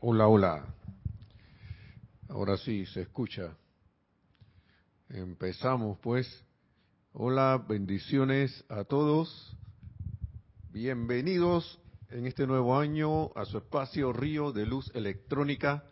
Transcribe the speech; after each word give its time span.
Hola, 0.00 0.28
hola. 0.28 0.64
Ahora 2.28 2.56
sí, 2.56 2.86
se 2.86 3.00
escucha. 3.00 3.56
Empezamos 5.08 5.98
pues. 5.98 6.44
Hola, 7.12 7.64
bendiciones 7.68 8.64
a 8.68 8.84
todos. 8.84 9.56
Bienvenidos 10.70 11.80
en 12.10 12.26
este 12.26 12.46
nuevo 12.46 12.78
año 12.78 13.32
a 13.34 13.44
su 13.44 13.58
espacio 13.58 14.12
Río 14.12 14.52
de 14.52 14.66
Luz 14.66 14.88
Electrónica. 14.94 15.82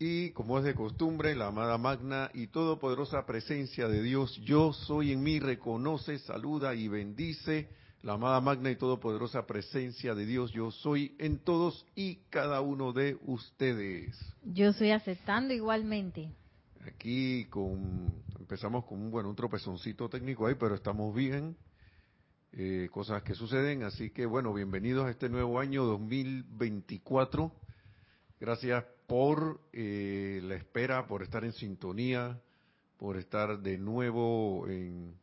Y 0.00 0.32
como 0.32 0.58
es 0.58 0.64
de 0.64 0.74
costumbre, 0.74 1.36
la 1.36 1.46
amada 1.46 1.78
magna 1.78 2.32
y 2.34 2.48
todopoderosa 2.48 3.24
presencia 3.24 3.86
de 3.86 4.02
Dios, 4.02 4.36
yo 4.42 4.72
soy 4.72 5.12
en 5.12 5.22
mí, 5.22 5.38
reconoce, 5.38 6.18
saluda 6.18 6.74
y 6.74 6.88
bendice 6.88 7.68
la 8.02 8.14
amada 8.14 8.40
magna 8.40 8.70
y 8.70 8.76
todopoderosa 8.76 9.46
presencia 9.46 10.14
de 10.14 10.26
Dios, 10.26 10.52
yo 10.52 10.70
soy 10.70 11.14
en 11.18 11.38
todos 11.38 11.86
y 11.94 12.16
cada 12.30 12.60
uno 12.60 12.92
de 12.92 13.18
ustedes. 13.26 14.16
Yo 14.44 14.68
estoy 14.68 14.90
aceptando 14.90 15.54
igualmente. 15.54 16.30
Aquí 16.86 17.46
con, 17.46 18.12
empezamos 18.38 18.84
con 18.84 19.00
un, 19.00 19.10
bueno, 19.10 19.28
un 19.28 19.36
tropezoncito 19.36 20.08
técnico 20.08 20.46
ahí, 20.46 20.54
pero 20.54 20.74
estamos 20.74 21.14
bien. 21.14 21.56
Eh, 22.52 22.88
cosas 22.90 23.22
que 23.22 23.34
suceden, 23.34 23.82
así 23.82 24.10
que 24.10 24.24
bueno, 24.24 24.54
bienvenidos 24.54 25.06
a 25.06 25.10
este 25.10 25.28
nuevo 25.28 25.58
año 25.58 25.84
2024. 25.84 27.52
Gracias 28.38 28.84
por 29.06 29.60
eh, 29.72 30.40
la 30.44 30.54
espera, 30.54 31.06
por 31.06 31.22
estar 31.22 31.44
en 31.44 31.52
sintonía, 31.52 32.40
por 32.98 33.16
estar 33.16 33.58
de 33.58 33.78
nuevo 33.78 34.66
en, 34.68 35.14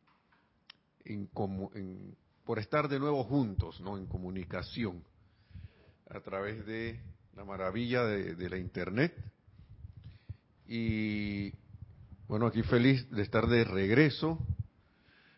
en, 1.05 1.29
en 1.75 2.15
por 2.45 2.59
estar 2.59 2.87
de 2.89 2.99
nuevo 2.99 3.23
juntos, 3.23 3.79
¿no? 3.81 3.97
En 3.97 4.05
comunicación 4.05 5.03
a 6.09 6.19
través 6.19 6.65
de 6.65 6.99
la 7.35 7.45
maravilla 7.45 8.03
de, 8.03 8.49
la 8.49 8.57
Internet. 8.57 9.15
Y 10.67 11.53
bueno, 12.27 12.47
aquí 12.47 12.63
feliz 12.63 13.09
de 13.11 13.21
estar 13.21 13.47
de 13.47 13.63
regreso. 13.63 14.39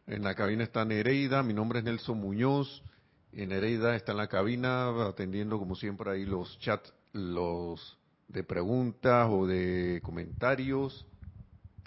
En 0.08 0.24
la 0.24 0.36
cabina 0.36 0.64
está 0.64 0.84
Nereida, 0.86 1.44
mi 1.44 1.54
nombre 1.54 1.80
es 1.80 1.86
Nelson 1.86 2.20
Muñoz. 2.20 2.84
Y 3.32 3.46
Nereida 3.46 3.96
está 3.96 4.12
en 4.14 4.18
la 4.18 4.28
cabina 4.28 5.08
atendiendo 5.08 5.60
como 5.60 5.76
siempre 5.76 6.12
ahí 6.12 6.26
los 6.26 6.58
chats, 6.60 6.94
los 7.14 7.98
de 8.28 8.44
preguntas 8.44 9.28
o 9.30 9.46
de 9.46 10.02
comentarios 10.04 11.06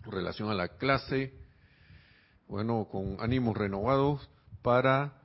en 0.05 0.13
relación 0.13 0.51
a 0.51 0.55
la 0.55 0.69
clase. 0.77 1.35
Bueno, 2.47 2.89
con 2.91 3.17
ánimos 3.21 3.57
renovados 3.57 4.29
para 4.63 5.21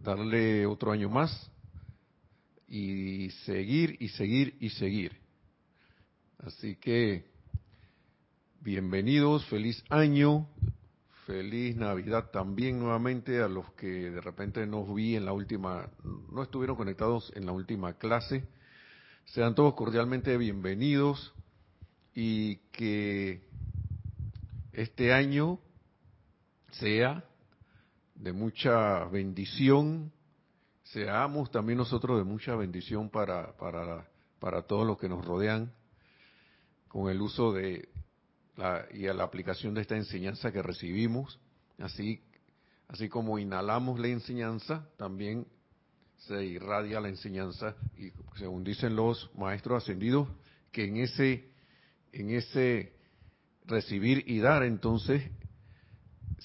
darle 0.00 0.66
otro 0.66 0.92
año 0.92 1.08
más 1.08 1.50
y 2.68 3.30
seguir 3.44 3.96
y 4.00 4.08
seguir 4.08 4.56
y 4.60 4.70
seguir. 4.70 5.16
Así 6.38 6.76
que 6.76 7.24
bienvenidos, 8.60 9.44
feliz 9.46 9.84
año, 9.90 10.48
feliz 11.26 11.76
Navidad 11.76 12.30
también 12.30 12.78
nuevamente 12.78 13.40
a 13.42 13.48
los 13.48 13.72
que 13.72 14.10
de 14.10 14.20
repente 14.20 14.66
no 14.66 14.84
vi 14.94 15.16
en 15.16 15.24
la 15.24 15.32
última, 15.32 15.90
no 16.32 16.42
estuvieron 16.42 16.76
conectados 16.76 17.32
en 17.34 17.46
la 17.46 17.52
última 17.52 17.94
clase. 17.94 18.44
Sean 19.24 19.54
todos 19.54 19.74
cordialmente 19.74 20.36
bienvenidos 20.36 21.34
y 22.14 22.56
que 22.72 23.42
este 24.72 25.12
año 25.12 25.58
sea 26.70 27.24
de 28.20 28.32
mucha 28.34 29.04
bendición, 29.06 30.12
seamos 30.82 31.50
también 31.50 31.78
nosotros 31.78 32.18
de 32.18 32.24
mucha 32.24 32.54
bendición 32.54 33.08
para, 33.08 33.56
para, 33.56 34.08
para 34.38 34.62
todos 34.62 34.86
los 34.86 34.98
que 34.98 35.08
nos 35.08 35.24
rodean 35.24 35.72
con 36.88 37.10
el 37.10 37.20
uso 37.22 37.52
de 37.52 37.88
la, 38.56 38.84
y 38.92 39.06
a 39.06 39.14
la 39.14 39.24
aplicación 39.24 39.72
de 39.72 39.80
esta 39.80 39.96
enseñanza 39.96 40.52
que 40.52 40.62
recibimos. 40.62 41.40
Así, 41.78 42.22
así 42.88 43.08
como 43.08 43.38
inhalamos 43.38 43.98
la 43.98 44.08
enseñanza, 44.08 44.86
también 44.98 45.46
se 46.18 46.44
irradia 46.44 47.00
la 47.00 47.08
enseñanza 47.08 47.74
y 47.96 48.12
según 48.36 48.64
dicen 48.64 48.96
los 48.96 49.30
maestros 49.34 49.82
ascendidos, 49.82 50.28
que 50.72 50.84
en 50.84 50.98
ese, 50.98 51.48
en 52.12 52.30
ese 52.32 52.92
recibir 53.64 54.24
y 54.26 54.40
dar 54.40 54.62
entonces 54.62 55.22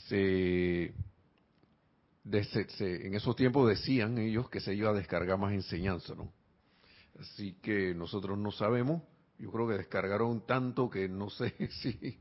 se 0.07 0.94
en 2.31 3.13
esos 3.13 3.36
tiempos 3.36 3.69
decían 3.69 4.18
ellos 4.18 4.50
que 4.50 4.59
se 4.59 4.74
iba 4.74 4.90
a 4.90 4.94
descargar 4.94 5.38
más 5.38 5.53
enseñanza, 5.53 6.16
¿no? 6.16 6.31
Así 7.19 7.53
que 7.62 7.94
nosotros 7.94 8.38
no 8.38 8.52
sabemos, 8.52 9.02
yo 9.38 9.52
creo 9.52 9.68
que 9.68 9.75
descargaron 9.75 10.46
tanto 10.46 10.90
que 10.90 11.08
no 11.08 11.30
sé 11.30 11.53
si 11.81 12.19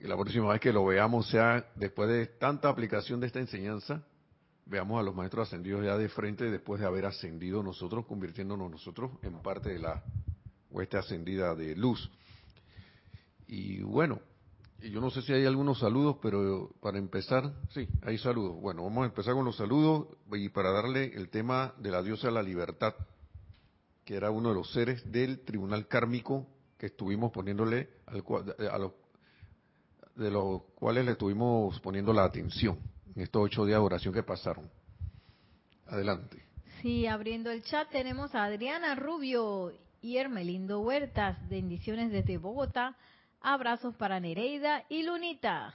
la 0.00 0.16
próxima 0.16 0.48
vez 0.48 0.60
que 0.60 0.72
lo 0.72 0.84
veamos 0.84 1.28
sea 1.28 1.64
después 1.76 2.08
de 2.08 2.26
tanta 2.26 2.68
aplicación 2.68 3.20
de 3.20 3.28
esta 3.28 3.38
enseñanza, 3.38 4.04
veamos 4.66 4.98
a 4.98 5.02
los 5.02 5.14
maestros 5.14 5.48
ascendidos 5.48 5.84
ya 5.84 5.96
de 5.96 6.08
frente 6.08 6.50
después 6.50 6.80
de 6.80 6.86
haber 6.86 7.06
ascendido 7.06 7.62
nosotros, 7.62 8.04
convirtiéndonos 8.06 8.70
nosotros 8.70 9.12
en 9.22 9.40
parte 9.42 9.70
de 9.70 9.78
la 9.78 10.02
hueste 10.70 10.96
ascendida 10.96 11.54
de 11.54 11.76
luz. 11.76 12.10
Y 13.46 13.82
bueno, 13.82 14.20
yo 14.90 15.00
no 15.00 15.10
sé 15.10 15.22
si 15.22 15.32
hay 15.32 15.46
algunos 15.46 15.78
saludos, 15.78 16.16
pero 16.20 16.70
para 16.80 16.98
empezar, 16.98 17.52
sí, 17.70 17.88
hay 18.02 18.18
saludos. 18.18 18.60
Bueno, 18.60 18.82
vamos 18.82 19.02
a 19.02 19.06
empezar 19.06 19.34
con 19.34 19.44
los 19.44 19.56
saludos 19.56 20.08
y 20.32 20.48
para 20.48 20.72
darle 20.72 21.12
el 21.14 21.28
tema 21.28 21.74
de 21.78 21.90
la 21.90 22.02
diosa 22.02 22.28
de 22.28 22.34
la 22.34 22.42
libertad, 22.42 22.94
que 24.04 24.14
era 24.14 24.30
uno 24.30 24.48
de 24.48 24.54
los 24.54 24.72
seres 24.72 25.10
del 25.10 25.40
tribunal 25.40 25.86
kármico 25.86 26.46
que 26.78 26.86
estuvimos 26.86 27.30
poniéndole 27.30 27.90
al, 28.06 28.24
a 28.70 28.78
los, 28.78 28.92
de 30.16 30.30
los 30.30 30.62
cuales 30.74 31.04
le 31.04 31.12
estuvimos 31.12 31.78
poniendo 31.80 32.12
la 32.12 32.24
atención 32.24 32.78
en 33.14 33.22
estos 33.22 33.42
ocho 33.42 33.64
días 33.64 33.78
de 33.78 33.84
oración 33.84 34.14
que 34.14 34.22
pasaron. 34.22 34.68
Adelante. 35.86 36.42
Sí, 36.80 37.06
abriendo 37.06 37.50
el 37.50 37.62
chat 37.62 37.90
tenemos 37.90 38.34
a 38.34 38.44
Adriana 38.44 38.94
Rubio 38.94 39.72
y 40.00 40.16
Hermelindo 40.16 40.80
Huertas, 40.80 41.38
bendiciones 41.48 42.10
desde 42.10 42.38
Bogotá. 42.38 42.96
Abrazos 43.42 43.94
para 43.96 44.20
Nereida 44.20 44.84
y 44.88 45.02
Lunita. 45.02 45.74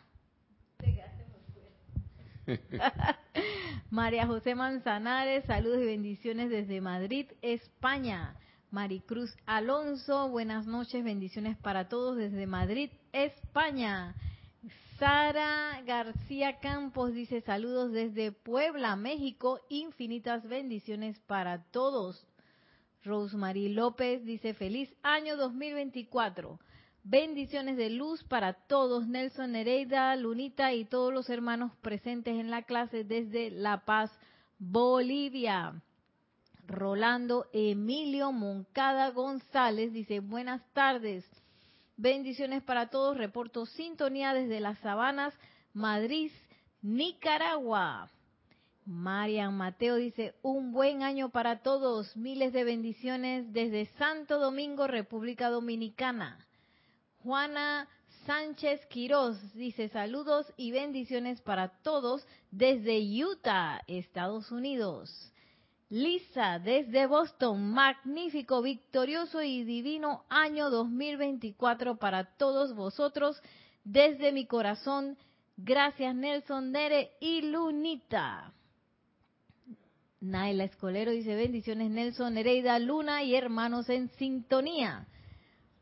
María 3.89 4.25
José 4.25 4.55
Manzanares, 4.55 5.44
saludos 5.45 5.81
y 5.81 5.85
bendiciones 5.85 6.50
desde 6.50 6.81
Madrid, 6.81 7.27
España. 7.41 8.35
Maricruz 8.72 9.35
Alonso, 9.45 10.29
buenas 10.29 10.67
noches, 10.67 11.03
bendiciones 11.03 11.57
para 11.57 11.88
todos 11.88 12.17
desde 12.17 12.47
Madrid, 12.47 12.89
España. 13.13 14.16
Sara 14.97 15.81
García 15.85 16.59
Campos 16.59 17.13
dice 17.13 17.41
saludos 17.41 17.91
desde 17.91 18.31
Puebla, 18.31 18.95
México, 18.95 19.61
infinitas 19.69 20.47
bendiciones 20.47 21.19
para 21.19 21.63
todos. 21.72 22.27
Rosemary 23.03 23.69
López 23.69 24.25
dice 24.25 24.53
feliz 24.53 24.94
año 25.03 25.38
2024. 25.38 26.59
Bendiciones 27.09 27.78
de 27.78 27.90
luz 27.90 28.22
para 28.25 28.51
todos, 28.51 29.07
Nelson 29.07 29.53
Nereida, 29.53 30.13
Lunita 30.18 30.73
y 30.73 30.84
todos 30.84 31.13
los 31.13 31.29
hermanos 31.29 31.72
presentes 31.81 32.38
en 32.38 32.51
la 32.51 32.63
clase 32.63 33.06
desde 33.06 33.50
La 33.50 33.85
Paz, 33.85 34.12
Bolivia. 34.59 35.81
Rolando 36.68 37.45
Emilio 37.53 38.34
Moncada 38.34 39.09
González 39.12 39.94
dice, 39.94 40.19
buenas 40.19 40.62
tardes, 40.73 41.23
bendiciones 41.95 42.62
para 42.62 42.90
todos, 42.90 43.16
reporto 43.16 43.66
sintonía 43.66 44.34
desde 44.34 44.59
las 44.59 44.78
Sabanas, 44.79 45.34
Madrid, 45.74 46.29
Nicaragua. 46.81 48.09
Marian 48.85 49.56
Mateo 49.56 49.95
dice, 49.95 50.35
un 50.41 50.74
buen 50.74 51.03
año 51.03 51.29
para 51.29 51.59
todos, 51.59 52.18
miles 52.18 52.51
de 52.51 52.66
bendiciones 52.66 53.53
desde 53.53 53.85
Santo 53.97 54.39
Domingo, 54.39 54.88
República 54.88 55.50
Dominicana. 55.50 56.46
Juana 57.27 57.89
Sánchez 58.25 58.85
Quiroz 58.85 59.38
dice 59.53 59.89
saludos 59.89 60.45
y 60.56 60.71
bendiciones 60.71 61.41
para 61.41 61.68
todos 61.81 62.25
desde 62.51 63.01
Utah, 63.21 63.81
Estados 63.85 64.50
Unidos. 64.50 65.33
Lisa 65.89 66.57
desde 66.59 67.06
Boston, 67.06 67.74
magnífico, 67.74 68.62
victorioso 68.62 69.41
y 69.41 69.65
divino 69.65 70.24
año 70.29 70.69
2024 70.69 71.97
para 71.97 72.24
todos 72.38 72.74
vosotros 72.74 73.41
desde 73.83 74.31
mi 74.31 74.45
corazón. 74.45 75.18
Gracias 75.57 76.15
Nelson 76.15 76.71
Nere 76.71 77.12
y 77.19 77.41
Lunita. 77.41 78.53
Naila 80.21 80.63
Escolero 80.63 81.12
dice 81.12 81.35
bendiciones 81.35 81.91
Nelson, 81.91 82.35
Nereida, 82.35 82.80
Luna 82.80 83.21
y 83.23 83.35
hermanos 83.35 83.89
en 83.89 84.07
sintonía. 84.12 85.06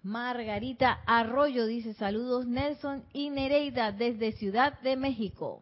Margarita 0.05 0.99
Arroyo 1.07 1.65
dice 1.65 1.95
saludos 1.95 2.45
Nelson 2.45 3.03
y 3.11 3.31
Nereida 3.31 3.91
desde 3.91 4.33
Ciudad 4.33 4.79
de 4.81 4.95
México. 4.95 5.61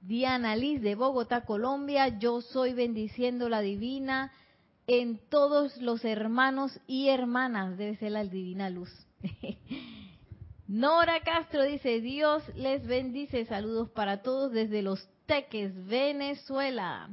Diana 0.00 0.56
Liz 0.56 0.80
de 0.80 0.94
Bogotá, 0.94 1.42
Colombia, 1.44 2.18
yo 2.18 2.40
soy 2.40 2.72
bendiciendo 2.72 3.50
la 3.50 3.60
divina 3.60 4.32
en 4.86 5.18
todos 5.28 5.76
los 5.76 6.06
hermanos 6.06 6.80
y 6.86 7.08
hermanas. 7.08 7.76
Debe 7.76 7.96
ser 7.96 8.12
la 8.12 8.24
divina 8.24 8.70
luz. 8.70 8.90
Nora 10.66 11.20
Castro 11.20 11.62
dice, 11.64 12.00
Dios 12.00 12.42
les 12.54 12.86
bendice. 12.86 13.44
Saludos 13.44 13.90
para 13.90 14.22
todos 14.22 14.52
desde 14.52 14.80
Los 14.80 15.06
Teques, 15.26 15.86
Venezuela. 15.86 17.10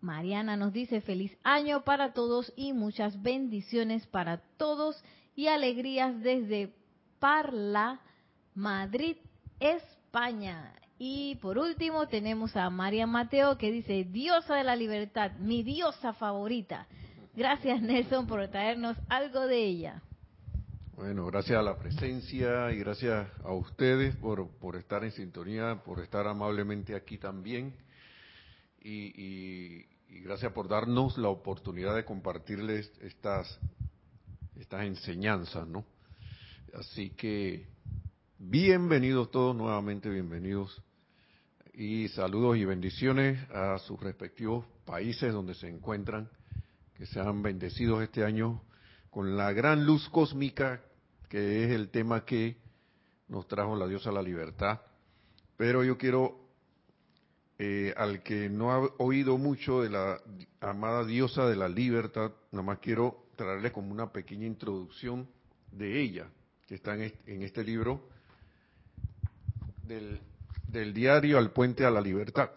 Mariana 0.00 0.56
nos 0.56 0.72
dice, 0.72 1.00
feliz 1.00 1.30
año 1.44 1.84
para 1.84 2.14
todos 2.14 2.52
y 2.56 2.72
muchas 2.72 3.22
bendiciones 3.22 4.08
para 4.08 4.38
todos 4.56 5.00
y 5.34 5.48
alegrías 5.48 6.20
desde 6.22 6.72
Parla, 7.18 8.00
Madrid, 8.54 9.16
España. 9.60 10.74
Y 10.98 11.36
por 11.36 11.58
último 11.58 12.06
tenemos 12.08 12.56
a 12.56 12.70
María 12.70 13.06
Mateo 13.06 13.58
que 13.58 13.72
dice, 13.72 14.04
diosa 14.04 14.54
de 14.54 14.64
la 14.64 14.76
libertad, 14.76 15.32
mi 15.38 15.62
diosa 15.62 16.12
favorita. 16.12 16.86
Gracias 17.34 17.80
Nelson 17.80 18.26
por 18.26 18.46
traernos 18.48 18.96
algo 19.08 19.46
de 19.46 19.64
ella. 19.64 20.02
Bueno, 20.94 21.26
gracias 21.26 21.58
a 21.58 21.62
la 21.62 21.78
presencia 21.78 22.70
y 22.70 22.78
gracias 22.78 23.26
a 23.42 23.52
ustedes 23.52 24.14
por, 24.16 24.48
por 24.58 24.76
estar 24.76 25.02
en 25.02 25.10
sintonía, 25.10 25.82
por 25.84 26.00
estar 26.00 26.26
amablemente 26.28 26.94
aquí 26.94 27.18
también. 27.18 27.74
Y, 28.84 29.86
gracias 30.22 30.52
por 30.52 30.68
darnos 30.68 31.16
la 31.18 31.28
oportunidad 31.28 31.96
de 31.96 32.04
compartirles 32.04 32.92
estas, 33.00 33.58
estas 34.56 34.84
enseñanzas, 34.84 35.66
¿no? 35.66 35.84
Así 36.74 37.10
que 37.10 37.66
bienvenidos 38.38 39.30
todos, 39.30 39.54
nuevamente 39.54 40.08
bienvenidos. 40.08 40.82
Y 41.74 42.08
saludos 42.08 42.56
y 42.58 42.64
bendiciones 42.64 43.38
a 43.50 43.78
sus 43.78 43.98
respectivos 44.00 44.66
países 44.84 45.32
donde 45.32 45.54
se 45.54 45.68
encuentran, 45.68 46.28
que 46.94 47.06
sean 47.06 47.42
bendecidos 47.42 48.02
este 48.02 48.24
año 48.24 48.62
con 49.10 49.36
la 49.36 49.52
gran 49.52 49.86
luz 49.86 50.08
cósmica, 50.10 50.82
que 51.28 51.64
es 51.64 51.70
el 51.70 51.90
tema 51.90 52.24
que 52.24 52.56
nos 53.28 53.48
trajo 53.48 53.76
la 53.76 53.86
diosa 53.86 54.12
la 54.12 54.22
libertad. 54.22 54.80
Pero 55.56 55.84
yo 55.84 55.96
quiero, 55.96 56.38
eh, 57.58 57.94
al 57.96 58.22
que 58.22 58.50
no 58.50 58.72
ha 58.72 58.78
oído 58.98 59.38
mucho 59.38 59.82
de 59.82 59.90
la 59.90 60.20
amada 60.60 61.04
diosa 61.04 61.46
de 61.46 61.56
la 61.56 61.68
libertad, 61.68 62.32
nada 62.50 62.64
más 62.64 62.78
quiero 62.78 63.21
traerle 63.36 63.72
como 63.72 63.92
una 63.92 64.12
pequeña 64.12 64.46
introducción 64.46 65.28
de 65.70 66.00
ella, 66.00 66.28
que 66.66 66.74
está 66.74 66.94
en 66.94 67.42
este, 67.42 67.64
libro 67.64 68.08
del, 69.84 70.20
del, 70.68 70.92
diario 70.92 71.38
al 71.38 71.52
puente 71.52 71.84
a 71.84 71.90
la 71.90 72.00
libertad. 72.00 72.50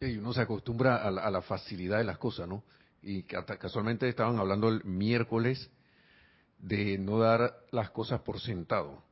Y 0.00 0.16
uno 0.16 0.32
se 0.32 0.42
acostumbra 0.42 0.96
a 0.96 1.10
la, 1.10 1.22
a 1.22 1.30
la 1.30 1.42
facilidad 1.42 1.98
de 1.98 2.04
las 2.04 2.18
cosas, 2.18 2.48
¿no? 2.48 2.62
y 3.04 3.22
casualmente 3.22 4.08
estaban 4.08 4.38
hablando 4.38 4.68
el 4.68 4.82
miércoles 4.84 5.70
de 6.58 6.96
no 6.98 7.18
dar 7.18 7.54
las 7.70 7.90
cosas 7.90 8.20
por 8.22 8.40
sentado. 8.40 9.02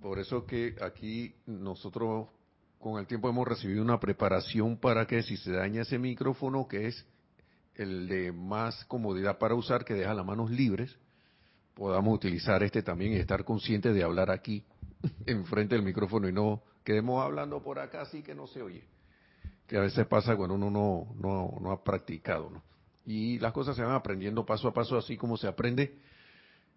Por 0.00 0.18
eso 0.18 0.46
que 0.46 0.76
aquí 0.80 1.34
nosotros 1.46 2.28
con 2.78 2.98
el 2.98 3.06
tiempo 3.06 3.28
hemos 3.28 3.46
recibido 3.46 3.82
una 3.82 3.98
preparación 3.98 4.76
para 4.76 5.06
que 5.06 5.22
si 5.22 5.36
se 5.36 5.52
daña 5.52 5.82
ese 5.82 5.98
micrófono, 5.98 6.66
que 6.68 6.88
es 6.88 7.06
el 7.76 8.08
de 8.08 8.32
más 8.32 8.84
comodidad 8.86 9.38
para 9.38 9.54
usar, 9.54 9.84
que 9.84 9.94
deja 9.94 10.14
las 10.14 10.26
manos 10.26 10.50
libres, 10.50 10.96
podamos 11.74 12.14
utilizar 12.14 12.62
este 12.62 12.82
también 12.82 13.12
y 13.12 13.16
estar 13.16 13.44
conscientes 13.44 13.94
de 13.94 14.02
hablar 14.02 14.30
aquí, 14.30 14.64
enfrente 15.26 15.74
del 15.74 15.84
micrófono 15.84 16.28
y 16.28 16.32
no 16.32 16.62
quedemos 16.84 17.22
hablando 17.22 17.62
por 17.62 17.78
acá 17.78 18.02
así 18.02 18.22
que 18.22 18.34
no 18.34 18.46
se 18.46 18.62
oye. 18.62 18.84
Que 19.66 19.78
a 19.78 19.80
veces 19.80 20.06
pasa 20.06 20.36
cuando 20.36 20.56
uno 20.56 20.70
no, 20.70 21.14
no, 21.16 21.58
no 21.60 21.72
ha 21.72 21.82
practicado, 21.82 22.50
¿no? 22.50 22.62
Y 23.04 23.38
las 23.38 23.52
cosas 23.52 23.74
se 23.74 23.82
van 23.82 23.94
aprendiendo 23.94 24.44
paso 24.44 24.68
a 24.68 24.72
paso, 24.72 24.96
así 24.96 25.16
como 25.16 25.36
se 25.36 25.48
aprende 25.48 25.98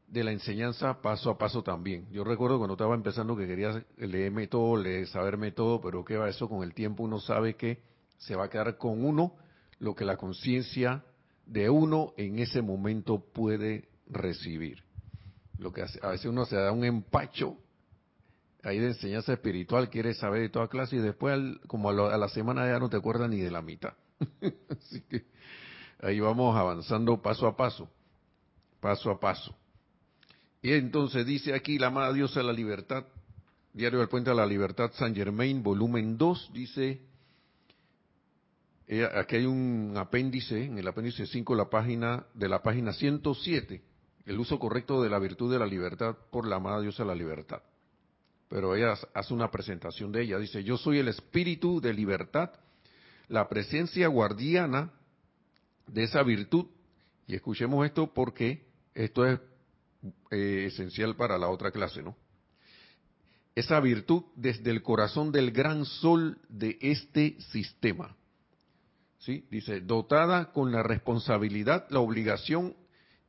de 0.08 0.24
la 0.24 0.32
enseñanza 0.32 1.02
paso 1.02 1.30
a 1.30 1.38
paso 1.38 1.64
también. 1.64 2.08
Yo 2.12 2.24
recuerdo 2.24 2.58
cuando 2.58 2.74
estaba 2.74 2.96
empezando 2.96 3.36
que 3.36 3.48
quería 3.48 3.84
leerme 3.98 4.48
todo, 4.48 4.78
leer, 4.78 5.08
saberme 5.08 5.52
todo, 5.52 5.82
pero 5.82 6.06
¿qué 6.06 6.18
va 6.18 6.30
eso? 6.30 6.48
Con 6.48 6.64
el 6.64 6.74
tiempo 6.74 7.04
uno 7.04 7.20
sabe 7.20 7.56
que 7.56 7.80
se 8.18 8.36
va 8.36 8.46
a 8.46 8.50
quedar 8.50 8.78
con 8.78 9.04
uno 9.04 9.34
lo 9.80 9.96
que 9.96 10.06
la 10.06 10.18
conciencia 10.18 11.04
de 11.46 11.70
uno 11.70 12.14
en 12.18 12.40
ese 12.40 12.62
momento 12.62 13.20
puede 13.20 13.90
recibir. 14.08 14.84
Lo 15.58 15.72
que 15.72 15.84
a 15.84 16.10
veces 16.10 16.26
uno 16.26 16.46
se 16.46 16.56
da 16.56 16.72
un 16.72 16.84
empacho 16.84 17.58
ahí 18.64 18.80
de 18.80 18.88
enseñanza 18.88 19.34
espiritual, 19.34 19.90
quiere 19.90 20.14
saber 20.16 20.42
de 20.42 20.50
toda 20.50 20.68
clase 20.68 20.96
y 20.96 21.00
después 21.00 21.40
como 21.68 21.90
a, 21.90 22.14
a 22.14 22.18
la 22.18 22.30
semana 22.30 22.68
ya 22.68 22.80
no 22.80 22.90
te 22.90 22.98
acuerdas 22.98 23.30
ni 23.30 23.40
de 23.40 23.52
la 23.52 23.62
mitad. 23.62 23.94
Así 24.70 25.02
que 25.02 25.26
Ahí 26.02 26.20
vamos 26.20 26.56
avanzando 26.56 27.22
paso 27.22 27.48
a 27.48 27.56
paso, 27.56 27.90
paso 28.80 29.10
a 29.10 29.20
paso. 29.20 29.56
Y 30.62 30.72
entonces 30.74 31.26
dice 31.26 31.54
aquí 31.54 31.78
la 31.78 31.88
amada 31.88 32.12
diosa 32.14 32.42
de 32.42 32.46
la 32.46 32.54
libertad, 32.54 33.06
Diario 33.74 34.00
del 34.00 34.08
Puente 34.08 34.30
de 34.30 34.36
la 34.36 34.46
Libertad, 34.46 34.92
San 34.94 35.16
Germain, 35.16 35.62
volumen 35.64 36.18
2, 36.18 36.52
dice, 36.54 37.02
eh, 38.88 39.08
aquí 39.16 39.38
hay 39.38 39.46
un 39.46 39.94
apéndice, 39.98 40.66
en 40.66 40.78
el 40.78 40.88
apéndice 40.88 41.26
5 41.26 41.56
la 41.56 41.70
página, 41.70 42.26
de 42.34 42.48
la 42.48 42.62
página 42.62 42.94
107, 42.94 43.82
el 44.26 44.40
uso 44.40 44.60
correcto 44.60 45.02
de 45.02 45.10
la 45.10 45.20
virtud 45.20 45.52
de 45.52 45.60
la 45.60 45.66
libertad 45.66 46.16
por 46.32 46.48
la 46.48 46.58
amada 46.58 46.82
diosa 46.82 47.04
de 47.04 47.10
la 47.10 47.16
libertad. 47.16 47.62
Pero 48.48 48.76
ella 48.76 48.94
hace 49.14 49.34
una 49.34 49.50
presentación 49.50 50.12
de 50.12 50.22
ella, 50.22 50.38
dice, 50.38 50.64
yo 50.64 50.78
soy 50.78 51.00
el 51.00 51.08
espíritu 51.08 51.82
de 51.82 51.94
libertad, 51.94 52.52
la 53.28 53.50
presencia 53.50 54.08
guardiana 54.08 54.92
de 55.88 56.04
esa 56.04 56.22
virtud. 56.24 56.68
Y 57.28 57.36
escuchemos 57.36 57.84
esto 57.86 58.14
porque 58.14 58.68
esto 58.94 59.26
es 59.26 59.40
eh, 60.30 60.66
esencial 60.68 61.16
para 61.16 61.40
la 61.40 61.50
otra 61.50 61.72
clase, 61.72 62.04
¿no? 62.04 62.16
Esa 63.56 63.80
virtud 63.80 64.24
desde 64.36 64.70
el 64.70 64.84
corazón 64.84 65.32
del 65.32 65.52
gran 65.52 65.86
sol 65.86 66.38
de 66.50 66.78
este 66.82 67.40
sistema. 67.52 68.16
¿Sí? 69.20 69.46
Dice, 69.50 69.82
dotada 69.82 70.52
con 70.52 70.72
la 70.72 70.84
responsabilidad, 70.84 71.88
la 71.90 72.00
obligación 72.00 72.76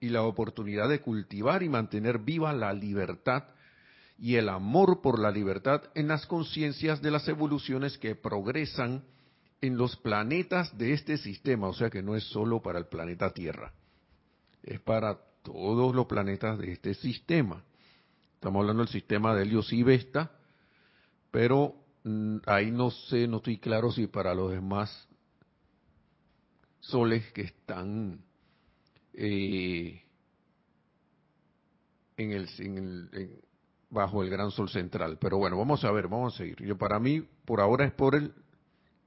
y 0.00 0.08
la 0.10 0.22
oportunidad 0.22 0.88
de 0.88 1.00
cultivar 1.00 1.62
y 1.62 1.68
mantener 1.68 2.18
viva 2.18 2.52
la 2.52 2.72
libertad 2.72 3.44
y 4.18 4.36
el 4.36 4.48
amor 4.48 5.00
por 5.02 5.18
la 5.18 5.30
libertad 5.30 5.82
en 5.94 6.08
las 6.08 6.26
conciencias 6.26 7.02
de 7.02 7.10
las 7.10 7.28
evoluciones 7.28 7.98
que 7.98 8.14
progresan 8.14 9.04
en 9.60 9.76
los 9.76 9.96
planetas 9.96 10.76
de 10.76 10.92
este 10.92 11.16
sistema, 11.16 11.68
o 11.68 11.74
sea 11.74 11.90
que 11.90 12.02
no 12.02 12.14
es 12.14 12.24
solo 12.24 12.60
para 12.62 12.78
el 12.78 12.86
planeta 12.86 13.32
Tierra, 13.32 13.72
es 14.62 14.80
para 14.80 15.18
todos 15.42 15.94
los 15.94 16.06
planetas 16.06 16.58
de 16.58 16.72
este 16.72 16.94
sistema. 16.94 17.62
Estamos 18.34 18.60
hablando 18.60 18.82
del 18.82 18.92
sistema 18.92 19.34
de 19.34 19.42
Helios 19.42 19.72
y 19.72 19.82
Vesta, 19.82 20.30
pero 21.30 21.74
mm, 22.04 22.38
ahí 22.46 22.70
no 22.70 22.90
sé, 22.90 23.26
no 23.26 23.38
estoy 23.38 23.58
claro 23.58 23.90
si 23.92 24.06
para 24.06 24.34
los 24.34 24.50
demás 24.50 25.08
soles 26.88 27.30
que 27.32 27.42
están 27.42 28.20
eh, 29.12 30.02
en 32.16 32.32
el, 32.32 32.48
en 32.58 33.40
bajo 33.90 34.22
el 34.22 34.30
gran 34.30 34.50
sol 34.50 34.68
central. 34.68 35.18
Pero 35.20 35.38
bueno, 35.38 35.56
vamos 35.56 35.84
a 35.84 35.92
ver, 35.92 36.08
vamos 36.08 36.34
a 36.34 36.38
seguir. 36.38 36.62
Yo 36.64 36.76
para 36.76 36.98
mí, 36.98 37.22
por 37.44 37.60
ahora 37.60 37.84
es 37.84 37.92
por 37.92 38.14
el 38.14 38.32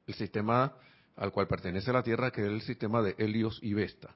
el 0.09 0.15
sistema 0.15 0.74
al 1.15 1.31
cual 1.31 1.48
pertenece 1.48 1.93
la 1.93 2.03
Tierra, 2.03 2.31
que 2.31 2.41
es 2.41 2.48
el 2.48 2.62
sistema 2.62 3.01
de 3.01 3.15
Helios 3.17 3.59
y 3.62 3.74
Vesta. 3.74 4.15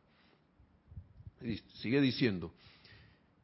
Y 1.41 1.57
sigue 1.81 2.01
diciendo, 2.01 2.53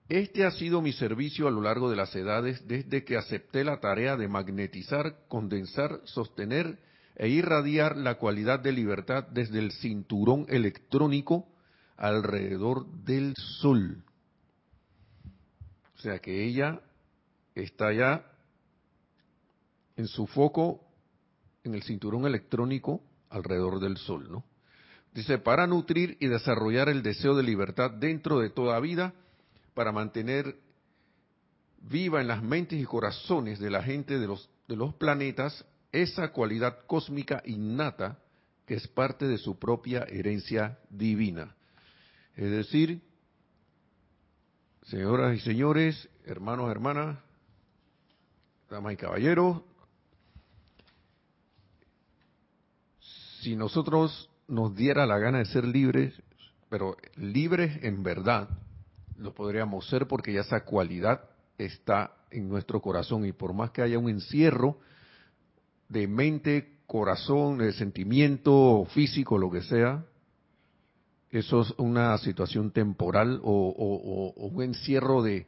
este 0.07 0.45
ha 0.45 0.51
sido 0.51 0.81
mi 0.81 0.93
servicio 0.93 1.47
a 1.47 1.51
lo 1.51 1.61
largo 1.61 1.89
de 1.89 1.95
las 1.95 2.15
edades 2.15 2.67
desde 2.67 3.03
que 3.03 3.17
acepté 3.17 3.63
la 3.63 3.79
tarea 3.79 4.17
de 4.17 4.27
magnetizar, 4.27 5.27
condensar, 5.27 6.01
sostener 6.05 6.79
e 7.19 7.27
irradiar 7.27 7.97
la 7.97 8.15
cualidad 8.15 8.61
de 8.61 8.71
libertad 8.71 9.25
desde 9.25 9.59
el 9.59 9.73
cinturón 9.73 10.45
electrónico 10.47 11.49
alrededor 11.97 12.87
del 13.03 13.35
Sol. 13.35 14.01
O 15.97 16.01
sea 16.01 16.19
que 16.19 16.45
ella 16.45 16.79
está 17.55 17.91
ya 17.91 18.25
en 19.97 20.07
su 20.07 20.27
foco 20.27 20.79
en 21.65 21.75
el 21.75 21.83
cinturón 21.83 22.25
electrónico 22.25 23.03
alrededor 23.29 23.81
del 23.81 23.97
Sol, 23.97 24.31
¿no? 24.31 24.45
Dice, 25.13 25.39
para 25.39 25.67
nutrir 25.67 26.15
y 26.21 26.27
desarrollar 26.27 26.87
el 26.87 27.03
deseo 27.03 27.35
de 27.35 27.43
libertad 27.43 27.91
dentro 27.91 28.39
de 28.39 28.49
toda 28.49 28.79
vida, 28.79 29.13
para 29.73 29.91
mantener 29.91 30.55
viva 31.81 32.21
en 32.21 32.29
las 32.29 32.41
mentes 32.41 32.79
y 32.79 32.85
corazones 32.85 33.59
de 33.59 33.71
la 33.71 33.83
gente 33.83 34.19
de 34.19 34.27
los, 34.27 34.49
de 34.69 34.77
los 34.77 34.93
planetas 34.93 35.65
esa 35.91 36.31
cualidad 36.31 36.85
cósmica 36.85 37.41
innata 37.45 38.19
que 38.65 38.75
es 38.75 38.87
parte 38.87 39.27
de 39.27 39.37
su 39.37 39.57
propia 39.57 40.03
herencia 40.03 40.77
divina. 40.89 41.55
Es 42.35 42.51
decir, 42.51 43.01
señoras 44.83 45.35
y 45.35 45.39
señores, 45.39 46.07
hermanos, 46.25 46.69
hermanas, 46.69 47.17
damas 48.69 48.93
y 48.93 48.97
caballeros, 48.97 49.63
si 53.41 53.55
nosotros 53.55 54.29
nos 54.47 54.75
diera 54.75 55.05
la 55.05 55.17
gana 55.17 55.39
de 55.39 55.45
ser 55.45 55.65
libres, 55.65 56.13
pero 56.69 56.95
libres 57.15 57.83
en 57.83 58.03
verdad, 58.03 58.49
lo 59.17 59.33
podríamos 59.33 59.87
ser 59.89 60.07
porque 60.07 60.33
ya 60.33 60.41
esa 60.41 60.63
cualidad 60.63 61.23
está 61.57 62.13
en 62.29 62.47
nuestro 62.47 62.81
corazón 62.81 63.25
y 63.25 63.31
por 63.31 63.53
más 63.53 63.71
que 63.71 63.81
haya 63.81 63.97
un 63.97 64.09
encierro 64.09 64.77
de 65.89 66.07
mente, 66.07 66.79
corazón, 66.85 67.57
de 67.57 67.73
sentimiento 67.73 68.87
físico, 68.93 69.37
lo 69.37 69.51
que 69.51 69.61
sea, 69.63 70.05
eso 71.31 71.61
es 71.61 71.73
una 71.77 72.17
situación 72.19 72.71
temporal 72.71 73.39
o, 73.43 74.33
un 74.35 74.63
encierro 74.63 75.21
de, 75.21 75.47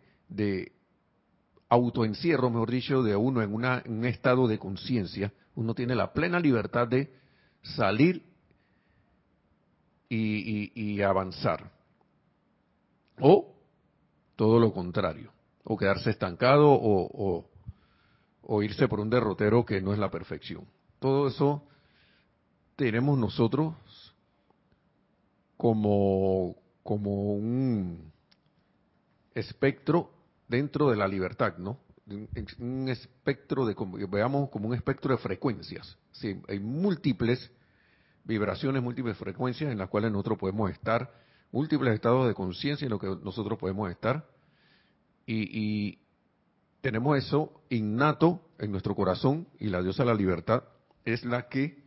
autoencierro, 1.70 2.50
mejor 2.50 2.72
dicho, 2.72 3.02
de 3.02 3.16
uno 3.16 3.42
en, 3.42 3.54
una, 3.54 3.82
en 3.86 4.00
un 4.00 4.06
estado 4.06 4.48
de 4.48 4.60
conciencia, 4.60 5.32
uno 5.56 5.74
tiene 5.74 5.96
la 5.96 6.14
plena 6.14 6.40
libertad 6.40 6.88
de 6.88 7.14
salir 7.62 8.24
y, 10.10 11.02
avanzar. 11.02 11.72
O 13.20 13.56
todo 14.36 14.60
lo 14.60 14.74
contrario, 14.74 15.32
o 15.64 15.78
quedarse 15.78 16.10
estancado 16.10 16.70
o 16.72 17.51
irse 18.62 18.88
por 18.88 19.00
un 19.00 19.10
derrotero 19.10 19.66
que 19.66 19.82
no 19.82 19.94
es 19.94 20.00
la 20.00 20.12
perfección. 20.12 20.66
Todo 21.00 21.28
eso 21.28 21.64
tenemos 22.76 23.18
nosotros 23.18 23.76
como, 25.56 26.56
como 26.84 27.34
un 27.34 28.12
espectro 29.34 30.12
dentro 30.48 30.90
de 30.90 30.98
la 30.98 31.08
libertad, 31.08 31.58
¿no? 31.58 31.80
Un, 32.60 32.90
espectro 32.90 33.66
de, 33.66 33.76
veamos 34.10 34.50
como 34.50 34.68
un 34.68 34.74
espectro 34.74 35.16
de 35.16 35.22
frecuencias. 35.22 35.98
Sí, 36.12 36.42
hay 36.50 36.60
múltiples 36.60 37.52
vibraciones, 38.26 38.84
múltiples 38.84 39.16
frecuencias 39.18 39.72
en 39.72 39.78
las 39.78 39.90
cuales 39.90 40.12
nosotros 40.12 40.40
podemos 40.40 40.70
estar, 40.72 41.14
múltiples 41.52 41.94
estados 41.94 42.28
de 42.28 42.34
conciencia 42.34 42.86
en 42.86 42.92
los 42.92 43.00
que 43.00 43.08
nosotros 43.24 43.58
podemos 43.58 43.90
estar, 43.90 44.28
y, 45.26 46.00
tenemos 46.82 47.18
eso 47.18 47.62
innato 47.70 48.42
en 48.60 48.72
nuestro 48.72 48.96
corazón, 48.96 49.48
y 49.60 49.68
la 49.68 49.82
diosa 49.82 50.04
de 50.04 50.10
la 50.10 50.16
libertad 50.16 50.64
es 51.06 51.24
la 51.24 51.48
que 51.48 51.82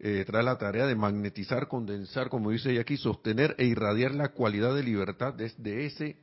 eh, 0.00 0.24
trae 0.26 0.42
la 0.44 0.58
tarea 0.58 0.86
de 0.86 0.94
magnetizar, 0.94 1.66
condensar, 1.68 2.28
como 2.28 2.50
dice 2.50 2.70
ella 2.70 2.82
aquí, 2.82 2.96
sostener 2.96 3.56
e 3.58 3.66
irradiar 3.66 4.14
la 4.14 4.28
cualidad 4.28 4.74
de 4.74 4.84
libertad 4.84 5.34
desde 5.34 5.86
ese 5.86 6.16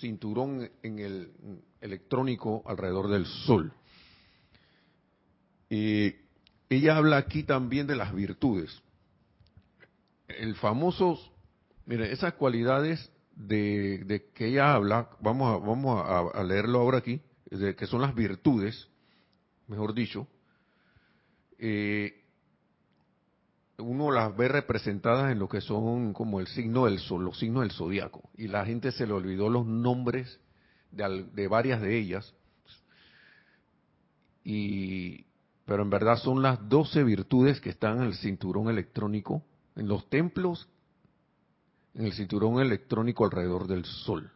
cinturón 0.00 0.68
en 0.82 0.98
el 0.98 1.32
electrónico 1.80 2.62
alrededor 2.66 3.08
del 3.08 3.24
Sol. 3.24 3.72
Y 5.70 6.14
ella 6.68 6.96
habla 6.96 7.18
aquí 7.18 7.44
también 7.44 7.86
de 7.86 7.96
las 7.96 8.12
virtudes. 8.12 8.82
El 10.26 10.56
famoso, 10.56 11.20
mire, 11.86 12.12
esas 12.12 12.34
cualidades 12.34 13.10
de, 13.36 14.30
que 14.34 14.48
ella 14.48 14.74
habla, 14.74 15.08
vamos 15.20 15.54
a, 15.54 15.64
vamos 15.64 16.04
a, 16.34 16.42
leerlo 16.44 16.80
ahora 16.80 16.98
aquí, 16.98 17.20
de, 17.50 17.74
que 17.74 17.86
son 17.86 18.02
las 18.02 18.14
virtudes, 18.14 18.88
mejor 19.68 19.94
dicho, 19.94 20.26
eh, 21.58 22.22
uno 23.78 24.10
las 24.10 24.36
ve 24.36 24.48
representadas 24.48 25.32
en 25.32 25.38
lo 25.38 25.48
que 25.48 25.60
son 25.60 26.12
como 26.12 26.40
el 26.40 26.46
signo 26.46 26.84
del 26.84 26.98
sol, 26.98 27.24
los 27.24 27.38
signos 27.38 27.62
del 27.62 27.72
zodiaco, 27.72 28.30
y 28.36 28.48
la 28.48 28.64
gente 28.64 28.92
se 28.92 29.06
le 29.06 29.12
olvidó 29.12 29.48
los 29.48 29.66
nombres 29.66 30.40
de, 30.90 31.26
de 31.32 31.48
varias 31.48 31.80
de 31.80 31.98
ellas, 31.98 32.34
y, 34.44 35.24
pero 35.64 35.82
en 35.82 35.90
verdad 35.90 36.16
son 36.16 36.42
las 36.42 36.68
doce 36.68 37.04
virtudes 37.04 37.60
que 37.60 37.70
están 37.70 37.98
en 37.98 38.04
el 38.04 38.14
cinturón 38.14 38.68
electrónico, 38.68 39.42
en 39.76 39.88
los 39.88 40.08
templos, 40.08 40.68
en 41.94 42.06
el 42.06 42.12
cinturón 42.12 42.60
electrónico 42.60 43.24
alrededor 43.24 43.66
del 43.66 43.84
sol. 43.84 44.30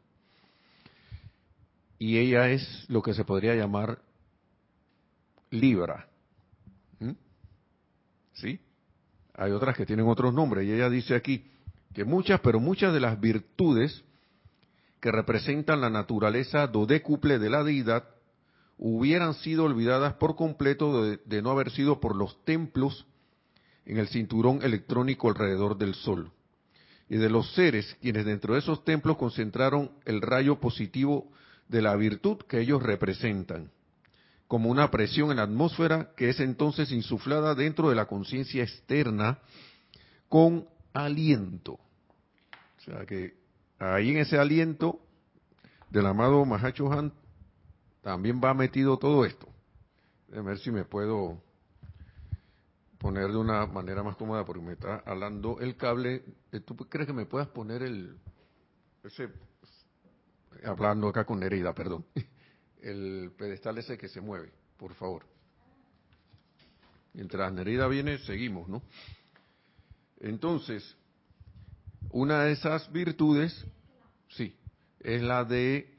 Y 1.99 2.19
ella 2.19 2.51
es 2.51 2.85
lo 2.89 3.03
que 3.03 3.15
se 3.15 3.25
podría 3.25 3.55
llamar 3.55 3.99
Libra. 5.51 6.09
¿Mm? 7.01 7.13
¿Sí? 8.35 8.61
hay 9.37 9.53
otras 9.53 9.77
que 9.77 9.87
tienen 9.87 10.09
otros 10.09 10.33
nombres, 10.33 10.67
y 10.67 10.73
ella 10.73 10.89
dice 10.89 11.15
aquí 11.15 11.45
que 11.93 12.05
muchas, 12.05 12.41
pero 12.41 12.59
muchas 12.59 12.93
de 12.93 13.01
las 13.01 13.21
virtudes 13.21 14.05
que 15.01 15.13
representan 15.13 15.81
la 15.81 15.91
naturaleza 15.91 16.67
dodécuple 16.67 17.39
de 17.39 17.51
la 17.51 17.63
deidad 17.63 18.05
hubieran 18.79 19.35
sido 19.35 19.65
olvidadas 19.65 20.15
por 20.15 20.37
completo 20.37 21.05
de, 21.05 21.43
no 21.43 21.51
haber 21.51 21.71
sido 21.71 22.01
por 22.01 22.17
los 22.17 22.45
templos 22.45 23.07
en 23.85 23.99
el 23.99 24.09
cinturón 24.09 24.63
electrónico 24.63 25.29
alrededor 25.29 25.79
del 25.79 25.95
Sol, 25.95 26.33
y 27.09 27.17
de 27.17 27.31
los 27.31 27.53
seres 27.55 27.97
quienes 28.01 28.25
dentro 28.25 28.55
de 28.55 28.61
esos 28.61 28.85
templos 28.85 29.17
concentraron 29.17 29.91
el 30.05 30.21
rayo 30.21 30.59
positivo 30.59 31.31
de 31.69 31.83
la 31.83 31.95
virtud 31.97 32.39
que 32.49 32.61
ellos 32.61 32.83
representan 32.83 33.71
como 34.49 34.71
una 34.71 34.91
presión 34.91 35.31
en 35.31 35.39
la 35.39 35.43
atmósfera 35.45 36.13
que 36.17 36.29
es 36.29 36.41
entonces 36.41 36.93
insuflada 36.93 37.55
dentro 37.55 37.89
de 37.89 37.97
la 37.97 38.07
conciencia 38.07 38.63
externa 38.63 39.39
con 40.29 40.69
aliento. 40.93 41.73
O 41.73 42.81
sea 42.85 43.05
que 43.05 43.35
ahí 43.79 44.11
en 44.11 44.19
ese 44.19 44.39
aliento 44.39 45.01
del 45.91 46.07
amado 46.07 46.45
Mahacho 46.45 46.93
Han 46.93 47.13
también 48.03 48.41
va 48.43 48.55
metido 48.55 48.99
todo 48.99 49.25
esto. 49.25 49.49
A 50.33 50.41
ver 50.41 50.59
si 50.59 50.71
me 50.71 50.85
puedo 50.85 51.43
poner 53.07 53.31
de 53.31 53.37
una 53.37 53.67
manera 53.67 54.03
más 54.03 54.17
cómoda 54.17 54.45
porque 54.45 54.63
me 54.63 54.73
está 54.73 55.01
hablando 55.07 55.61
el 55.61 55.77
cable. 55.77 56.25
Eh, 56.51 56.59
¿Tú 56.59 56.75
crees 56.75 57.07
que 57.07 57.13
me 57.13 57.25
puedas 57.25 57.47
poner 57.47 57.85
el... 57.85 58.19
ese 59.05 59.29
hablando 60.65 61.07
acá 61.07 61.25
con 61.25 61.39
Nereida, 61.39 61.73
perdón 61.73 62.05
el 62.83 63.31
pedestal 63.39 63.79
ese 63.79 63.97
que 63.97 64.09
se 64.09 64.21
mueve, 64.21 64.53
por 64.77 64.93
favor. 64.95 65.25
Mientras 67.13 67.53
Nerida 67.53 67.87
viene, 67.87 68.19
seguimos, 68.19 68.69
¿no? 68.69 68.83
Entonces, 70.19 70.97
una 72.11 72.43
de 72.43 72.53
esas 72.53 72.91
virtudes, 72.91 73.67
sí, 74.31 74.59
es 74.99 75.23
la 75.23 75.45
de, 75.45 75.97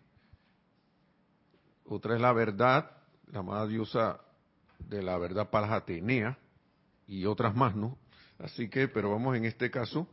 otra 1.85 2.15
es 2.15 2.21
la 2.21 2.33
verdad, 2.33 2.91
la 3.31 3.39
amada 3.39 3.65
diosa 3.65 4.19
de 4.79 5.01
la 5.01 5.17
verdad 5.17 5.49
para 5.49 5.73
Atenea, 5.73 6.37
y 7.07 7.25
otras 7.25 7.55
más, 7.55 7.75
¿no? 7.75 7.97
Así 8.39 8.69
que, 8.69 8.87
pero 8.87 9.09
vamos 9.09 9.35
en 9.35 9.45
este 9.45 9.71
caso, 9.71 10.07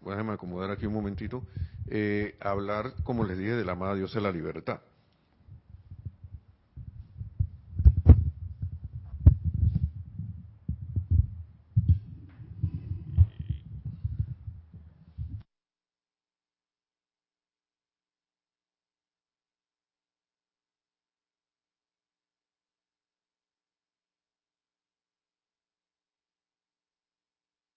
déjame 0.00 0.32
acomodar 0.32 0.70
aquí 0.70 0.86
un 0.86 0.94
momentito, 0.94 1.44
eh, 1.88 2.36
hablar, 2.40 2.94
como 3.04 3.24
les 3.24 3.38
dije, 3.38 3.52
de 3.52 3.64
la 3.64 3.72
amada 3.72 3.94
diosa 3.94 4.18
de 4.18 4.22
la 4.22 4.32
libertad. 4.32 4.80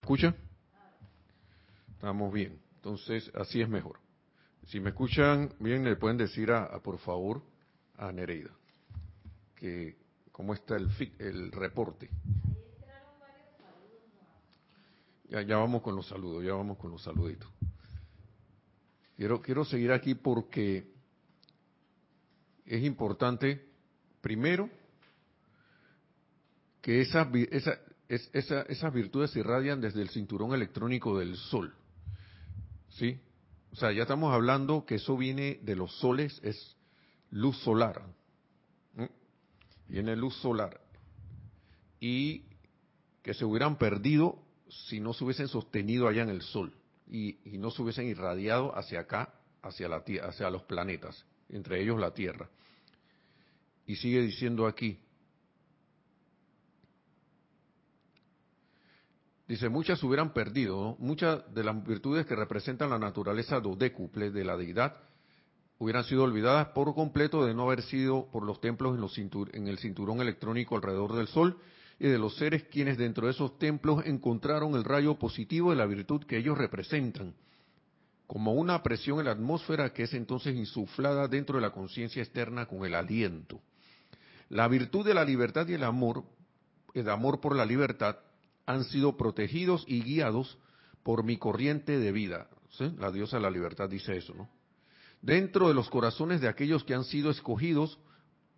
Escucha? 0.09 0.33
Estamos 1.93 2.33
bien. 2.33 2.59
Entonces, 2.77 3.31
así 3.35 3.61
es 3.61 3.69
mejor. 3.69 3.99
Si 4.65 4.79
me 4.79 4.89
escuchan 4.89 5.53
bien, 5.59 5.83
le 5.83 5.95
pueden 5.97 6.17
decir 6.17 6.51
a, 6.51 6.79
por 6.79 6.97
favor 6.97 7.43
a 7.95 8.11
Nereida 8.11 8.49
que 9.55 9.97
cómo 10.31 10.55
está 10.55 10.77
el, 10.77 10.89
el 11.19 11.51
reporte. 11.51 12.09
Ya, 15.29 15.43
ya 15.43 15.57
vamos 15.57 15.83
con 15.83 15.95
los 15.95 16.07
saludos, 16.07 16.43
ya 16.43 16.53
vamos 16.53 16.79
con 16.79 16.89
los 16.89 17.03
saluditos. 17.03 17.47
Quiero, 19.15 19.43
quiero 19.43 19.63
seguir 19.63 19.91
aquí 19.91 20.15
porque 20.15 20.91
es 22.65 22.83
importante, 22.83 23.63
primero, 24.21 24.71
que 26.81 27.01
esa, 27.01 27.29
esa, 28.09 28.63
esas 28.63 28.93
virtudes 28.93 29.31
se 29.31 29.39
irradian 29.39 29.79
desde 29.79 30.01
el 30.01 30.09
cinturón 30.09 30.53
electrónico 30.53 31.17
del 31.17 31.35
Sol. 31.35 31.73
¿Sí? 32.89 33.19
O 33.71 33.75
sea, 33.75 33.91
ya 33.91 34.01
estamos 34.01 34.33
hablando 34.33 34.85
que 34.85 34.95
eso 34.95 35.15
viene 35.15 35.59
de 35.61 35.75
los 35.75 35.95
soles, 35.99 36.39
es 36.43 36.75
luz 37.31 37.57
solar. 37.59 38.03
Viene 39.87 40.15
luz 40.15 40.35
solar. 40.35 40.81
Y 41.99 42.43
que 43.21 43.33
se 43.33 43.45
hubieran 43.45 43.77
perdido 43.77 44.39
si 44.87 44.99
no 44.99 45.13
se 45.13 45.23
hubiesen 45.23 45.47
sostenido 45.47 46.07
allá 46.07 46.23
en 46.23 46.29
el 46.29 46.41
Sol 46.41 46.73
y, 47.11 47.37
no 47.57 47.71
se 47.71 47.81
hubiesen 47.81 48.07
irradiado 48.07 48.75
hacia 48.77 49.01
acá, 49.01 49.33
hacia, 49.61 49.87
la, 49.87 50.03
hacia 50.23 50.49
los 50.49 50.63
planetas, 50.63 51.25
entre 51.49 51.81
ellos 51.81 51.99
la 51.99 52.13
Tierra. 52.13 52.49
Y 53.85 53.95
sigue 53.95 54.21
diciendo 54.21 54.67
aquí, 54.67 54.99
Dice, 59.49 59.67
muchas 59.67 59.99
se 59.99 60.05
hubieran 60.05 60.31
perdido. 60.31 60.95
Muchas 60.99 61.41
de 61.55 61.63
las 61.63 61.83
virtudes 61.83 62.27
que 62.27 62.35
representan 62.35 62.91
la 62.91 62.99
naturaleza 62.99 63.59
dodécuple 63.59 64.29
de 64.29 64.43
la 64.45 64.55
deidad 64.55 64.97
hubieran 65.79 66.03
sido 66.03 66.23
olvidadas 66.23 66.67
por 66.67 66.93
completo 66.93 67.43
de 67.43 67.55
no 67.55 67.63
haber 67.63 67.81
sido 67.81 68.29
por 68.31 68.43
los 68.43 68.61
templos 68.61 68.93
en, 68.93 69.01
los 69.01 69.17
en 69.17 69.67
el 69.67 69.79
cinturón 69.79 70.21
electrónico 70.21 70.75
alrededor 70.75 71.15
del 71.15 71.27
Sol 71.27 71.57
y 71.97 72.07
de 72.07 72.19
los 72.19 72.35
seres 72.35 72.65
quienes 72.65 72.99
dentro 72.99 73.25
de 73.25 73.31
esos 73.31 73.57
templos 73.57 74.05
encontraron 74.05 74.75
el 74.75 74.83
rayo 74.83 75.17
positivo 75.17 75.71
de 75.71 75.77
la 75.77 75.87
virtud 75.87 76.25
que 76.25 76.37
ellos 76.37 76.55
representan, 76.55 77.33
como 78.27 78.53
una 78.53 78.83
presión 78.83 79.17
en 79.17 79.25
la 79.25 79.31
atmósfera 79.31 79.93
que 79.93 80.03
es 80.03 80.13
entonces 80.13 80.55
insuflada 80.55 81.27
dentro 81.27 81.55
de 81.55 81.61
la 81.61 81.71
conciencia 81.71 82.21
externa 82.21 82.67
con 82.67 82.85
el 82.85 82.93
aliento. 82.93 83.59
La 84.49 84.67
virtud 84.67 85.03
de 85.03 85.15
la 85.15 85.25
libertad 85.25 85.67
y 85.67 85.73
el 85.73 85.83
amor, 85.83 86.23
el 86.93 87.09
amor 87.09 87.41
por 87.41 87.55
la 87.55 87.65
libertad, 87.65 88.17
han 88.69 88.83
sido 88.83 89.17
protegidos 89.17 89.83
y 89.87 90.03
guiados 90.03 90.59
por 91.01 91.23
mi 91.23 91.37
corriente 91.37 91.97
de 91.97 92.11
vida. 92.11 92.47
La 92.99 93.11
diosa 93.11 93.37
de 93.37 93.41
la 93.41 93.49
libertad 93.49 93.89
dice 93.89 94.15
eso, 94.15 94.35
¿no? 94.35 94.47
Dentro 95.23 95.69
de 95.69 95.73
los 95.73 95.89
corazones 95.89 96.39
de 96.39 96.47
aquellos 96.47 96.83
que 96.83 96.93
han 96.93 97.03
sido 97.03 97.31
escogidos 97.31 97.97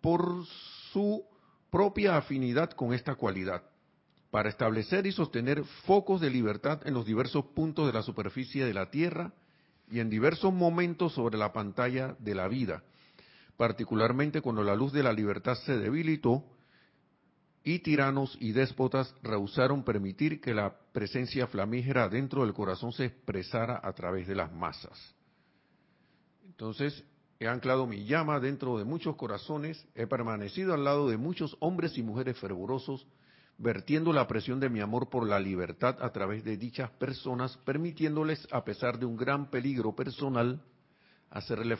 por 0.02 0.44
su 0.92 1.24
propia 1.70 2.18
afinidad 2.18 2.72
con 2.72 2.92
esta 2.92 3.14
cualidad, 3.14 3.62
para 4.30 4.50
establecer 4.50 5.06
y 5.06 5.12
sostener 5.12 5.64
focos 5.86 6.20
de 6.20 6.28
libertad 6.28 6.86
en 6.86 6.92
los 6.92 7.06
diversos 7.06 7.46
puntos 7.46 7.86
de 7.86 7.94
la 7.94 8.02
superficie 8.02 8.66
de 8.66 8.74
la 8.74 8.90
Tierra 8.90 9.32
y 9.90 10.00
en 10.00 10.10
diversos 10.10 10.52
momentos 10.52 11.14
sobre 11.14 11.38
la 11.38 11.54
pantalla 11.54 12.16
de 12.18 12.34
la 12.34 12.48
vida, 12.48 12.84
particularmente 13.56 14.42
cuando 14.42 14.62
la 14.62 14.76
luz 14.76 14.92
de 14.92 15.02
la 15.02 15.14
libertad 15.14 15.54
se 15.54 15.78
debilitó 15.78 16.44
y 17.64 17.78
tiranos 17.80 18.36
y 18.40 18.52
déspotas 18.52 19.14
rehusaron 19.22 19.84
permitir 19.84 20.40
que 20.40 20.54
la 20.54 20.74
presencia 20.92 21.46
flamígera 21.46 22.08
dentro 22.08 22.42
del 22.42 22.54
corazón 22.54 22.92
se 22.92 23.06
expresara 23.06 23.80
a 23.82 23.92
través 23.92 24.26
de 24.26 24.34
las 24.34 24.52
masas. 24.52 25.14
Entonces, 26.44 27.04
he 27.38 27.46
anclado 27.46 27.86
mi 27.86 28.04
llama 28.04 28.40
dentro 28.40 28.78
de 28.78 28.84
muchos 28.84 29.16
corazones, 29.16 29.86
he 29.94 30.06
permanecido 30.06 30.74
al 30.74 30.84
lado 30.84 31.08
de 31.08 31.16
muchos 31.16 31.56
hombres 31.60 31.96
y 31.96 32.02
mujeres 32.02 32.38
fervorosos, 32.38 33.06
vertiendo 33.58 34.12
la 34.12 34.26
presión 34.26 34.58
de 34.58 34.68
mi 34.68 34.80
amor 34.80 35.08
por 35.08 35.28
la 35.28 35.38
libertad 35.38 35.96
a 36.00 36.10
través 36.10 36.42
de 36.42 36.56
dichas 36.56 36.90
personas, 36.90 37.56
permitiéndoles, 37.58 38.48
a 38.50 38.64
pesar 38.64 38.98
de 38.98 39.06
un 39.06 39.16
gran 39.16 39.50
peligro 39.50 39.94
personal, 39.94 40.60
hacerle 41.30 41.76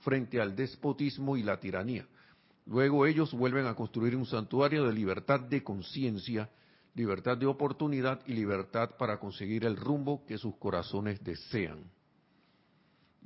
frente 0.00 0.40
al 0.40 0.54
despotismo 0.54 1.36
y 1.36 1.42
la 1.42 1.58
tiranía 1.58 2.06
Luego 2.66 3.06
ellos 3.06 3.32
vuelven 3.32 3.66
a 3.66 3.74
construir 3.74 4.16
un 4.16 4.26
santuario 4.26 4.86
de 4.86 4.92
libertad 4.92 5.40
de 5.40 5.62
conciencia, 5.62 6.48
libertad 6.94 7.36
de 7.36 7.46
oportunidad 7.46 8.20
y 8.26 8.32
libertad 8.32 8.96
para 8.96 9.18
conseguir 9.18 9.64
el 9.64 9.76
rumbo 9.76 10.24
que 10.24 10.38
sus 10.38 10.56
corazones 10.56 11.22
desean. 11.22 11.84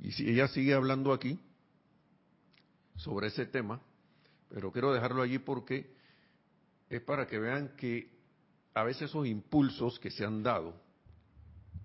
Y 0.01 0.11
si 0.11 0.29
ella 0.29 0.47
sigue 0.47 0.73
hablando 0.73 1.13
aquí 1.13 1.39
sobre 2.95 3.27
ese 3.27 3.45
tema, 3.45 3.81
pero 4.49 4.71
quiero 4.71 4.93
dejarlo 4.93 5.21
allí 5.21 5.39
porque 5.39 5.93
es 6.89 7.01
para 7.01 7.27
que 7.27 7.39
vean 7.39 7.75
que 7.77 8.09
a 8.73 8.83
veces 8.83 9.09
esos 9.09 9.25
impulsos 9.25 9.99
que 9.99 10.11
se 10.11 10.25
han 10.25 10.43
dado 10.43 10.73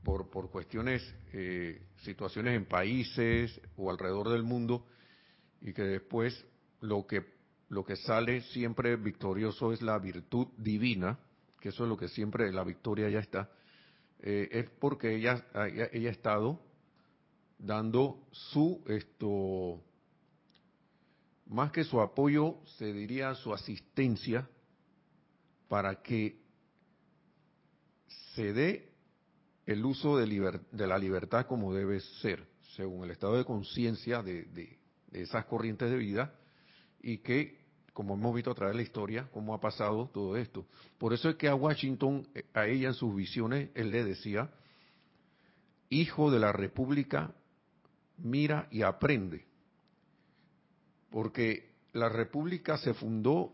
por, 0.03 0.29
por 0.29 0.51
cuestiones, 0.51 1.03
eh, 1.33 1.83
situaciones 2.03 2.57
en 2.57 2.67
países 2.67 3.61
o 3.77 3.91
alrededor 3.91 4.31
del 4.31 4.43
mundo, 4.43 4.87
y 5.61 5.73
que 5.73 5.83
después 5.83 6.45
lo 6.81 7.07
que 7.07 7.35
lo 7.69 7.85
que 7.85 7.97
sale 7.97 8.43
siempre 8.43 8.97
victorioso 8.97 9.73
es 9.73 9.83
la 9.83 9.99
virtud 9.99 10.49
divina, 10.57 11.19
que 11.61 11.71
eso 11.71 11.85
es 11.85 11.89
lo 11.89 11.97
que 11.97 12.09
siempre 12.09 12.53
la 12.53 12.65
victoria 12.65 13.09
ya 13.09 13.21
está, 13.21 13.51
eh, 14.21 14.49
es 14.51 14.71
porque 14.79 15.17
ella, 15.17 15.45
ella, 15.55 16.09
ha 16.09 16.13
estado 16.13 16.61
dando 17.59 18.27
su 18.31 18.83
esto 18.87 19.83
más 21.47 21.73
que 21.73 21.85
su 21.85 22.01
apoyo, 22.01 22.59
se 22.79 22.93
diría 22.93 23.35
su 23.35 23.53
asistencia 23.53 24.49
para 25.69 26.03
que 26.03 26.41
se 28.35 28.53
dé 28.53 28.95
el 29.67 29.85
uso 29.85 30.17
de, 30.17 30.61
de 30.73 30.87
la 30.87 30.99
libertad 30.99 31.47
como 31.47 31.73
debe 31.75 32.01
ser, 32.21 32.47
según 32.77 33.05
el 33.05 33.11
estado 33.11 33.37
de 33.37 33.45
conciencia 33.45 34.23
de, 34.23 34.79
esas 35.13 35.45
corrientes 35.47 35.91
de 35.91 35.97
vida, 35.97 36.35
y 37.05 37.19
que, 37.19 37.59
como 37.93 38.15
hemos 38.15 38.35
visto 38.35 38.51
a 38.51 38.55
través 38.55 38.73
de 38.73 38.79
la 38.79 38.83
historia, 38.83 39.29
cómo 39.33 39.55
ha 39.55 39.61
pasado 39.61 40.11
todo 40.13 40.37
esto. 40.37 40.67
Por 40.99 41.13
eso 41.13 41.29
es 41.29 41.37
que 41.37 41.49
a 41.49 41.55
Washington, 41.55 42.27
eh, 42.35 42.45
a 42.55 42.67
ella 42.67 42.89
en 42.89 42.95
sus 42.95 43.15
visiones, 43.15 43.69
él 43.75 43.91
le 43.91 44.05
decía, 44.05 44.51
hijo 45.91 46.31
de 46.31 46.41
la 46.41 46.51
República, 46.51 47.35
mira 48.17 48.69
y 48.71 48.83
aprende. 48.83 49.45
Porque 51.11 51.75
la 51.93 52.09
República 52.09 52.79
se 52.79 52.95
fundó 52.95 53.53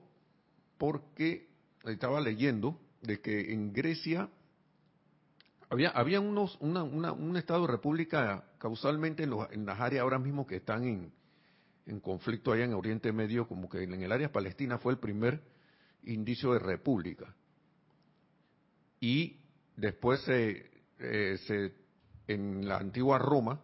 porque, 0.79 1.49
estaba 1.85 2.21
leyendo, 2.21 2.81
de 3.03 3.21
que 3.21 3.53
en 3.53 3.73
Grecia 3.73 4.29
había, 5.69 5.91
había 5.91 6.21
unos, 6.21 6.57
un 6.61 7.37
estado 7.37 7.63
de 7.63 7.73
república 7.73 8.45
causalmente 8.59 9.25
en, 9.25 9.33
en 9.51 9.67
las 9.67 9.81
áreas 9.81 10.03
ahora 10.03 10.19
mismo 10.19 10.47
que 10.47 10.57
están 10.57 10.85
en, 10.85 11.13
en 11.87 12.01
conflicto 12.01 12.53
allá 12.53 12.65
en 12.65 12.75
Oriente 12.75 13.13
Medio, 13.13 13.49
como 13.49 13.69
que 13.69 13.83
en 13.83 13.93
el 13.95 14.13
área 14.13 14.33
palestina 14.33 14.79
fue 14.79 14.93
el 14.93 14.99
primer 14.99 15.43
indicio 16.05 16.53
de 16.53 16.59
república. 16.59 17.35
Y 19.01 19.41
después 19.77 20.21
se, 20.23 20.71
eh, 20.99 21.73
en 22.27 22.69
la 22.69 22.77
antigua 22.77 23.19
Roma 23.19 23.61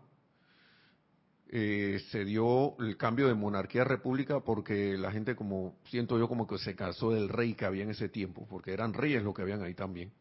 eh, 1.48 2.00
se 2.10 2.24
dio 2.24 2.76
el 2.80 2.96
cambio 2.96 3.28
de 3.28 3.34
monarquía 3.34 3.82
a 3.82 3.84
república 3.84 4.40
porque 4.40 4.96
la 4.98 5.12
gente 5.12 5.36
como, 5.36 5.78
siento 5.84 6.18
yo 6.18 6.26
como 6.28 6.46
que 6.46 6.58
se 6.58 6.74
casó 6.74 7.10
del 7.12 7.28
rey 7.28 7.54
que 7.54 7.66
había 7.66 7.84
en 7.84 7.90
ese 7.90 8.08
tiempo, 8.08 8.46
porque 8.48 8.72
eran 8.72 8.92
reyes 8.92 9.22
los 9.22 9.34
que 9.34 9.42
habían 9.42 9.62
ahí 9.62 9.74
también, 9.74 10.12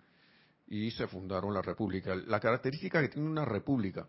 y 0.67 0.91
se 0.91 1.07
fundaron 1.07 1.53
la 1.53 1.61
república. 1.61 2.15
La 2.15 2.39
característica 2.39 3.01
que 3.01 3.09
tiene 3.09 3.27
una 3.27 3.45
república 3.45 4.07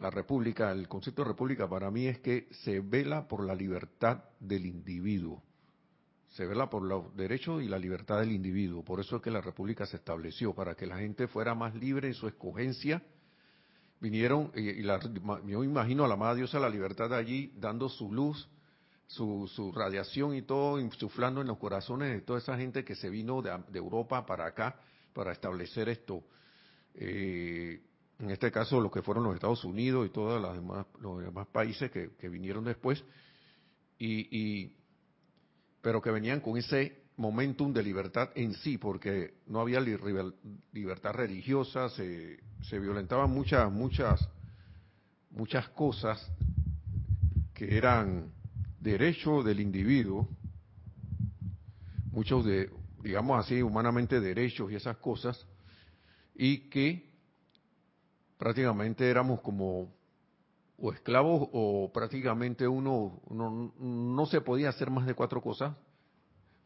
la 0.00 0.10
república, 0.10 0.72
el 0.72 0.88
concepto 0.88 1.22
de 1.22 1.28
república 1.28 1.68
para 1.68 1.90
mí 1.90 2.06
es 2.06 2.18
que 2.20 2.48
se 2.64 2.80
vela 2.80 3.28
por 3.28 3.44
la 3.44 3.54
libertad 3.54 4.24
del 4.40 4.64
individuo, 4.64 5.42
se 6.30 6.46
vela 6.46 6.70
por 6.70 6.82
los 6.82 7.14
derechos 7.16 7.62
y 7.62 7.68
la 7.68 7.78
libertad 7.78 8.20
del 8.20 8.32
individuo. 8.32 8.82
Por 8.82 9.00
eso 9.00 9.16
es 9.16 9.22
que 9.22 9.30
la 9.30 9.42
república 9.42 9.84
se 9.84 9.96
estableció, 9.96 10.54
para 10.54 10.74
que 10.74 10.86
la 10.86 10.96
gente 10.96 11.28
fuera 11.28 11.54
más 11.54 11.74
libre 11.74 12.08
en 12.08 12.14
su 12.14 12.28
escogencia. 12.28 13.02
Vinieron, 14.00 14.50
y, 14.54 14.82
la, 14.82 14.98
yo 15.46 15.62
imagino 15.64 16.04
a 16.04 16.08
la 16.08 16.14
amada 16.14 16.34
diosa 16.34 16.58
la 16.58 16.70
libertad 16.70 17.12
allí 17.12 17.52
dando 17.56 17.88
su 17.90 18.10
luz, 18.10 18.48
su, 19.06 19.50
su, 19.54 19.72
radiación 19.72 20.34
y 20.34 20.42
todo, 20.42 20.80
insuflando 20.80 21.42
en 21.42 21.48
los 21.48 21.58
corazones 21.58 22.12
de 22.12 22.20
toda 22.22 22.38
esa 22.38 22.56
gente 22.56 22.84
que 22.84 22.94
se 22.94 23.10
vino 23.10 23.42
de, 23.42 23.50
de 23.68 23.78
Europa 23.78 24.24
para 24.24 24.46
acá 24.46 24.80
para 25.12 25.32
establecer 25.32 25.88
esto. 25.88 26.24
Eh, 26.94 27.82
en 28.20 28.30
este 28.30 28.50
caso 28.50 28.80
lo 28.80 28.90
que 28.90 29.02
fueron 29.02 29.24
los 29.24 29.34
Estados 29.34 29.64
Unidos 29.64 30.06
y 30.06 30.10
todos 30.10 30.40
los 30.40 30.54
demás, 30.54 30.86
los 31.00 31.22
demás 31.22 31.46
países 31.48 31.90
que, 31.90 32.28
vinieron 32.28 32.64
después, 32.64 33.02
y, 33.98 34.72
pero 35.80 36.00
que 36.00 36.10
venían 36.10 36.40
con 36.40 36.56
ese 36.56 37.02
momentum 37.16 37.72
de 37.72 37.82
libertad 37.82 38.30
en 38.34 38.54
sí, 38.54 38.78
porque 38.78 39.34
no 39.46 39.60
había 39.60 39.80
libertad 39.80 41.12
religiosa, 41.12 41.88
se, 41.90 42.40
se 42.62 42.78
violentaban 42.78 43.30
muchas, 43.30 43.70
muchas, 43.70 44.28
muchas 45.30 45.68
cosas 45.70 46.30
que 47.54 47.76
eran 47.76 48.32
derechos 48.80 49.44
del 49.44 49.60
individuo, 49.60 50.28
muchos 52.10 52.44
de, 52.44 52.70
digamos 53.02 53.38
así, 53.38 53.62
humanamente 53.62 54.20
derechos 54.20 54.70
y 54.72 54.76
esas 54.76 54.96
cosas, 54.98 55.46
y 56.34 56.70
que 56.70 57.09
prácticamente 58.40 59.08
éramos 59.08 59.42
como 59.42 59.92
o 60.78 60.92
esclavos 60.94 61.50
o 61.52 61.90
prácticamente 61.92 62.66
uno, 62.66 63.20
no 63.28 64.26
se 64.26 64.40
podía 64.40 64.70
hacer 64.70 64.90
más 64.90 65.06
de 65.06 65.12
cuatro 65.12 65.42
cosas 65.42 65.76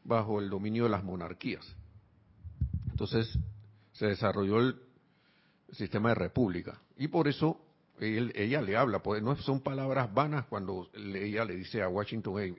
bajo 0.04 0.38
el 0.38 0.48
dominio 0.48 0.84
de 0.84 0.90
las 0.90 1.02
monarquías. 1.02 1.66
Entonces 2.90 3.36
se 3.90 4.06
desarrolló 4.06 4.60
el 4.60 4.76
sistema 5.72 6.10
de 6.10 6.14
república 6.14 6.80
y 6.96 7.08
por 7.08 7.26
eso 7.26 7.60
ella 7.98 8.62
le 8.62 8.76
habla, 8.76 9.00
pues 9.00 9.20
no 9.20 9.34
son 9.34 9.60
palabras 9.60 10.14
vanas 10.14 10.46
cuando 10.46 10.88
ella 10.94 11.44
le 11.44 11.56
dice 11.56 11.82
a 11.82 11.88
Washington, 11.88 12.56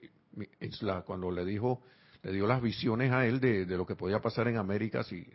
cuando 1.05 1.31
le 1.31 1.45
dijo, 1.45 1.81
le 2.21 2.33
dio 2.33 2.47
las 2.47 2.61
visiones 2.61 3.13
a 3.13 3.25
él 3.25 3.39
de, 3.39 3.65
de, 3.65 3.77
lo 3.77 3.85
que 3.85 3.95
podía 3.95 4.19
pasar 4.19 4.49
en 4.49 4.57
América 4.57 5.03
si 5.03 5.25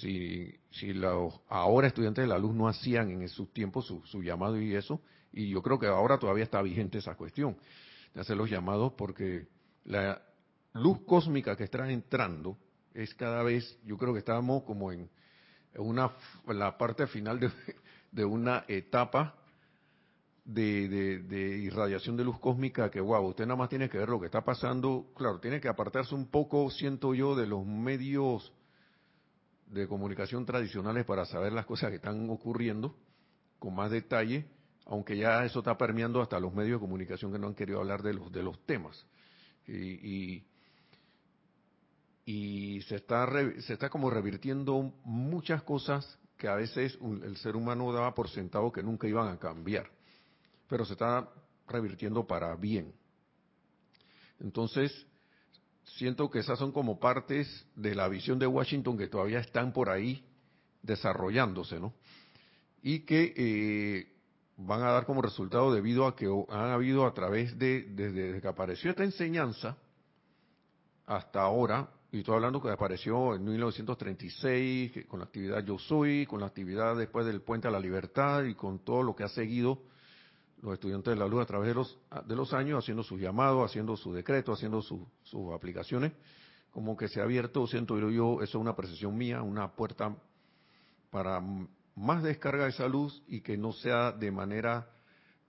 si, 0.00 0.52
si 0.70 0.92
los 0.92 1.40
ahora 1.48 1.86
estudiantes 1.86 2.24
de 2.24 2.28
la 2.28 2.38
luz 2.38 2.54
no 2.54 2.68
hacían 2.68 3.10
en 3.10 3.28
sus 3.28 3.52
tiempos 3.52 3.86
su, 3.86 4.22
llamado 4.22 4.60
y 4.60 4.74
eso, 4.74 5.00
y 5.32 5.50
yo 5.50 5.62
creo 5.62 5.78
que 5.78 5.86
ahora 5.86 6.18
todavía 6.18 6.44
está 6.44 6.60
vigente 6.62 6.98
esa 6.98 7.14
cuestión 7.14 7.56
de 8.12 8.20
hacer 8.20 8.36
los 8.36 8.50
llamados 8.50 8.92
porque 8.96 9.46
la 9.84 10.20
luz 10.72 10.98
cósmica 11.06 11.56
que 11.56 11.64
está 11.64 11.88
entrando 11.90 12.56
es 12.92 13.14
cada 13.14 13.42
vez, 13.42 13.78
yo 13.84 13.96
creo 13.96 14.12
que 14.12 14.20
estamos 14.20 14.64
como 14.64 14.90
en, 14.90 15.08
una 15.76 16.12
la 16.48 16.76
parte 16.76 17.06
final 17.06 17.38
de, 17.38 17.50
de 18.12 18.24
una 18.24 18.64
etapa 18.68 19.36
de, 20.44 20.88
de, 20.88 21.18
de, 21.20 21.58
irradiación 21.58 22.16
de 22.16 22.24
luz 22.24 22.38
cósmica 22.38 22.90
que, 22.90 23.00
wow, 23.00 23.26
usted 23.26 23.46
nada 23.46 23.56
más 23.56 23.68
tiene 23.68 23.88
que 23.88 23.98
ver 23.98 24.08
lo 24.08 24.20
que 24.20 24.26
está 24.26 24.44
pasando. 24.44 25.06
Claro, 25.16 25.40
tiene 25.40 25.60
que 25.60 25.68
apartarse 25.68 26.14
un 26.14 26.26
poco, 26.26 26.70
siento 26.70 27.14
yo, 27.14 27.34
de 27.34 27.46
los 27.46 27.64
medios 27.64 28.52
de 29.66 29.88
comunicación 29.88 30.44
tradicionales 30.46 31.04
para 31.04 31.24
saber 31.24 31.52
las 31.52 31.66
cosas 31.66 31.90
que 31.90 31.96
están 31.96 32.28
ocurriendo 32.30 32.96
con 33.58 33.74
más 33.74 33.90
detalle, 33.90 34.46
aunque 34.86 35.16
ya 35.16 35.44
eso 35.44 35.60
está 35.60 35.76
permeando 35.76 36.20
hasta 36.20 36.38
los 36.38 36.52
medios 36.52 36.80
de 36.80 36.86
comunicación 36.86 37.32
que 37.32 37.38
no 37.38 37.46
han 37.46 37.54
querido 37.54 37.80
hablar 37.80 38.02
de 38.02 38.14
los, 38.14 38.30
de 38.30 38.42
los 38.42 38.58
temas. 38.66 39.06
Y, 39.66 39.72
y, 39.74 40.46
y 42.26 42.82
se, 42.82 42.96
está 42.96 43.26
se 43.60 43.72
está 43.72 43.88
como 43.88 44.10
revirtiendo 44.10 44.92
muchas 45.04 45.62
cosas 45.62 46.18
que 46.36 46.48
a 46.48 46.54
veces 46.54 46.98
el 47.22 47.36
ser 47.38 47.56
humano 47.56 47.92
daba 47.92 48.14
por 48.14 48.28
sentado 48.28 48.72
que 48.72 48.82
nunca 48.82 49.06
iban 49.06 49.28
a 49.28 49.38
cambiar 49.38 49.90
pero 50.68 50.84
se 50.84 50.94
está 50.94 51.28
revirtiendo 51.68 52.26
para 52.26 52.54
bien. 52.56 52.92
Entonces, 54.40 55.06
siento 55.84 56.30
que 56.30 56.40
esas 56.40 56.58
son 56.58 56.72
como 56.72 56.98
partes 56.98 57.66
de 57.76 57.94
la 57.94 58.08
visión 58.08 58.38
de 58.38 58.46
Washington 58.46 58.98
que 58.98 59.08
todavía 59.08 59.38
están 59.38 59.72
por 59.72 59.90
ahí 59.90 60.24
desarrollándose, 60.82 61.80
¿no? 61.80 61.94
Y 62.82 63.00
que 63.00 63.32
eh, 63.36 64.12
van 64.56 64.82
a 64.82 64.90
dar 64.90 65.06
como 65.06 65.22
resultado 65.22 65.72
debido 65.72 66.06
a 66.06 66.14
que 66.14 66.26
han 66.26 66.70
habido 66.70 67.06
a 67.06 67.14
través 67.14 67.58
de, 67.58 67.82
desde 67.82 68.40
que 68.40 68.48
apareció 68.48 68.90
esta 68.90 69.04
enseñanza 69.04 69.76
hasta 71.06 71.42
ahora, 71.42 71.88
y 72.12 72.20
estoy 72.20 72.36
hablando 72.36 72.62
que 72.62 72.70
apareció 72.70 73.34
en 73.34 73.44
1936, 73.44 75.06
con 75.08 75.20
la 75.20 75.26
actividad 75.26 75.64
Yo 75.64 75.78
Soy, 75.78 76.26
con 76.26 76.40
la 76.40 76.46
actividad 76.46 76.96
después 76.96 77.26
del 77.26 77.40
Puente 77.40 77.68
a 77.68 77.70
la 77.70 77.80
Libertad 77.80 78.44
y 78.44 78.54
con 78.54 78.78
todo 78.78 79.02
lo 79.02 79.16
que 79.16 79.24
ha 79.24 79.28
seguido 79.28 79.80
los 80.64 80.72
estudiantes 80.72 81.12
de 81.12 81.20
la 81.20 81.28
luz 81.28 81.42
a 81.42 81.46
través 81.46 81.68
de 81.68 81.74
los, 81.74 81.98
de 82.26 82.34
los 82.34 82.54
años, 82.54 82.82
haciendo 82.82 83.02
sus 83.02 83.20
llamados, 83.20 83.70
haciendo 83.70 83.98
su 83.98 84.14
decreto, 84.14 84.52
haciendo 84.52 84.80
sus 84.80 85.52
aplicaciones, 85.54 86.12
como 86.70 86.96
que 86.96 87.06
se 87.06 87.20
ha 87.20 87.24
abierto, 87.24 87.66
siento 87.66 87.98
yo, 87.98 88.36
eso 88.36 88.42
es 88.42 88.54
una 88.54 88.74
percepción 88.74 89.16
mía, 89.16 89.42
una 89.42 89.72
puerta 89.72 90.16
para 91.10 91.42
más 91.94 92.22
descarga 92.22 92.64
de 92.64 92.70
esa 92.70 92.88
luz 92.88 93.22
y 93.28 93.42
que 93.42 93.58
no 93.58 93.72
sea 93.72 94.10
de 94.10 94.30
manera 94.30 94.90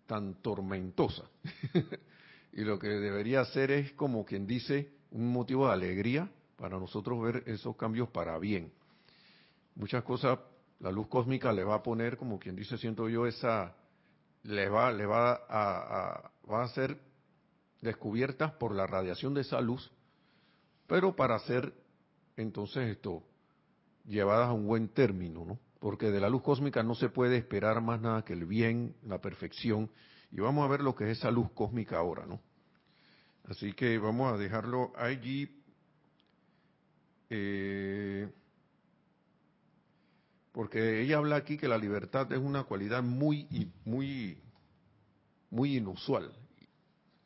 tan 0.05 0.35
tormentosa. 0.41 1.23
y 2.51 2.61
lo 2.61 2.77
que 2.77 2.89
debería 2.89 3.43
ser 3.45 3.71
es, 3.71 3.93
como 3.93 4.25
quien 4.25 4.45
dice, 4.45 4.91
un 5.11 5.31
motivo 5.31 5.67
de 5.67 5.73
alegría 5.73 6.29
para 6.57 6.77
nosotros 6.77 7.23
ver 7.23 7.43
esos 7.47 7.77
cambios 7.77 8.09
para 8.09 8.37
bien. 8.37 8.69
Muchas 9.75 10.03
cosas, 10.03 10.39
la 10.81 10.91
luz 10.91 11.07
cósmica 11.07 11.53
le 11.53 11.63
va 11.63 11.75
a 11.75 11.83
poner, 11.83 12.17
como 12.17 12.37
quien 12.37 12.57
dice, 12.57 12.77
siento 12.77 13.07
yo, 13.07 13.25
esa 13.25 13.75
le 14.45 14.69
va, 14.69 14.91
le 14.91 15.05
va 15.05 15.41
a, 15.49 16.31
va 16.49 16.63
a 16.63 16.67
ser 16.69 16.99
descubiertas 17.81 18.51
por 18.53 18.73
la 18.73 18.87
radiación 18.87 19.33
de 19.33 19.41
esa 19.41 19.59
luz, 19.61 19.91
pero 20.87 21.15
para 21.15 21.39
ser 21.39 21.73
entonces 22.37 22.89
esto 22.89 23.23
llevadas 24.05 24.49
a 24.49 24.53
un 24.53 24.67
buen 24.67 24.89
término, 24.89 25.45
¿no? 25.45 25.59
Porque 25.79 26.11
de 26.11 26.19
la 26.19 26.29
luz 26.29 26.41
cósmica 26.41 26.83
no 26.83 26.95
se 26.95 27.09
puede 27.09 27.37
esperar 27.37 27.81
más 27.81 28.01
nada 28.01 28.23
que 28.23 28.33
el 28.33 28.45
bien, 28.45 28.95
la 29.03 29.19
perfección, 29.19 29.89
y 30.31 30.39
vamos 30.39 30.65
a 30.65 30.71
ver 30.71 30.81
lo 30.81 30.95
que 30.95 31.09
es 31.09 31.17
esa 31.17 31.31
luz 31.31 31.51
cósmica 31.53 31.97
ahora, 31.97 32.25
¿no? 32.25 32.41
Así 33.45 33.73
que 33.73 33.97
vamos 33.97 34.33
a 34.33 34.37
dejarlo 34.37 34.91
allí. 34.95 35.63
Eh, 37.29 38.31
porque 40.55 41.01
ella 41.01 41.17
habla 41.17 41.35
aquí 41.35 41.57
que 41.57 41.67
la 41.67 41.77
libertad 41.77 42.31
es 42.31 42.39
una 42.39 42.63
cualidad 42.63 43.03
muy, 43.03 43.45
muy, 43.83 44.41
muy 45.49 45.75
inusual, 45.75 46.31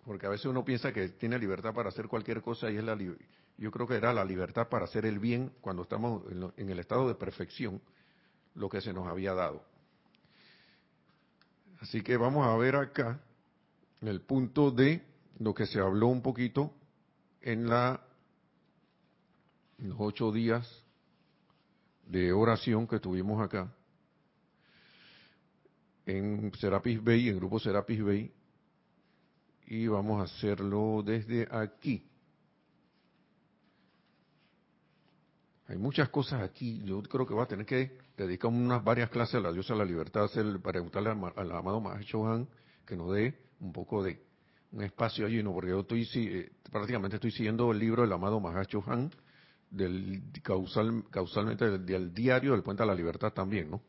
porque 0.03 0.25
a 0.25 0.29
veces 0.29 0.47
uno 0.47 0.65
piensa 0.65 0.91
que 0.91 1.09
tiene 1.09 1.37
libertad 1.37 1.71
para 1.71 1.89
hacer 1.89 2.07
cualquier 2.07 2.41
cosa 2.41 2.71
y 2.71 2.77
es 2.77 2.83
la 2.83 2.97
yo 2.97 3.69
creo 3.69 3.85
que 3.85 3.97
era 3.97 4.13
la 4.13 4.25
libertad 4.25 4.67
para 4.67 4.85
hacer 4.85 5.05
el 5.05 5.19
bien 5.19 5.51
cuando 5.61 5.83
estamos 5.83 6.23
en, 6.57 6.69
el 6.69 6.79
estado 6.79 7.07
de 7.07 7.13
perfección, 7.13 7.79
lo 8.55 8.67
que 8.67 8.81
se 8.81 8.93
nos 8.93 9.05
había 9.05 9.35
dado. 9.35 9.63
Así 11.81 12.01
que 12.01 12.17
vamos 12.17 12.47
a 12.47 12.57
ver 12.57 12.77
acá 12.77 13.19
el 14.01 14.21
punto 14.21 14.71
de 14.71 15.05
lo 15.37 15.53
que 15.53 15.67
se 15.67 15.79
habló 15.79 16.07
un 16.07 16.23
poquito 16.23 16.73
en 17.41 17.69
la 17.69 18.01
en 19.77 19.89
los 19.89 19.97
ocho 19.99 20.31
días 20.31 20.83
de 22.09 22.33
oración 22.33 22.87
que 22.87 22.99
tuvimos 22.99 23.39
acá 23.41 23.71
en 26.05 26.51
Serapis 26.55 27.03
Bay, 27.03 27.29
en 27.29 27.37
grupo 27.37 27.59
Serapis 27.59 28.03
Bay, 28.03 28.33
y 29.67 29.87
vamos 29.87 30.19
a 30.19 30.23
hacerlo 30.23 31.03
desde 31.05 31.47
aquí. 31.51 32.03
Hay 35.67 35.77
muchas 35.77 36.09
cosas 36.09 36.41
aquí. 36.41 36.81
Yo 36.83 36.99
creo 37.03 37.27
que 37.27 37.35
va 37.35 37.43
a 37.43 37.47
tener 37.47 37.67
que 37.67 37.95
dedicar 38.17 38.49
unas 38.49 38.83
varias 38.83 39.11
clases 39.11 39.35
a 39.35 39.39
la 39.39 39.51
diosa 39.51 39.73
de 39.73 39.79
la 39.79 39.85
libertad, 39.85 40.27
para 40.33 40.61
preguntarle 40.63 41.11
al, 41.11 41.51
amado 41.51 41.79
Mahacho 41.79 42.25
Han 42.25 42.47
que 42.87 42.97
nos 42.97 43.13
dé 43.13 43.37
un 43.59 43.71
poco 43.71 44.01
de 44.01 44.19
un 44.71 44.81
espacio 44.81 45.27
allí, 45.27 45.43
¿no? 45.43 45.53
porque 45.53 45.69
yo 45.69 45.81
estoy 45.81 46.09
eh, 46.15 46.51
prácticamente 46.71 47.17
estoy 47.17 47.31
siguiendo 47.31 47.71
el 47.71 47.77
libro 47.77 48.01
del 48.01 48.11
amado 48.11 48.39
Mahacho 48.39 48.83
Han, 48.87 49.11
del 49.69 50.23
causal, 50.41 51.03
causalmente 51.11 51.77
del, 51.77 52.13
diario 52.13 52.53
del 52.53 52.63
Puente 52.63 52.83
a 52.83 52.85
la 52.85 52.95
Libertad 52.95 53.31
también, 53.33 53.69
¿no? 53.69 53.81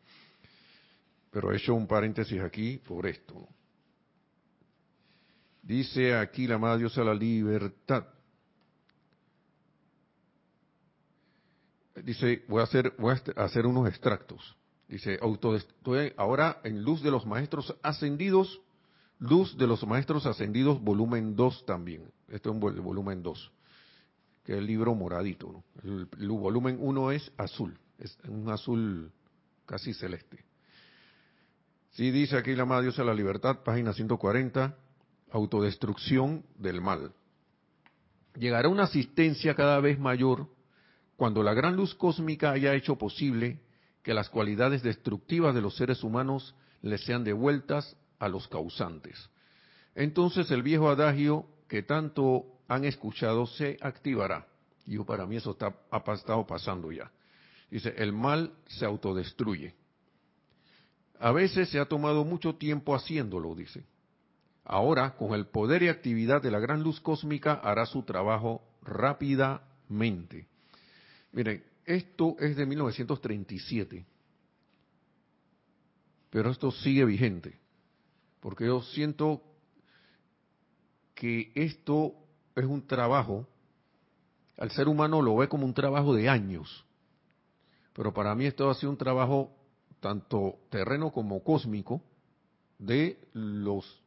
Pero 1.30 1.52
he 1.52 1.56
hecho 1.56 1.74
un 1.74 1.86
paréntesis 1.86 2.40
aquí 2.40 2.78
por 2.78 3.06
esto. 3.06 3.48
Dice 5.62 6.16
aquí 6.16 6.46
la 6.46 6.56
amada 6.56 6.76
diosa 6.76 7.04
la 7.04 7.14
libertad. 7.14 8.06
Dice, 12.02 12.44
voy 12.48 12.60
a 12.60 12.64
hacer, 12.64 12.94
voy 12.98 13.14
a 13.36 13.44
hacer 13.44 13.66
unos 13.66 13.88
extractos. 13.88 14.56
Dice, 14.88 15.20
ahora 16.16 16.60
en 16.64 16.82
luz 16.82 17.02
de 17.02 17.10
los 17.10 17.24
maestros 17.26 17.76
ascendidos, 17.82 18.60
luz 19.18 19.56
de 19.56 19.66
los 19.68 19.86
maestros 19.86 20.26
ascendidos, 20.26 20.80
volumen 20.80 21.36
2 21.36 21.64
también. 21.66 22.10
Este 22.28 22.48
es 22.48 22.54
un 22.54 22.60
volumen 22.60 23.22
2 23.22 23.52
que 24.44 24.52
es 24.52 24.58
el 24.58 24.66
libro 24.66 24.94
moradito. 24.94 25.62
El, 25.82 26.06
volumen 26.28 26.78
1 26.80 27.12
es 27.12 27.32
azul, 27.36 27.78
es 27.98 28.16
un 28.28 28.48
azul 28.50 29.12
casi 29.66 29.94
celeste. 29.94 30.44
Sí 31.90 32.10
dice 32.10 32.36
aquí 32.36 32.54
la 32.54 32.64
Madre 32.64 32.84
Diosa 32.84 33.02
de 33.02 33.08
la 33.08 33.14
Libertad, 33.14 33.62
página 33.64 33.92
140, 33.92 34.76
autodestrucción 35.32 36.44
del 36.56 36.80
mal. 36.80 37.12
Llegará 38.36 38.68
una 38.68 38.84
asistencia 38.84 39.54
cada 39.54 39.80
vez 39.80 39.98
mayor 39.98 40.48
cuando 41.16 41.42
la 41.42 41.52
gran 41.52 41.76
luz 41.76 41.94
cósmica 41.94 42.52
haya 42.52 42.74
hecho 42.74 42.96
posible 42.96 43.60
que 44.02 44.14
las 44.14 44.30
cualidades 44.30 44.82
destructivas 44.82 45.54
de 45.54 45.60
los 45.60 45.76
seres 45.76 46.02
humanos 46.02 46.54
les 46.82 47.04
sean 47.04 47.24
devueltas 47.24 47.96
a 48.18 48.28
los 48.28 48.48
causantes. 48.48 49.28
Entonces 49.94 50.50
el 50.50 50.62
viejo 50.62 50.88
adagio 50.88 51.46
que 51.68 51.82
tanto 51.82 52.46
han 52.70 52.84
escuchado 52.84 53.46
se 53.48 53.76
activará. 53.80 54.46
Y 54.86 54.96
para 55.00 55.26
mí 55.26 55.36
eso 55.36 55.50
está, 55.50 55.74
ha 55.90 56.12
estado 56.12 56.46
pasando 56.46 56.92
ya. 56.92 57.10
Dice, 57.68 57.92
el 57.96 58.12
mal 58.12 58.52
se 58.68 58.84
autodestruye. 58.84 59.74
A 61.18 61.32
veces 61.32 61.68
se 61.68 61.80
ha 61.80 61.86
tomado 61.86 62.24
mucho 62.24 62.54
tiempo 62.54 62.94
haciéndolo, 62.94 63.56
dice. 63.56 63.84
Ahora, 64.64 65.16
con 65.16 65.34
el 65.34 65.46
poder 65.46 65.82
y 65.82 65.88
actividad 65.88 66.40
de 66.42 66.52
la 66.52 66.60
gran 66.60 66.84
luz 66.84 67.00
cósmica, 67.00 67.54
hará 67.54 67.86
su 67.86 68.04
trabajo 68.04 68.62
rápidamente. 68.82 70.46
Miren, 71.32 71.64
esto 71.84 72.36
es 72.38 72.56
de 72.56 72.66
1937, 72.66 74.06
pero 76.30 76.50
esto 76.50 76.70
sigue 76.70 77.04
vigente, 77.04 77.58
porque 78.38 78.66
yo 78.66 78.80
siento 78.80 79.42
que 81.16 81.50
esto 81.56 82.14
es 82.60 82.66
un 82.70 82.86
trabajo, 82.86 83.46
al 84.58 84.70
ser 84.70 84.88
humano 84.88 85.22
lo 85.22 85.36
ve 85.36 85.48
como 85.48 85.64
un 85.64 85.74
trabajo 85.74 86.14
de 86.14 86.28
años, 86.28 86.84
pero 87.92 88.12
para 88.12 88.34
mí 88.34 88.46
esto 88.46 88.70
ha 88.70 88.74
sido 88.74 88.90
un 88.90 88.98
trabajo 88.98 89.50
tanto 90.00 90.56
terreno 90.70 91.12
como 91.12 91.42
cósmico 91.42 92.02
de 92.78 93.18
los 93.32 94.00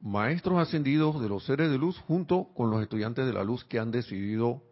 maestros 0.00 0.58
ascendidos 0.58 1.20
de 1.20 1.28
los 1.28 1.44
seres 1.44 1.70
de 1.70 1.78
luz 1.78 1.98
junto 1.98 2.48
con 2.54 2.70
los 2.70 2.82
estudiantes 2.82 3.26
de 3.26 3.32
la 3.32 3.44
luz 3.44 3.64
que 3.64 3.78
han 3.78 3.90
decidido 3.90 4.62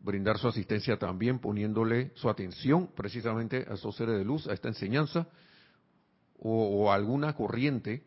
brindar 0.00 0.38
su 0.38 0.48
asistencia 0.48 0.98
también 0.98 1.38
poniéndole 1.38 2.12
su 2.14 2.28
atención 2.28 2.88
precisamente 2.94 3.66
a 3.68 3.74
esos 3.74 3.96
seres 3.96 4.18
de 4.18 4.24
luz, 4.24 4.46
a 4.48 4.52
esta 4.52 4.68
enseñanza 4.68 5.26
o, 6.40 6.92
alguna 6.92 7.34
corriente 7.34 8.04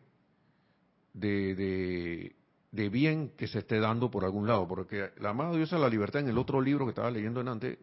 de, 1.12 1.54
de 1.54 2.36
bien 2.72 3.30
que 3.36 3.46
se 3.46 3.60
esté 3.60 3.78
dando 3.78 4.10
por 4.10 4.24
algún 4.24 4.46
lado, 4.46 4.66
porque 4.66 5.10
la 5.18 5.30
amada 5.30 5.54
diosa 5.54 5.76
de 5.76 5.82
la 5.82 5.88
libertad 5.90 6.22
en 6.22 6.28
el 6.28 6.38
otro 6.38 6.60
libro 6.60 6.86
que 6.86 6.90
estaba 6.90 7.10
leyendo 7.10 7.40
en 7.42 7.48
antes, 7.48 7.78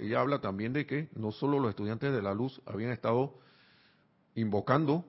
ella 0.00 0.20
habla 0.20 0.40
también 0.40 0.72
de 0.74 0.86
que 0.86 1.08
no 1.14 1.32
solo 1.32 1.58
los 1.58 1.70
estudiantes 1.70 2.12
de 2.12 2.22
la 2.22 2.34
luz 2.34 2.60
habían 2.66 2.90
estado 2.90 3.38
invocando 4.34 5.04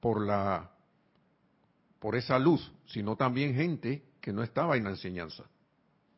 por 0.00 0.20
la 0.20 0.70
por 1.98 2.16
esa 2.16 2.38
luz, 2.38 2.70
sino 2.84 3.16
también 3.16 3.54
gente 3.54 4.02
que 4.20 4.30
no 4.30 4.42
estaba 4.42 4.76
en 4.76 4.84
la 4.84 4.90
enseñanza, 4.90 5.44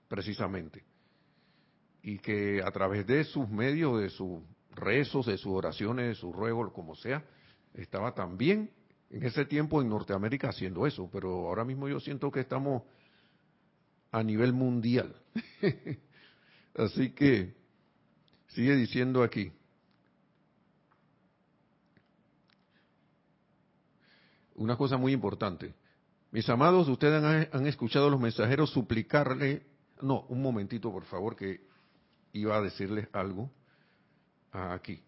precisamente. 0.09 0.83
Y 2.03 2.19
que 2.19 2.61
a 2.61 2.73
través 2.73 3.07
de 3.07 3.23
sus 3.23 3.49
medios, 3.49 4.01
de 4.01 4.11
sus 4.11 4.41
rezos, 4.73 5.27
de 5.27 5.39
sus 5.39 5.53
oraciones, 5.53 6.09
de 6.09 6.15
sus 6.17 6.35
ruegos, 6.35 6.73
como 6.73 6.97
sea, 6.97 7.25
estaba 7.73 8.17
también 8.17 8.73
en 9.11 9.23
ese 9.23 9.45
tiempo 9.45 9.81
en 9.81 9.88
Norteamérica 9.88 10.49
haciendo 10.49 10.87
eso, 10.87 11.09
pero 11.12 11.47
ahora 11.49 11.64
mismo 11.64 11.88
yo 11.88 12.01
siento 12.01 12.31
que 12.31 12.40
estamos 12.40 12.83
a 14.11 14.23
nivel 14.23 14.53
mundial. 14.53 15.14
Así 16.75 17.11
que 17.11 17.55
sigue 18.49 18.75
diciendo 18.77 19.23
aquí. 19.23 19.53
Una 24.55 24.77
cosa 24.77 24.97
muy 24.97 25.12
importante. 25.12 25.75
Mis 26.31 26.49
amados, 26.49 26.88
ustedes 26.88 27.23
han, 27.53 27.66
escuchado 27.66 28.09
a 28.09 28.11
los 28.11 28.21
mensajeros 28.21 28.71
suplicarle, 28.71 29.66
no, 30.03 30.23
un 30.29 30.42
momentito 30.42 30.90
por 30.90 31.05
favor, 31.05 31.37
que 31.37 31.61
iba 32.33 32.57
a 32.57 32.61
decirles 32.61 33.09
algo 33.12 33.51
aquí, 34.51 35.03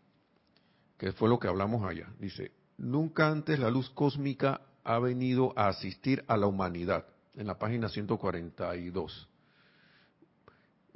que 0.97 1.13
fue 1.13 1.29
lo 1.29 1.39
que 1.39 1.49
hablamos 1.49 1.83
allá. 1.85 2.09
Dice, 2.19 2.53
Nunca 2.79 3.29
antes 3.29 3.59
la 3.59 3.71
luz 3.71 3.91
cósmica 3.91 4.61
ha 4.85 4.99
venido 5.01 5.53
a 5.57 5.69
asistir 5.69 6.25
a 6.29 6.37
la 6.37 6.47
humanidad, 6.47 7.05
en 7.35 7.49
la 7.49 7.59
página 7.59 7.89
142. 7.89 9.29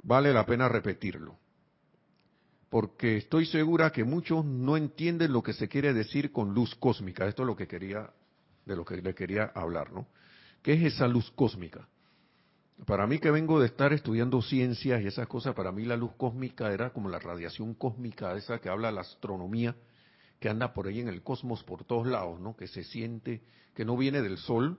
Vale 0.01 0.33
la 0.33 0.45
pena 0.45 0.69
repetirlo, 0.69 1.37
porque 2.69 3.17
estoy 3.17 3.45
segura 3.45 3.91
que 3.91 4.05
muchos 4.05 4.45
no 4.45 4.77
entienden 4.77 5.33
lo 5.33 5.43
que 5.43 5.53
se 5.53 5.67
quiere 5.67 5.93
decir 5.93 6.31
con 6.31 6.53
luz 6.53 6.73
cósmica. 6.75 7.27
Esto 7.27 7.43
es 7.43 7.47
lo 7.47 7.55
que 7.55 7.67
quería, 7.67 8.09
de 8.65 8.75
lo 8.75 8.85
que 8.85 9.01
le 9.01 9.13
quería 9.13 9.51
hablar, 9.53 9.91
¿no? 9.91 10.07
¿Qué 10.61 10.73
es 10.73 10.93
esa 10.93 11.07
luz 11.07 11.29
cósmica? 11.31 11.87
Para 12.85 13.07
mí 13.07 13.19
que 13.19 13.29
vengo 13.29 13.59
de 13.59 13.67
estar 13.67 13.91
estudiando 13.91 14.41
ciencias 14.41 15.01
y 15.01 15.07
esas 15.07 15.27
cosas, 15.27 15.53
para 15.53 15.71
mí 15.73 15.83
la 15.83 15.97
luz 15.97 16.13
cósmica 16.15 16.71
era 16.71 16.91
como 16.91 17.09
la 17.09 17.19
radiación 17.19 17.73
cósmica, 17.73 18.35
esa 18.35 18.59
que 18.59 18.69
habla 18.69 18.91
la 18.91 19.01
astronomía, 19.01 19.75
que 20.43 20.49
anda 20.49 20.73
por 20.73 20.87
ahí 20.87 20.99
en 20.99 21.07
el 21.07 21.23
cosmos 21.23 21.63
por 21.63 21.85
todos 21.85 22.05
lados, 22.05 22.37
¿no? 22.41 22.53
Que 22.57 22.67
se 22.67 22.83
siente 22.83 23.41
que 23.73 23.85
no 23.85 23.95
viene 23.95 24.21
del 24.21 24.37
sol, 24.37 24.77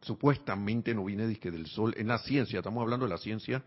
supuestamente 0.00 0.94
no 0.94 1.04
viene 1.04 1.26
del 1.26 1.66
sol, 1.66 1.92
en 1.98 2.08
la 2.08 2.18
ciencia, 2.20 2.60
estamos 2.60 2.80
hablando 2.80 3.04
de 3.04 3.10
la 3.10 3.18
ciencia 3.18 3.62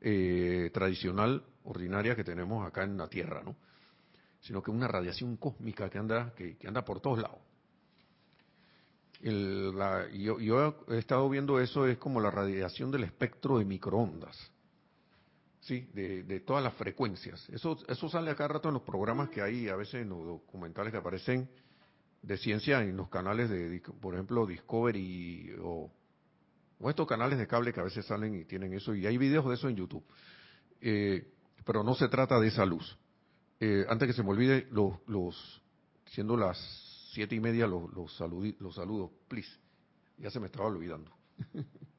eh, 0.00 0.70
tradicional, 0.72 1.42
ordinaria 1.64 2.14
que 2.14 2.22
tenemos 2.22 2.64
acá 2.64 2.84
en 2.84 2.96
la 2.96 3.08
Tierra, 3.08 3.42
¿no? 3.44 3.56
Sino 4.40 4.62
que 4.62 4.70
una 4.70 4.86
radiación 4.86 5.36
cósmica 5.36 5.90
que 5.90 5.98
anda, 5.98 6.32
que, 6.36 6.56
anda 6.64 6.84
por 6.84 7.00
todos 7.00 7.18
lados. 7.18 7.40
yo, 9.20 10.38
yo 10.38 10.86
he 10.90 10.98
estado 10.98 11.28
viendo 11.28 11.58
eso, 11.58 11.88
es 11.88 11.98
como 11.98 12.20
la 12.20 12.30
radiación 12.30 12.92
del 12.92 13.02
espectro 13.02 13.58
de 13.58 13.64
microondas 13.64 14.52
Sí, 15.68 15.86
de, 15.92 16.40
todas 16.40 16.64
las 16.64 16.72
frecuencias. 16.76 17.46
Eso, 17.50 17.76
eso 17.86 18.08
sale 18.08 18.30
acá 18.30 18.48
rato 18.48 18.68
en 18.68 18.74
los 18.74 18.84
programas 18.84 19.28
que 19.28 19.42
hay, 19.42 19.68
a 19.68 19.76
veces 19.76 19.96
en 19.96 20.08
los 20.08 20.24
documentales 20.24 20.90
que 20.90 20.96
aparecen 20.96 21.46
de 22.22 22.38
ciencia 22.38 22.80
en 22.80 22.96
los 22.96 23.10
canales 23.10 23.50
de, 23.50 23.82
por 24.00 24.14
ejemplo, 24.14 24.46
Discovery 24.46 25.56
o, 25.60 25.92
estos 26.88 27.06
canales 27.06 27.38
de 27.38 27.46
cable 27.46 27.74
que 27.74 27.80
a 27.80 27.82
veces 27.82 28.06
salen 28.06 28.34
y 28.34 28.46
tienen 28.46 28.72
eso, 28.72 28.94
y 28.94 29.06
hay 29.06 29.18
videos 29.18 29.46
de 29.46 29.54
eso 29.56 29.68
en 29.68 29.76
YouTube. 29.76 30.06
Eh, 30.80 31.34
pero 31.66 31.84
no 31.84 31.94
se 31.94 32.08
trata 32.08 32.40
de 32.40 32.48
esa 32.48 32.64
luz. 32.64 32.96
Eh, 33.60 33.84
antes 33.90 34.08
que 34.08 34.14
se 34.14 34.22
me 34.22 34.30
olvide, 34.30 34.68
los, 34.70 34.94
los 35.06 35.62
siendo 36.06 36.34
las 36.38 36.56
siete 37.12 37.34
y 37.34 37.40
media, 37.40 37.66
los, 37.66 37.92
los, 37.92 38.18
los 38.58 38.74
saludos, 38.74 39.10
please. 39.28 39.50
Ya 40.16 40.30
se 40.30 40.40
me 40.40 40.46
estaba 40.46 40.64
olvidando. 40.64 41.12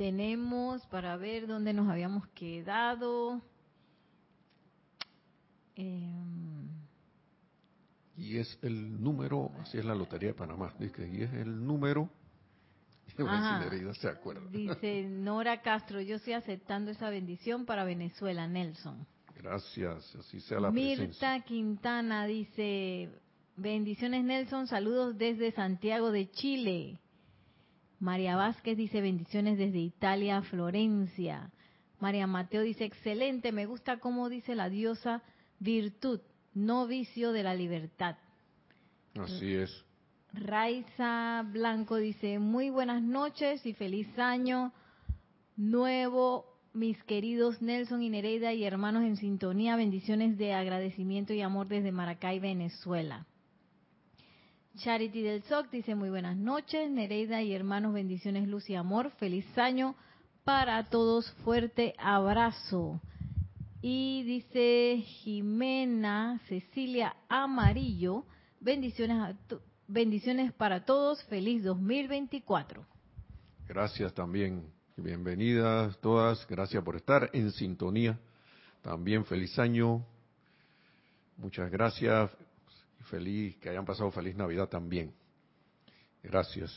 tenemos 0.00 0.86
para 0.86 1.14
ver 1.18 1.46
dónde 1.46 1.74
nos 1.74 1.86
habíamos 1.86 2.26
quedado. 2.28 3.42
Em, 5.76 6.70
y 8.16 8.38
es 8.38 8.58
el 8.62 9.02
número, 9.02 9.52
así 9.60 9.76
es 9.76 9.84
la 9.84 9.94
Lotería 9.94 10.28
de 10.28 10.34
Panamá, 10.34 10.72
dice, 10.78 11.06
y 11.06 11.20
es 11.20 11.30
el 11.34 11.66
número. 11.66 12.08
se 13.92 14.08
acuerda. 14.08 14.48
Dice 14.50 15.02
Nora 15.02 15.60
Castro, 15.60 16.00
yo 16.00 16.16
estoy 16.16 16.32
aceptando 16.32 16.90
esa 16.92 17.10
bendición 17.10 17.66
para 17.66 17.84
Venezuela, 17.84 18.46
Nelson. 18.46 19.06
Gracias, 19.36 20.16
así 20.16 20.40
sea 20.40 20.60
la 20.60 20.70
Mirta 20.70 21.40
Quintana 21.40 22.24
dice, 22.24 23.10
bendiciones 23.54 24.24
Nelson, 24.24 24.66
saludos 24.66 25.18
desde 25.18 25.52
Santiago 25.52 26.10
de 26.10 26.30
Chile. 26.30 26.98
María 28.00 28.34
Vázquez 28.34 28.78
dice 28.78 29.02
bendiciones 29.02 29.58
desde 29.58 29.78
Italia, 29.78 30.40
Florencia. 30.42 31.50
María 32.00 32.26
Mateo 32.26 32.62
dice 32.62 32.86
excelente, 32.86 33.52
me 33.52 33.66
gusta 33.66 33.98
cómo 33.98 34.30
dice 34.30 34.54
la 34.54 34.70
diosa 34.70 35.22
virtud, 35.58 36.20
no 36.54 36.86
vicio 36.86 37.32
de 37.32 37.42
la 37.42 37.54
libertad. 37.54 38.16
Así 39.14 39.54
es. 39.54 39.84
Raiza 40.32 41.44
Blanco 41.52 41.96
dice 41.96 42.38
muy 42.38 42.70
buenas 42.70 43.02
noches 43.02 43.66
y 43.66 43.74
feliz 43.74 44.18
año 44.18 44.72
nuevo, 45.56 46.46
mis 46.72 47.02
queridos 47.04 47.60
Nelson 47.60 48.02
y 48.02 48.08
Nereida 48.08 48.54
y 48.54 48.64
hermanos 48.64 49.02
en 49.02 49.16
sintonía, 49.16 49.76
bendiciones 49.76 50.38
de 50.38 50.54
agradecimiento 50.54 51.34
y 51.34 51.42
amor 51.42 51.68
desde 51.68 51.92
Maracay, 51.92 52.38
Venezuela. 52.38 53.26
Charity 54.76 55.22
del 55.22 55.42
SOC 55.42 55.70
dice 55.70 55.94
muy 55.94 56.10
buenas 56.10 56.36
noches, 56.36 56.90
Nereida 56.90 57.42
y 57.42 57.52
hermanos, 57.52 57.92
bendiciones, 57.92 58.48
luz 58.48 58.70
y 58.70 58.76
amor, 58.76 59.10
feliz 59.18 59.46
año 59.58 59.94
para 60.44 60.88
todos, 60.88 61.30
fuerte 61.44 61.94
abrazo. 61.98 63.00
Y 63.82 64.22
dice 64.22 65.02
Jimena 65.04 66.40
Cecilia 66.48 67.14
Amarillo, 67.28 68.24
bendiciones, 68.60 69.36
bendiciones 69.86 70.52
para 70.52 70.84
todos, 70.84 71.22
feliz 71.24 71.62
2024. 71.64 72.86
Gracias 73.68 74.14
también, 74.14 74.64
bienvenidas 74.96 75.98
todas, 76.00 76.46
gracias 76.48 76.82
por 76.82 76.96
estar 76.96 77.28
en 77.32 77.50
sintonía. 77.52 78.18
También 78.82 79.24
feliz 79.26 79.58
año, 79.58 80.06
muchas 81.36 81.70
gracias, 81.70 82.30
feliz, 83.10 83.56
que 83.58 83.68
hayan 83.68 83.84
pasado 83.84 84.10
feliz 84.10 84.36
Navidad 84.36 84.68
también. 84.68 85.12
Gracias. 86.22 86.72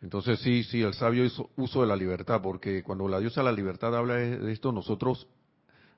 Entonces 0.00 0.40
sí, 0.40 0.64
sí, 0.64 0.82
el 0.82 0.94
sabio 0.94 1.24
hizo 1.24 1.50
uso 1.56 1.80
de 1.80 1.86
la 1.86 1.96
libertad, 1.96 2.40
porque 2.42 2.82
cuando 2.82 3.08
la 3.08 3.20
diosa 3.20 3.40
de 3.40 3.46
la 3.46 3.52
libertad 3.52 3.96
habla 3.96 4.16
de 4.16 4.52
esto, 4.52 4.72
nosotros 4.72 5.26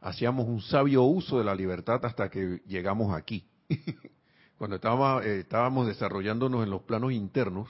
hacíamos 0.00 0.46
un 0.46 0.60
sabio 0.60 1.02
uso 1.02 1.38
de 1.38 1.44
la 1.44 1.54
libertad 1.54 2.04
hasta 2.04 2.28
que 2.28 2.62
llegamos 2.66 3.12
aquí. 3.14 3.44
cuando 4.58 4.76
estábamos, 4.76 5.24
eh, 5.24 5.40
estábamos 5.40 5.86
desarrollándonos 5.86 6.62
en 6.62 6.70
los 6.70 6.82
planos 6.82 7.12
internos, 7.12 7.68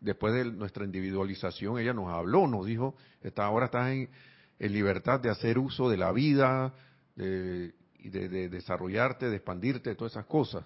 después 0.00 0.32
de 0.32 0.44
nuestra 0.46 0.84
individualización, 0.84 1.78
ella 1.78 1.92
nos 1.92 2.08
habló, 2.08 2.46
nos 2.46 2.64
dijo, 2.66 2.94
está, 3.22 3.44
ahora 3.44 3.66
estás 3.66 3.88
en, 3.88 4.08
libertad 4.58 5.20
de 5.20 5.28
hacer 5.28 5.58
uso 5.58 5.90
de 5.90 5.98
la 5.98 6.12
vida, 6.12 6.72
de, 7.14 7.74
de 8.02 8.48
desarrollarte, 8.48 9.28
de 9.28 9.36
expandirte, 9.36 9.90
de 9.90 9.96
todas 9.96 10.12
esas 10.12 10.24
cosas. 10.24 10.64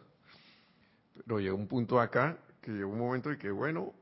Pero 1.14 1.40
llegó 1.40 1.56
un 1.56 1.68
punto 1.68 2.00
acá, 2.00 2.38
que 2.60 2.72
llegó 2.72 2.90
un 2.90 2.98
momento 2.98 3.32
y 3.32 3.38
que, 3.38 3.50
bueno, 3.50 3.92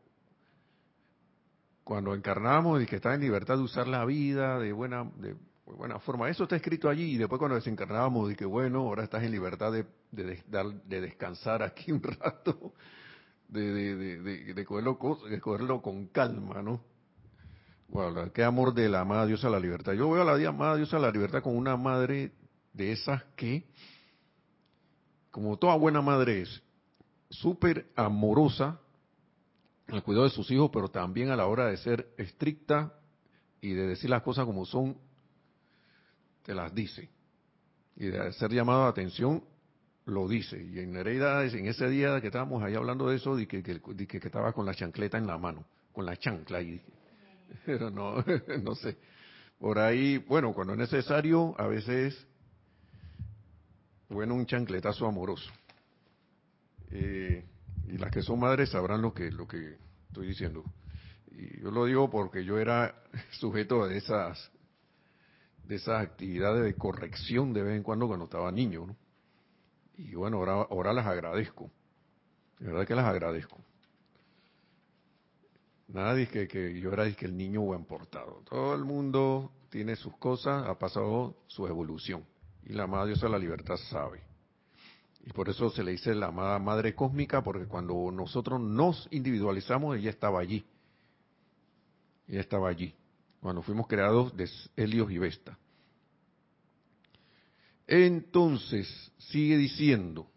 cuando 1.85 2.15
encarnamos 2.15 2.83
y 2.83 2.87
que 2.87 2.97
está 2.97 3.15
en 3.15 3.21
libertad 3.21 3.57
de 3.57 3.63
usar 3.63 3.89
la 3.89 4.05
vida 4.05 4.59
de 4.59 4.73
buena, 4.73 5.05
de 5.17 5.37
buena 5.65 5.99
forma, 5.99 6.29
eso 6.29 6.45
está 6.45 6.57
escrito 6.57 6.89
allí, 6.89 7.15
y 7.15 7.17
después 7.17 7.39
cuando 7.39 7.55
desencarnábamos, 7.55 8.33
y 8.33 8.37
que 8.37 8.45
bueno, 8.45 8.81
ahora 8.81 9.05
estás 9.05 9.23
en 9.23 9.31
libertad 9.31 9.73
de, 9.73 9.87
de, 10.11 10.43
de 10.85 11.01
descansar 11.01 11.63
aquí 11.63 11.93
un 11.93 12.03
rato, 12.03 12.75
de, 13.49 13.73
de, 13.73 14.55
de, 14.55 14.65
cogerlo, 14.65 14.99
de 15.29 15.41
cogerlo 15.41 15.81
con 15.81 16.09
calma, 16.09 16.63
¿no? 16.63 16.83
Bueno, 17.89 18.31
qué 18.33 18.45
amor 18.45 18.75
de 18.75 18.89
la 18.91 19.01
amada 19.01 19.25
diosa 19.25 19.49
a 19.49 19.51
la 19.51 19.61
libertad. 19.61 19.95
Yo 19.95 20.11
veo 20.11 20.21
a 20.29 20.37
la 20.37 20.49
amada 20.49 20.77
diosa 20.77 20.99
a 20.99 21.01
la 21.01 21.11
libertad 21.11 21.43
con 21.43 21.57
una 21.57 21.77
madre 21.77 22.33
de 22.75 22.93
esas 22.93 23.25
que, 23.35 23.67
como 25.31 25.57
toda 25.57 25.75
buena 25.77 26.03
madre 26.03 26.43
es, 26.43 26.63
súper 27.31 27.91
amorosa 27.97 28.81
al 29.89 30.03
cuidado 30.03 30.25
de 30.25 30.31
sus 30.31 30.51
hijos, 30.51 30.71
pero 30.73 30.89
también 30.89 31.31
a 31.31 31.37
la 31.37 31.47
hora 31.47 31.67
de 31.67 31.77
ser 31.79 32.09
estricta 32.19 32.95
y 33.61 33.73
de 33.73 33.87
decir 33.87 34.11
las 34.11 34.23
cosas 34.23 34.45
como 34.45 34.65
son, 34.65 34.97
te 36.43 36.55
las 36.55 36.75
dice. 36.75 37.09
Y 37.97 38.07
de 38.07 38.33
ser 38.33 38.53
llamado 38.53 38.85
a 38.85 38.89
atención, 38.89 39.43
lo 40.05 40.29
dice. 40.29 40.63
Y 40.63 40.79
en 40.79 40.93
Nereida, 40.93 41.45
en 41.45 41.67
ese 41.67 41.89
día 41.89 42.21
que 42.21 42.29
estábamos 42.29 42.63
ahí 42.63 42.75
hablando 42.75 43.09
de 43.09 43.17
eso, 43.17 43.37
de 43.37 43.47
que, 43.47 43.63
que, 43.63 43.81
que 43.81 44.19
estaba 44.19 44.53
con 44.53 44.67
la 44.67 44.75
chancleta 44.75 45.19
en 45.19 45.27
la 45.27 45.39
mano, 45.39 45.65
con 45.93 46.07
la 46.07 46.17
chancla. 46.17 46.63
Y, 46.63 46.81
pero 47.67 47.91
no, 47.91 48.25
no 48.63 48.75
sé. 48.75 48.97
Por 49.59 49.79
ahí, 49.79 50.19
bueno, 50.19 50.53
cuando 50.53 50.75
es 50.75 50.79
necesario, 50.79 51.55
a 51.59 51.67
veces, 51.67 52.27
bueno, 54.09 54.35
un 54.35 54.47
chancletazo 54.47 55.07
amoroso. 55.07 55.51
Eh, 56.91 57.45
y 57.87 57.99
las 57.99 58.11
que 58.11 58.23
son 58.23 58.41
madres 58.41 58.71
sabrán 58.71 59.03
lo 59.03 59.13
que, 59.13 59.31
lo 59.31 59.47
que 59.47 59.77
estoy 60.09 60.29
diciendo. 60.29 60.65
Y 61.31 61.61
yo 61.61 61.71
lo 61.71 61.85
digo 61.85 62.11
porque 62.11 62.45
yo 62.45 62.59
era 62.59 63.03
sujeto 63.33 63.87
de 63.87 63.99
esas, 63.99 64.51
de 65.65 65.77
esas 65.77 66.03
actividades 66.03 66.65
de 66.65 66.75
corrección 66.75 67.53
de 67.53 67.63
vez 67.63 67.77
en 67.77 67.83
cuando 67.83 68.07
cuando 68.07 68.25
estaba 68.25 68.51
niño. 68.53 68.97
Y 69.97 70.15
bueno, 70.15 70.39
ahora, 70.39 70.53
ahora 70.71 70.93
las 70.93 71.07
agradezco. 71.07 71.71
De 72.59 72.67
verdad 72.67 72.87
que 72.87 72.95
las 72.95 73.07
agradezco. 73.07 73.59
Nada 75.89 76.15
dice 76.15 76.47
que, 76.47 76.79
yo 76.79 76.93
era 76.93 77.11
que 77.15 77.25
el 77.25 77.37
niño 77.37 77.63
buen 77.63 77.85
portado. 77.85 78.43
Todo 78.45 78.75
el 78.75 78.85
mundo 78.85 79.51
tiene 79.71 79.97
sus 79.97 80.15
cosas, 80.19 80.67
ha 80.67 80.79
pasado 80.79 81.35
su 81.47 81.67
evolución. 81.67 82.25
Y 82.65 82.75
la 82.75 82.85
amada 82.85 83.07
diosa 83.07 83.27
de 83.27 83.33
la 83.33 83.39
libertad 83.39 83.77
sabe. 83.77 84.28
Y 85.25 85.33
por 85.33 85.49
eso 85.49 85.71
se 85.71 85.83
le 85.83 85.93
dice 85.93 86.15
la 86.15 86.27
amada 86.27 86.59
madre 86.59 86.95
cósmica, 86.95 87.43
porque 87.43 87.67
cuando 87.67 88.11
nosotros 88.11 88.61
nos 88.61 89.09
individualizamos, 89.11 89.97
ella 89.97 90.11
estaba 90.11 90.41
allí. 90.41 90.65
Ella 92.27 92.41
estaba 92.41 92.69
allí. 92.69 92.95
Cuando 93.41 93.63
fuimos 93.63 93.87
creados 93.87 94.37
de 94.37 94.49
Helios 94.77 95.11
y 95.11 95.19
Vesta. 95.19 95.59
Entonces, 97.87 99.13
sigue 99.19 99.57
diciendo, 99.57 100.31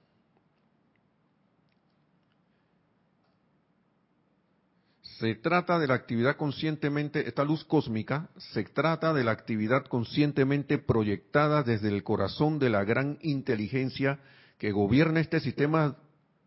se 5.21 5.35
trata 5.35 5.77
de 5.77 5.85
la 5.85 5.93
actividad 5.93 6.35
conscientemente, 6.35 7.27
esta 7.27 7.43
luz 7.43 7.63
cósmica, 7.65 8.29
se 8.53 8.63
trata 8.63 9.13
de 9.13 9.23
la 9.23 9.31
actividad 9.31 9.85
conscientemente 9.85 10.79
proyectada 10.79 11.61
desde 11.61 11.89
el 11.89 12.03
corazón 12.03 12.57
de 12.57 12.69
la 12.69 12.83
gran 12.83 13.19
inteligencia 13.21 14.19
que 14.61 14.71
gobierna 14.71 15.21
este 15.21 15.39
sistema, 15.39 15.97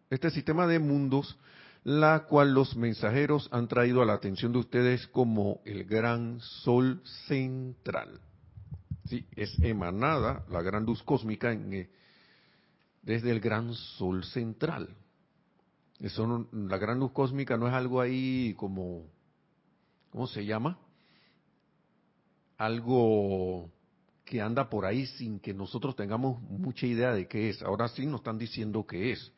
este 0.09 0.31
sistema 0.31 0.68
de 0.68 0.79
mundos, 0.79 1.37
la 1.83 2.27
cual 2.29 2.55
los 2.55 2.77
mensajeros 2.77 3.48
han 3.50 3.66
traído 3.66 4.03
a 4.03 4.05
la 4.05 4.12
atención 4.12 4.53
de 4.53 4.59
ustedes 4.59 5.09
como 5.09 5.61
el 5.64 5.83
gran 5.83 6.38
sol 6.38 7.03
central. 7.27 8.20
Sí, 9.07 9.27
es 9.35 9.59
emanada 9.59 10.44
la 10.48 10.62
gran 10.62 10.85
luz 10.85 11.03
cósmica 11.03 11.53
eh, 11.53 11.90
desde 13.03 13.33
el 13.33 13.40
gran 13.40 13.74
sol 13.74 14.22
central. 14.22 14.90
Eso 15.98 16.48
la 16.53 16.79
gran 16.79 17.00
luz 17.00 17.11
cósmica 17.11 17.57
no 17.57 17.66
es 17.66 17.74
algo 17.74 18.00
ahí 18.00 18.55
como, 18.57 19.09
¿cómo 20.11 20.29
se 20.29 20.46
llama? 20.46 20.79
Algo 22.59 23.72
que 24.25 24.41
anda 24.41 24.71
por 24.71 24.87
ahí 24.87 25.07
sin 25.07 25.39
que 25.39 25.53
nosotros 25.53 25.97
tengamos 25.97 26.41
mucha 26.43 26.87
idea 26.87 27.13
de 27.13 27.29
qué 27.29 27.51
es. 27.51 27.63
Ahora 27.63 27.89
sí 27.89 28.07
nos 28.07 28.21
están 28.21 28.39
diciendo 28.39 28.87
qué 28.87 29.13
es. 29.13 29.33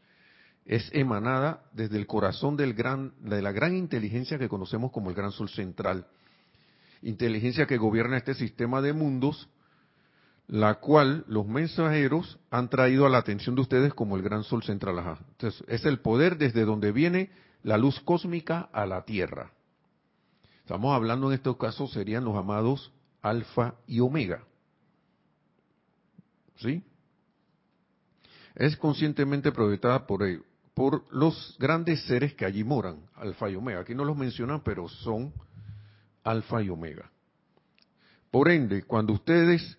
Es 0.64 0.90
emanada 0.92 1.64
desde 1.72 1.96
el 1.96 2.07
corazón 2.07 2.57
del 2.57 2.75
gran, 2.75 3.12
de 3.20 3.42
la 3.42 3.53
gran 3.53 3.77
inteligencia 3.77 4.38
que 4.38 4.49
conocemos 4.49 4.90
como 4.90 5.11
el 5.11 5.16
gran 5.16 5.33
sol 5.33 5.49
central. 5.49 6.07
Inteligencia 7.03 7.66
que 7.66 7.77
gobierna 7.77 8.16
este 8.16 8.35
sistema 8.35 8.81
de 8.81 8.92
mundos 8.92 9.49
la 10.49 10.75
cual 10.75 11.25
los 11.27 11.46
mensajeros 11.46 12.38
han 12.51 12.68
traído 12.68 13.07
a 13.07 13.09
la 13.09 13.18
atención 13.18 13.55
de 13.55 13.62
ustedes 13.62 13.94
como 13.94 14.16
el 14.16 14.22
gran 14.22 14.44
sol 14.44 14.62
central. 14.62 14.96
Entonces, 15.33 15.64
es 15.68 15.85
el 15.85 16.01
poder 16.01 16.38
desde 16.38 16.64
donde 16.64 16.92
viene 16.92 17.31
la 17.62 17.77
luz 17.77 18.01
cósmica 18.01 18.68
a 18.72 18.87
la 18.87 19.05
Tierra. 19.05 19.51
Estamos 20.61 20.94
hablando 20.94 21.29
en 21.29 21.35
estos 21.35 21.57
casos 21.57 21.92
serían 21.92 22.25
los 22.25 22.37
amados 22.37 22.92
alfa 23.22 23.75
y 23.87 24.01
omega. 24.01 24.44
¿Sí? 26.57 26.83
Es 28.55 28.77
conscientemente 28.77 29.53
proyectada 29.53 30.07
por, 30.07 30.23
por 30.75 31.05
los 31.14 31.57
grandes 31.59 32.03
seres 32.05 32.35
que 32.35 32.45
allí 32.45 32.64
moran, 32.64 33.01
alfa 33.14 33.51
y 33.51 33.57
omega. 33.57 33.81
Aquí 33.81 33.95
no 33.95 34.05
los 34.05 34.16
mencionan, 34.16 34.62
pero 34.62 34.88
son 34.88 35.33
alfa 36.25 36.62
y 36.62 36.71
omega. 36.71 37.11
Por 38.31 38.51
ende, 38.51 38.83
cuando 38.83 39.12
ustedes 39.12 39.79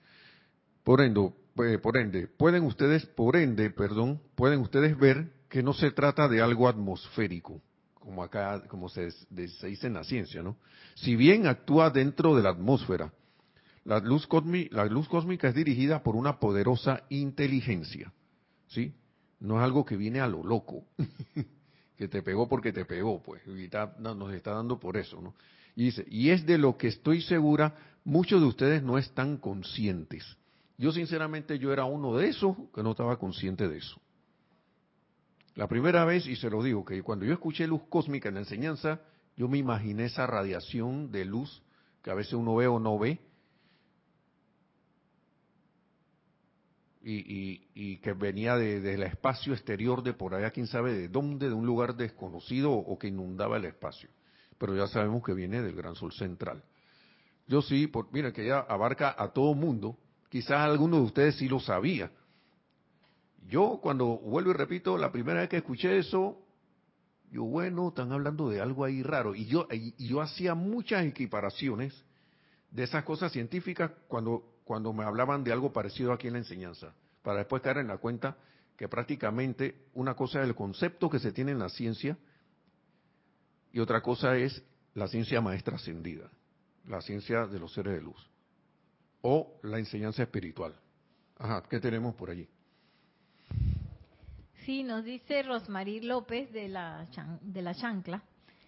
por 0.88 1.02
ende, 1.02 1.34
eh, 1.66 1.80
por 1.80 1.98
ende, 1.98 2.28
pueden 2.28 2.63
ustedes, 2.63 3.06
por 3.08 3.36
ende, 3.36 3.70
perdón, 3.72 4.22
pueden 4.36 4.62
ustedes 4.62 4.98
ver 4.98 5.34
que 5.50 5.62
no 5.62 5.74
se 5.74 5.92
trata 5.92 6.30
de 6.30 6.42
algo 6.42 6.70
atmosférico, 6.70 7.62
como 7.94 8.24
acá, 8.24 8.63
como 8.70 8.88
se, 8.88 9.10
dice 9.30 9.88
en 9.88 9.96
la 9.96 10.06
ciencia, 10.06 10.42
¿no? 10.42 10.56
Si 10.96 11.18
bien 11.18 11.46
actúa 11.46 11.90
dentro 11.90 12.38
de 12.38 12.44
la 12.44 12.52
atmósfera, 12.52 13.12
la 13.88 14.00
luz, 14.00 14.28
la 14.71 14.86
luz 14.86 15.08
cósmica 15.08 15.47
es 15.47 15.56
dirigida 15.56 16.04
por 16.04 16.15
una 16.15 16.39
poderosa 16.39 17.04
inteligencia, 17.10 18.13
¿sí? 18.67 18.93
No 19.39 19.58
es 19.58 19.63
algo 19.63 19.86
que 19.86 19.97
viene 19.97 20.19
a 20.19 20.28
lo 20.28 20.43
loco, 20.43 20.86
que 21.97 22.08
te 22.08 22.21
pegó 22.21 22.47
porque 22.47 22.71
te 22.71 22.86
pegó, 22.86 23.21
pues, 23.23 23.41
y 23.47 23.69
nos 24.00 24.34
está 24.34 24.52
dando 24.52 24.80
por 24.80 24.97
eso, 24.97 25.19
¿no? 25.21 25.34
Y 25.76 25.86
dice, 25.86 26.06
y 26.10 26.30
es 26.30 26.45
de 26.45 26.58
lo 26.58 26.78
que 26.78 26.88
estoy 26.88 27.21
segura, 27.21 27.76
muchos 28.04 28.41
de 28.41 28.47
ustedes 28.47 28.84
no 28.84 28.97
están 28.97 29.38
conscientes 29.38 30.38
yo 30.78 30.91
sinceramente 30.91 31.58
yo 31.58 31.73
era 31.73 31.86
uno 31.86 32.15
de 32.15 32.30
esos 32.30 32.56
que 32.73 32.84
no 32.84 32.91
estaba 32.91 33.17
consciente 33.17 33.67
de 33.67 33.78
eso. 33.78 34.00
La 35.56 35.67
primera 35.67 36.06
vez, 36.06 36.28
y 36.28 36.36
se 36.36 36.52
lo 36.52 36.62
digo, 36.62 36.86
que 36.86 37.02
cuando 37.02 37.26
yo 37.26 37.34
escuché 37.34 37.65
luz 37.65 37.82
cósmica 37.89 38.30
en 38.30 38.36
la 38.36 38.41
enseñanza, 38.41 39.02
yo 39.36 39.47
me 39.47 39.58
imaginé 39.58 40.06
esa 40.06 40.28
radiación 40.28 41.12
de 41.12 41.26
luz 41.26 41.63
que 42.04 42.12
a 42.12 42.13
veces 42.13 42.34
uno 42.34 42.56
ve 42.56 42.67
o 42.67 42.80
no 42.80 43.00
ve, 43.00 43.19
y, 47.10 47.98
que 47.98 48.13
venía 48.13 48.56
del 48.56 49.04
espacio 49.04 49.54
exterior 49.54 50.04
de 50.04 50.13
por 50.13 50.36
allá, 50.36 50.52
quién 50.52 50.67
sabe 50.67 50.93
de 50.93 51.08
dónde, 51.08 51.48
de 51.48 51.54
un 51.54 51.65
lugar 51.65 51.96
desconocido 51.96 52.72
o 52.72 52.98
que 53.00 53.08
inundaba 53.08 53.58
el 53.58 53.65
espacio. 53.65 54.10
Pero 54.58 54.76
ya 54.76 54.88
sabemos 54.88 55.24
que 55.24 55.34
viene 55.34 55.62
del 55.62 55.76
gran 55.76 55.96
sol 55.96 56.12
central. 56.12 56.63
Yo 57.48 57.62
sí, 57.62 57.88
por, 57.88 58.12
mira, 58.12 58.34
que 58.34 58.46
ya 58.46 58.60
abarca 58.60 59.15
a 59.17 59.32
todo 59.32 59.54
mundo, 59.54 59.98
Quizás 60.30 60.60
alguno 60.60 60.98
de 60.98 61.04
ustedes 61.04 61.36
sí 61.38 61.48
lo 61.48 61.60
sabía. 61.60 62.12
Yo 63.48 63.80
cuando 63.82 64.17
vuelvo 64.17 64.52
y 64.52 64.54
repito, 64.54 64.98
la 64.98 65.12
primera 65.12 65.39
vez 65.39 65.50
que 65.50 65.58
escuché 65.58 65.98
eso, 65.98 66.41
yo 67.32 67.43
bueno, 67.43 67.89
están 67.89 68.12
hablando 68.12 68.50
de 68.50 68.60
algo 68.60 68.84
ahí 68.84 69.04
raro. 69.04 69.36
Y 69.36 69.46
yo, 69.46 69.67
y 69.72 70.08
yo 70.08 70.22
hacía 70.22 70.54
muchas 70.54 71.06
equiparaciones 71.06 71.93
de 72.72 72.84
esas 72.84 73.06
cosas 73.06 73.32
científicas 73.32 73.91
cuando, 74.10 74.57
cuando 74.67 74.91
me 74.91 75.06
hablaban 75.06 75.43
de 75.43 75.53
algo 75.53 75.71
parecido 75.71 76.12
aquí 76.12 76.27
en 76.27 76.34
la 76.34 76.39
enseñanza, 76.39 76.93
para 77.23 77.39
después 77.39 77.62
caer 77.63 77.77
en 77.77 77.88
la 77.88 77.97
cuenta 77.97 78.38
que 78.75 78.89
prácticamente 78.89 79.86
una 79.93 80.13
cosa 80.13 80.41
es 80.41 80.47
el 80.47 80.56
concepto 80.56 81.10
que 81.10 81.19
se 81.19 81.32
tiene 81.32 81.53
en 81.53 81.60
la 81.60 81.69
ciencia 81.69 82.17
y 83.71 83.80
otra 83.80 84.01
cosa 84.01 84.38
es 84.38 84.62
la 84.93 85.08
ciencia 85.08 85.39
maestra 85.39 85.77
ascendida, 85.77 86.30
la 86.86 87.01
ciencia 87.01 87.47
de 87.47 87.60
los 87.60 87.73
seres 87.73 87.93
de 87.93 88.01
luz 88.01 88.30
o 89.21 89.60
la 89.63 89.80
enseñanza 89.80 90.23
espiritual. 90.23 90.75
Ajá, 91.38 91.63
¿qué 91.69 91.80
tenemos 91.80 92.13
por 92.15 92.30
allí? 92.30 92.47
Sí, 94.65 94.84
nos 94.84 95.06
dice 95.06 95.43
Rosmarie 95.43 96.01
López 96.01 96.51
de 96.51 96.67
la, 96.67 97.08
de 97.41 97.62
la 97.62 97.73
chancla. 97.73 98.21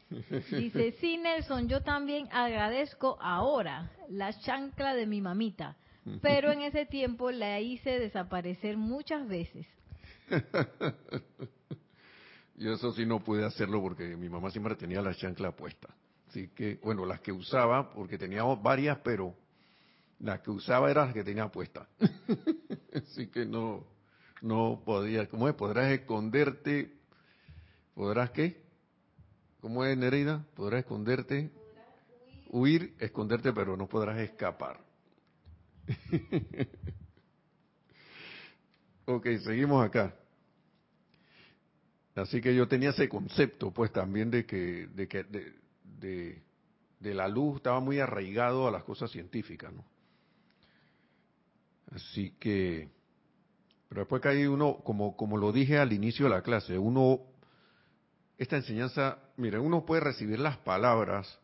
Dice, 0.09 0.93
sí, 0.93 1.17
Nelson, 1.17 1.67
yo 1.67 1.81
también 1.81 2.27
agradezco 2.31 3.17
ahora 3.21 3.91
la 4.09 4.33
chancla 4.39 4.95
de 4.95 5.05
mi 5.05 5.21
mamita, 5.21 5.77
pero 6.21 6.51
en 6.51 6.61
ese 6.61 6.85
tiempo 6.85 7.31
la 7.31 7.59
hice 7.59 7.99
desaparecer 7.99 8.77
muchas 8.77 9.27
veces. 9.27 9.67
yo 12.55 12.73
eso 12.73 12.91
sí 12.93 13.05
no 13.05 13.23
pude 13.23 13.45
hacerlo 13.45 13.81
porque 13.81 14.15
mi 14.17 14.29
mamá 14.29 14.51
siempre 14.51 14.75
tenía 14.75 15.01
la 15.01 15.15
chancla 15.15 15.51
puesta. 15.51 15.89
Así 16.27 16.49
que, 16.49 16.79
bueno, 16.83 17.05
las 17.05 17.21
que 17.21 17.31
usaba, 17.31 17.91
porque 17.91 18.17
teníamos 18.17 18.61
varias, 18.61 18.99
pero 18.99 19.33
la 20.19 20.41
que 20.41 20.51
usaba 20.51 20.91
era 20.91 21.07
la 21.07 21.13
que 21.13 21.23
tenía 21.23 21.47
puesta. 21.47 21.87
Así 22.93 23.27
que 23.27 23.45
no, 23.45 23.85
no 24.41 24.81
podía, 24.85 25.27
¿cómo 25.27 25.47
es? 25.47 25.55
Podrás 25.55 25.91
esconderte, 25.91 26.93
¿podrás 27.95 28.29
qué? 28.31 28.61
¿Cómo 29.61 29.83
es 29.85 29.97
Nereida? 29.97 30.45
Podrás 30.55 30.81
esconderte, 30.81 31.51
huir, 32.49 32.93
esconderte, 32.99 33.51
pero 33.51 33.75
no 33.75 33.87
podrás 33.87 34.19
escapar. 34.19 34.88
ok, 39.05 39.27
seguimos 39.43 39.85
acá. 39.85 40.15
Así 42.15 42.41
que 42.41 42.55
yo 42.55 42.67
tenía 42.67 42.89
ese 42.89 43.07
concepto, 43.09 43.71
pues 43.71 43.91
también 43.91 44.31
de 44.31 44.45
que, 44.45 44.87
de 44.87 45.07
que, 45.07 45.23
de, 45.23 46.41
de 46.99 47.13
la 47.13 47.27
luz 47.27 47.57
estaba 47.57 47.79
muy 47.79 47.99
arraigado 47.99 48.67
a 48.67 48.71
las 48.71 48.83
cosas 48.83 49.11
científicas, 49.11 49.71
¿no? 49.73 49.85
Así 51.91 52.31
que 52.39 52.89
Pero 53.89 54.01
después 54.01 54.21
que 54.21 54.29
hay 54.29 54.45
uno, 54.45 54.77
como, 54.83 55.15
como 55.17 55.37
lo 55.37 55.51
dije 55.51 55.79
al 55.79 55.93
inicio 55.93 56.25
de 56.25 56.31
la 56.31 56.43
clase, 56.43 56.77
uno, 56.77 57.21
esta 58.37 58.57
enseñanza, 58.57 59.17
miren, 59.37 59.61
uno 59.61 59.85
puede 59.85 60.01
recibir 60.01 60.39
las 60.39 60.57
palabras, 60.57 61.39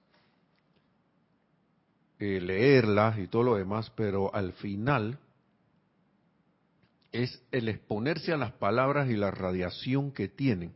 eh, 2.20 2.40
leerlas 2.42 3.20
y 3.20 3.28
todo 3.28 3.44
lo 3.44 3.56
demás, 3.56 3.92
pero 3.96 4.34
al 4.34 4.54
final 4.54 5.20
es 7.12 7.44
el 7.52 7.70
exponerse 7.70 8.34
a 8.34 8.38
las 8.38 8.52
palabras 8.54 9.10
y 9.10 9.16
la 9.16 9.32
radiación 9.32 10.12
que 10.12 10.28
tienen, 10.28 10.74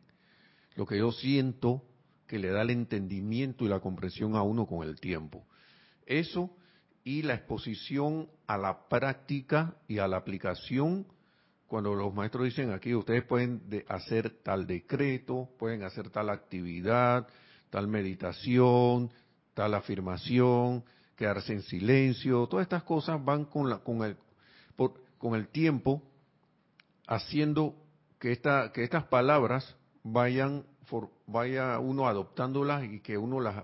lo 0.75 0.85
que 0.85 0.97
yo 0.97 1.11
siento 1.11 1.83
que 2.27 2.39
le 2.39 2.49
da 2.49 2.61
el 2.61 2.69
entendimiento 2.69 3.65
y 3.65 3.69
la 3.69 3.79
comprensión 3.79 4.35
a 4.35 4.43
uno 4.43 4.65
con 4.65 4.87
el 4.87 4.99
tiempo. 4.99 5.45
Eso 6.05 6.55
y 7.03 7.23
la 7.23 7.35
exposición 7.35 8.29
a 8.47 8.57
la 8.57 8.87
práctica 8.87 9.75
y 9.87 9.99
a 9.99 10.07
la 10.07 10.17
aplicación, 10.17 11.07
cuando 11.67 11.95
los 11.95 12.13
maestros 12.13 12.45
dicen 12.45 12.71
aquí, 12.71 12.93
ustedes 12.93 13.23
pueden 13.23 13.61
hacer 13.87 14.29
tal 14.43 14.67
decreto, 14.67 15.49
pueden 15.57 15.83
hacer 15.83 16.09
tal 16.09 16.29
actividad, 16.29 17.27
tal 17.69 17.87
meditación, 17.87 19.11
tal 19.53 19.73
afirmación, 19.73 20.83
quedarse 21.19 21.51
en 21.51 21.63
silencio, 21.63 22.47
todas 22.47 22.63
estas 22.63 22.83
cosas 22.83 23.23
van 23.23 23.43
con, 23.43 23.69
la, 23.69 23.79
con, 23.79 24.03
el, 24.03 24.15
con 25.17 25.35
el 25.35 25.49
tiempo 25.49 26.01
haciendo 27.07 27.75
que, 28.19 28.31
esta, 28.31 28.71
que 28.71 28.85
estas 28.85 29.03
palabras 29.03 29.75
vayan 30.01 30.63
vaya 31.27 31.77
uno 31.77 32.07
adoptándolas 32.07 32.85
y 32.85 33.01
que 33.01 33.17
uno 33.17 33.41
las 33.41 33.63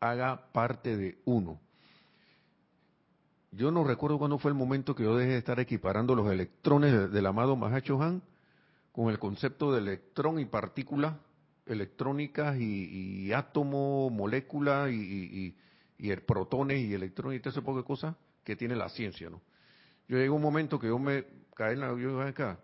haga 0.00 0.50
parte 0.52 0.96
de 0.96 1.18
uno. 1.26 1.60
Yo 3.52 3.70
no 3.70 3.84
recuerdo 3.84 4.18
cuándo 4.18 4.38
fue 4.38 4.50
el 4.50 4.56
momento 4.56 4.94
que 4.94 5.04
yo 5.04 5.14
dejé 5.14 5.32
de 5.32 5.38
estar 5.38 5.60
equiparando 5.60 6.14
los 6.14 6.32
electrones 6.32 7.12
del 7.12 7.26
amado 7.26 7.54
Mahacho 7.54 8.02
Han 8.02 8.22
con 8.92 9.10
el 9.10 9.18
concepto 9.18 9.72
de 9.72 9.78
electrón 9.78 10.40
y 10.40 10.46
partícula 10.46 11.18
electrónicas 11.66 12.58
y, 12.58 13.30
átomo, 13.32 14.10
molécula 14.10 14.88
y, 14.90 15.54
protones 16.26 16.80
y 16.80 16.94
electrones 16.94 17.38
y 17.38 17.40
todo 17.40 17.50
ese 17.50 17.62
poco 17.62 17.78
de 17.78 17.84
cosas 17.84 18.16
que 18.42 18.56
tiene 18.56 18.76
la 18.76 18.88
ciencia, 18.88 19.30
¿no? 19.30 19.40
Yo 20.08 20.16
llegué 20.16 20.28
a 20.28 20.32
un 20.32 20.42
momento 20.42 20.78
que 20.78 20.88
yo 20.88 20.98
me 20.98 21.24
caí 21.54 21.74
en 21.74 21.80
la... 21.80 21.98
Yo 21.98 22.20
acá, 22.20 22.60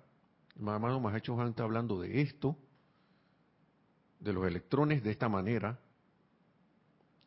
el 0.61 0.69
amado 0.69 1.01
Mahacho 1.01 1.41
Han 1.41 1.49
está 1.49 1.63
hablando 1.63 2.01
de 2.01 2.21
esto, 2.21 2.57
de 4.19 4.33
los 4.33 4.47
electrones 4.47 5.03
de 5.03 5.11
esta 5.11 5.29
manera. 5.29 5.79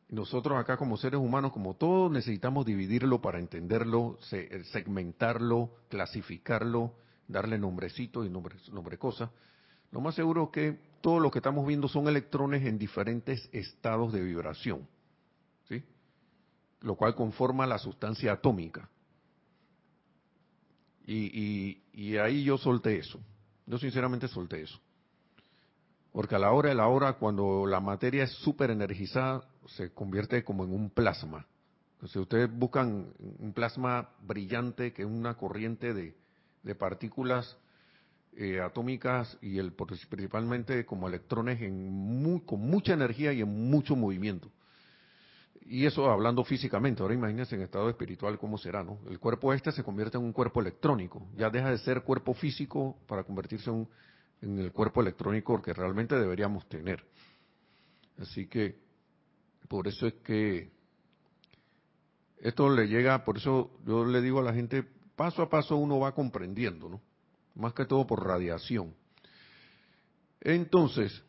Nosotros 0.09 0.59
acá 0.59 0.77
como 0.77 0.97
seres 0.97 1.19
humanos, 1.19 1.51
como 1.51 1.75
todos, 1.75 2.11
necesitamos 2.11 2.65
dividirlo 2.67 3.21
para 3.21 3.39
entenderlo, 3.39 4.19
eh, 4.31 4.61
segmentarlo, 4.65 5.71
clasificarlo, 5.89 6.93
darle 7.27 7.57
nombrecito 7.57 8.23
y 8.23 8.29
nombre, 8.29 8.55
nombre 8.71 8.99
cosa. 8.99 9.31
Lo 9.91 10.01
más 10.01 10.13
seguro 10.13 10.43
es 10.43 10.49
que 10.49 10.79
todo 11.01 11.19
lo 11.19 11.31
que 11.31 11.39
estamos 11.39 11.65
viendo 11.65 11.87
son 11.87 12.07
electrones 12.07 12.63
en 12.65 12.77
diferentes 12.77 13.49
estados 13.51 14.13
de 14.13 14.21
vibración, 14.21 14.87
¿sí? 15.67 15.83
Lo 16.81 16.95
cual 16.95 17.15
conforma 17.15 17.65
la 17.67 17.77
sustancia 17.77 18.33
atómica. 18.33 18.89
Y, 21.05 21.81
y 21.93 22.17
ahí 22.17 22.43
yo 22.43 22.57
solté 22.57 22.97
eso. 22.97 23.19
Yo 23.65 23.77
sinceramente 23.77 24.27
solté 24.27 24.61
eso. 24.61 24.79
Porque 26.11 26.35
a 26.35 26.39
la 26.39 26.51
hora 26.51 26.69
de 26.69 26.75
la 26.75 26.87
hora, 26.87 27.13
cuando 27.13 27.65
la 27.65 27.79
materia 27.79 28.23
es 28.23 28.31
súper 28.31 28.69
energizada, 28.69 29.43
se 29.67 29.91
convierte 29.93 30.43
como 30.43 30.63
en 30.63 30.71
un 30.71 30.89
plasma. 30.89 31.47
Si 32.07 32.19
ustedes 32.19 32.51
buscan 32.51 33.13
un 33.39 33.53
plasma 33.53 34.09
brillante, 34.21 34.93
que 34.93 35.03
es 35.03 35.07
una 35.07 35.35
corriente 35.35 35.93
de, 35.93 36.75
partículas 36.75 37.57
eh, 38.35 38.59
atómicas 38.59 39.37
y 39.41 39.57
el, 39.57 39.73
principalmente 39.73 40.85
como 40.85 41.07
electrones 41.07 41.61
en 41.61 42.39
con 42.45 42.59
mucha 42.59 42.93
energía 42.93 43.33
y 43.33 43.41
en 43.41 43.69
mucho 43.69 43.95
movimiento. 43.95 44.51
Y 45.65 45.85
eso 45.85 46.09
hablando 46.09 46.43
físicamente, 46.43 47.01
ahora 47.01 47.15
imagínense 47.15 47.55
en 47.55 47.61
estado 47.61 47.89
espiritual 47.89 48.37
cómo 48.37 48.57
será, 48.57 48.83
¿no? 48.83 48.99
El 49.09 49.19
cuerpo 49.19 49.53
este 49.53 49.71
se 49.71 49.83
convierte 49.83 50.17
en 50.17 50.23
un 50.23 50.33
cuerpo 50.33 50.59
electrónico, 50.59 51.27
ya 51.37 51.49
deja 51.49 51.69
de 51.69 51.77
ser 51.77 52.03
cuerpo 52.03 52.33
físico 52.33 52.97
para 53.07 53.23
convertirse 53.23 53.69
en 53.69 53.87
en 54.43 54.59
el 54.59 54.71
cuerpo 54.73 55.01
electrónico 55.01 55.61
que 55.61 55.73
realmente 55.73 56.15
deberíamos 56.15 56.67
tener. 56.67 57.03
Así 58.19 58.47
que 58.47 58.77
por 59.69 59.87
eso 59.87 60.05
es 60.05 60.15
que 60.15 60.71
esto 62.39 62.69
le 62.69 62.87
llega, 62.87 63.23
por 63.23 63.37
eso 63.37 63.71
yo 63.85 64.05
le 64.05 64.21
digo 64.21 64.39
a 64.39 64.43
la 64.43 64.53
gente, 64.53 64.83
paso 65.15 65.41
a 65.41 65.49
paso 65.49 65.77
uno 65.77 65.99
va 65.99 66.13
comprendiendo, 66.13 66.89
¿no? 66.89 67.01
Más 67.55 67.73
que 67.73 67.85
todo 67.85 68.05
por 68.05 68.25
radiación. 68.25 68.93
Entonces, 70.41 71.23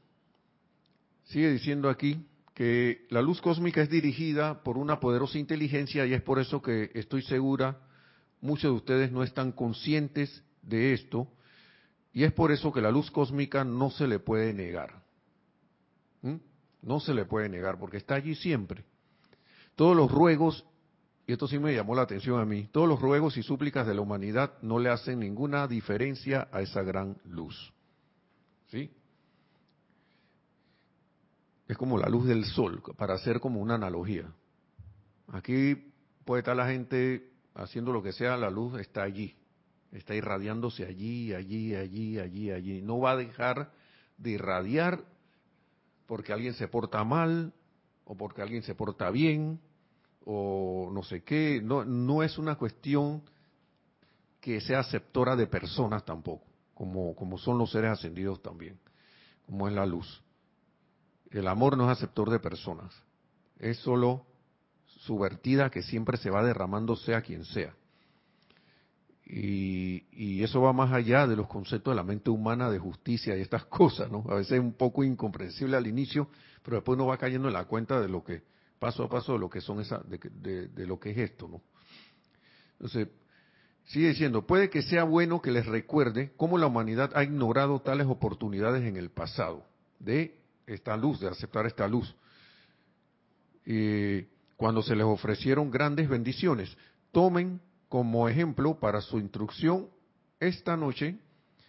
sigue 1.24 1.52
diciendo 1.52 1.88
aquí 1.88 2.26
que 2.54 3.06
la 3.10 3.20
luz 3.20 3.40
cósmica 3.40 3.82
es 3.82 3.90
dirigida 3.90 4.62
por 4.62 4.78
una 4.78 5.00
poderosa 5.00 5.38
inteligencia 5.38 6.06
y 6.06 6.14
es 6.14 6.22
por 6.22 6.38
eso 6.38 6.62
que 6.62 6.90
estoy 6.94 7.22
segura, 7.22 7.80
muchos 8.40 8.70
de 8.70 8.76
ustedes 8.76 9.12
no 9.12 9.24
están 9.24 9.50
conscientes 9.50 10.44
de 10.62 10.92
esto, 10.92 11.28
y 12.12 12.22
es 12.22 12.32
por 12.32 12.52
eso 12.52 12.72
que 12.72 12.80
la 12.80 12.92
luz 12.92 13.10
cósmica 13.10 13.64
no 13.64 13.90
se 13.90 14.06
le 14.06 14.20
puede 14.20 14.54
negar. 14.54 15.02
¿Mm? 16.22 16.36
No 16.82 17.00
se 17.00 17.12
le 17.12 17.24
puede 17.24 17.48
negar, 17.48 17.76
porque 17.78 17.96
está 17.96 18.14
allí 18.14 18.36
siempre. 18.36 18.84
Todos 19.74 19.96
los 19.96 20.10
ruegos, 20.10 20.64
y 21.26 21.32
esto 21.32 21.48
sí 21.48 21.58
me 21.58 21.74
llamó 21.74 21.96
la 21.96 22.02
atención 22.02 22.38
a 22.38 22.44
mí, 22.44 22.68
todos 22.70 22.88
los 22.88 23.00
ruegos 23.00 23.36
y 23.36 23.42
súplicas 23.42 23.84
de 23.84 23.94
la 23.94 24.00
humanidad 24.00 24.54
no 24.62 24.78
le 24.78 24.90
hacen 24.90 25.18
ninguna 25.18 25.66
diferencia 25.66 26.46
a 26.52 26.60
esa 26.60 26.82
gran 26.82 27.16
luz. 27.24 27.72
¿Sí? 28.68 28.92
Es 31.68 31.76
como 31.76 31.98
la 31.98 32.08
luz 32.08 32.26
del 32.26 32.44
sol, 32.44 32.82
para 32.96 33.14
hacer 33.14 33.40
como 33.40 33.60
una 33.60 33.74
analogía. 33.74 34.30
Aquí 35.28 35.92
puede 36.24 36.40
estar 36.40 36.56
la 36.56 36.68
gente 36.68 37.30
haciendo 37.54 37.92
lo 37.92 38.02
que 38.02 38.12
sea, 38.12 38.36
la 38.36 38.50
luz 38.50 38.78
está 38.80 39.02
allí 39.02 39.36
está 39.94 40.14
irradiándose 40.14 40.84
allí, 40.84 41.32
allí, 41.32 41.74
allí, 41.74 42.18
allí, 42.18 42.50
allí. 42.50 42.82
No 42.82 42.98
va 42.98 43.12
a 43.12 43.16
dejar 43.16 43.70
de 44.18 44.30
irradiar 44.30 45.04
porque 46.06 46.32
alguien 46.32 46.54
se 46.54 46.68
porta 46.68 47.04
mal 47.04 47.52
o 48.04 48.16
porque 48.16 48.42
alguien 48.42 48.62
se 48.62 48.74
porta 48.74 49.10
bien 49.10 49.60
o 50.24 50.90
no 50.92 51.02
sé 51.02 51.22
qué. 51.22 51.60
No, 51.62 51.84
no 51.84 52.22
es 52.22 52.38
una 52.38 52.56
cuestión 52.56 53.22
que 54.40 54.60
sea 54.60 54.80
aceptora 54.80 55.36
de 55.36 55.46
personas 55.46 56.04
tampoco, 56.04 56.44
como, 56.74 57.14
como 57.14 57.38
son 57.38 57.56
los 57.56 57.70
seres 57.70 57.92
ascendidos 57.92 58.42
también, 58.42 58.78
como 59.46 59.68
es 59.68 59.74
la 59.74 59.86
luz. 59.86 60.22
El 61.34 61.48
amor 61.48 61.76
no 61.76 61.90
es 61.90 61.98
aceptor 61.98 62.30
de 62.30 62.38
personas, 62.38 62.94
es 63.58 63.78
solo 63.78 64.24
su 64.86 65.18
vertida 65.18 65.68
que 65.68 65.82
siempre 65.82 66.16
se 66.16 66.30
va 66.30 66.44
derramando 66.44 66.94
sea 66.94 67.22
quien 67.22 67.44
sea. 67.44 67.74
Y, 69.26 70.42
eso 70.44 70.60
va 70.60 70.72
más 70.72 70.92
allá 70.92 71.26
de 71.26 71.34
los 71.34 71.48
conceptos 71.48 71.90
de 71.92 71.96
la 71.96 72.02
mente 72.04 72.30
humana 72.30 72.70
de 72.70 72.78
justicia 72.78 73.36
y 73.36 73.40
estas 73.40 73.64
cosas, 73.66 74.10
¿no? 74.10 74.24
A 74.28 74.34
veces 74.34 74.52
es 74.52 74.60
un 74.60 74.74
poco 74.74 75.02
incomprensible 75.02 75.76
al 75.76 75.88
inicio, 75.88 76.28
pero 76.62 76.76
después 76.76 76.94
uno 76.94 77.06
va 77.06 77.18
cayendo 77.18 77.48
en 77.48 77.54
la 77.54 77.64
cuenta 77.64 78.00
de 78.00 78.08
lo 78.08 78.22
que, 78.22 78.42
paso 78.78 79.02
a 79.02 79.08
paso, 79.08 79.32
de 79.32 79.40
lo 79.40 79.50
que 79.50 79.60
son 79.60 79.80
esa, 79.80 79.98
de, 80.04 80.68
de 80.68 80.86
lo 80.86 81.00
que 81.00 81.10
es 81.10 81.18
esto, 81.18 81.48
¿no? 81.48 81.62
Entonces, 82.74 83.08
sigue 83.86 84.08
diciendo, 84.08 84.46
puede 84.46 84.70
que 84.70 84.82
sea 84.82 85.02
bueno 85.02 85.42
que 85.42 85.50
les 85.50 85.66
recuerde 85.66 86.32
cómo 86.36 86.58
la 86.58 86.68
humanidad 86.68 87.10
ha 87.16 87.24
ignorado 87.24 87.80
tales 87.80 88.06
oportunidades 88.06 88.84
en 88.84 88.96
el 88.96 89.10
pasado, 89.10 89.64
de 89.98 90.43
esta 90.66 90.96
luz, 90.96 91.20
de 91.20 91.28
aceptar 91.28 91.66
esta 91.66 91.86
luz. 91.88 92.14
Y 93.66 94.22
cuando 94.56 94.82
se 94.82 94.94
les 94.94 95.04
ofrecieron 95.04 95.70
grandes 95.70 96.08
bendiciones, 96.08 96.76
tomen 97.12 97.60
como 97.88 98.28
ejemplo 98.28 98.78
para 98.78 99.00
su 99.00 99.18
instrucción 99.18 99.88
esta 100.40 100.76
noche 100.76 101.18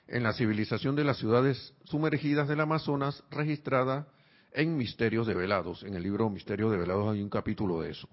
en 0.08 0.24
la 0.24 0.34
civilización 0.34 0.96
de 0.96 1.04
las 1.04 1.18
ciudades 1.18 1.74
sumergidas 1.86 2.48
del 2.48 2.62
Amazonas 2.62 3.24
registrada 3.32 4.08
en 4.52 4.78
Misterios 4.78 5.28
Develados. 5.28 5.84
En 5.84 5.96
el 5.96 6.04
libro 6.04 6.30
Misterios 6.30 6.72
Develados 6.72 7.14
hay 7.14 7.22
un 7.22 7.30
capítulo 7.30 7.82
de 7.82 7.92
eso. 7.92 8.08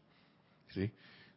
¿sí? 0.68 0.92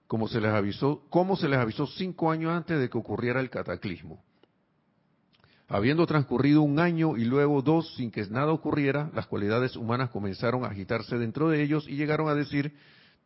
Como 0.07 0.27
se 0.27 0.39
les 0.39 0.51
avisó, 0.51 1.03
cómo 1.09 1.35
se 1.35 1.49
les 1.49 1.59
avisó 1.59 1.87
cinco 1.87 2.31
años 2.31 2.51
antes 2.51 2.79
de 2.79 2.89
que 2.89 2.97
ocurriera 2.97 3.39
el 3.39 3.49
cataclismo. 3.49 4.23
Habiendo 5.67 6.05
transcurrido 6.05 6.61
un 6.61 6.79
año 6.79 7.17
y 7.17 7.25
luego 7.25 7.61
dos 7.63 7.95
sin 7.95 8.11
que 8.11 8.25
nada 8.27 8.51
ocurriera, 8.51 9.09
las 9.15 9.25
cualidades 9.25 9.75
humanas 9.75 10.11
comenzaron 10.11 10.63
a 10.63 10.67
agitarse 10.67 11.17
dentro 11.17 11.49
de 11.49 11.63
ellos 11.63 11.87
y 11.87 11.95
llegaron 11.95 12.27
a 12.29 12.35
decir 12.35 12.75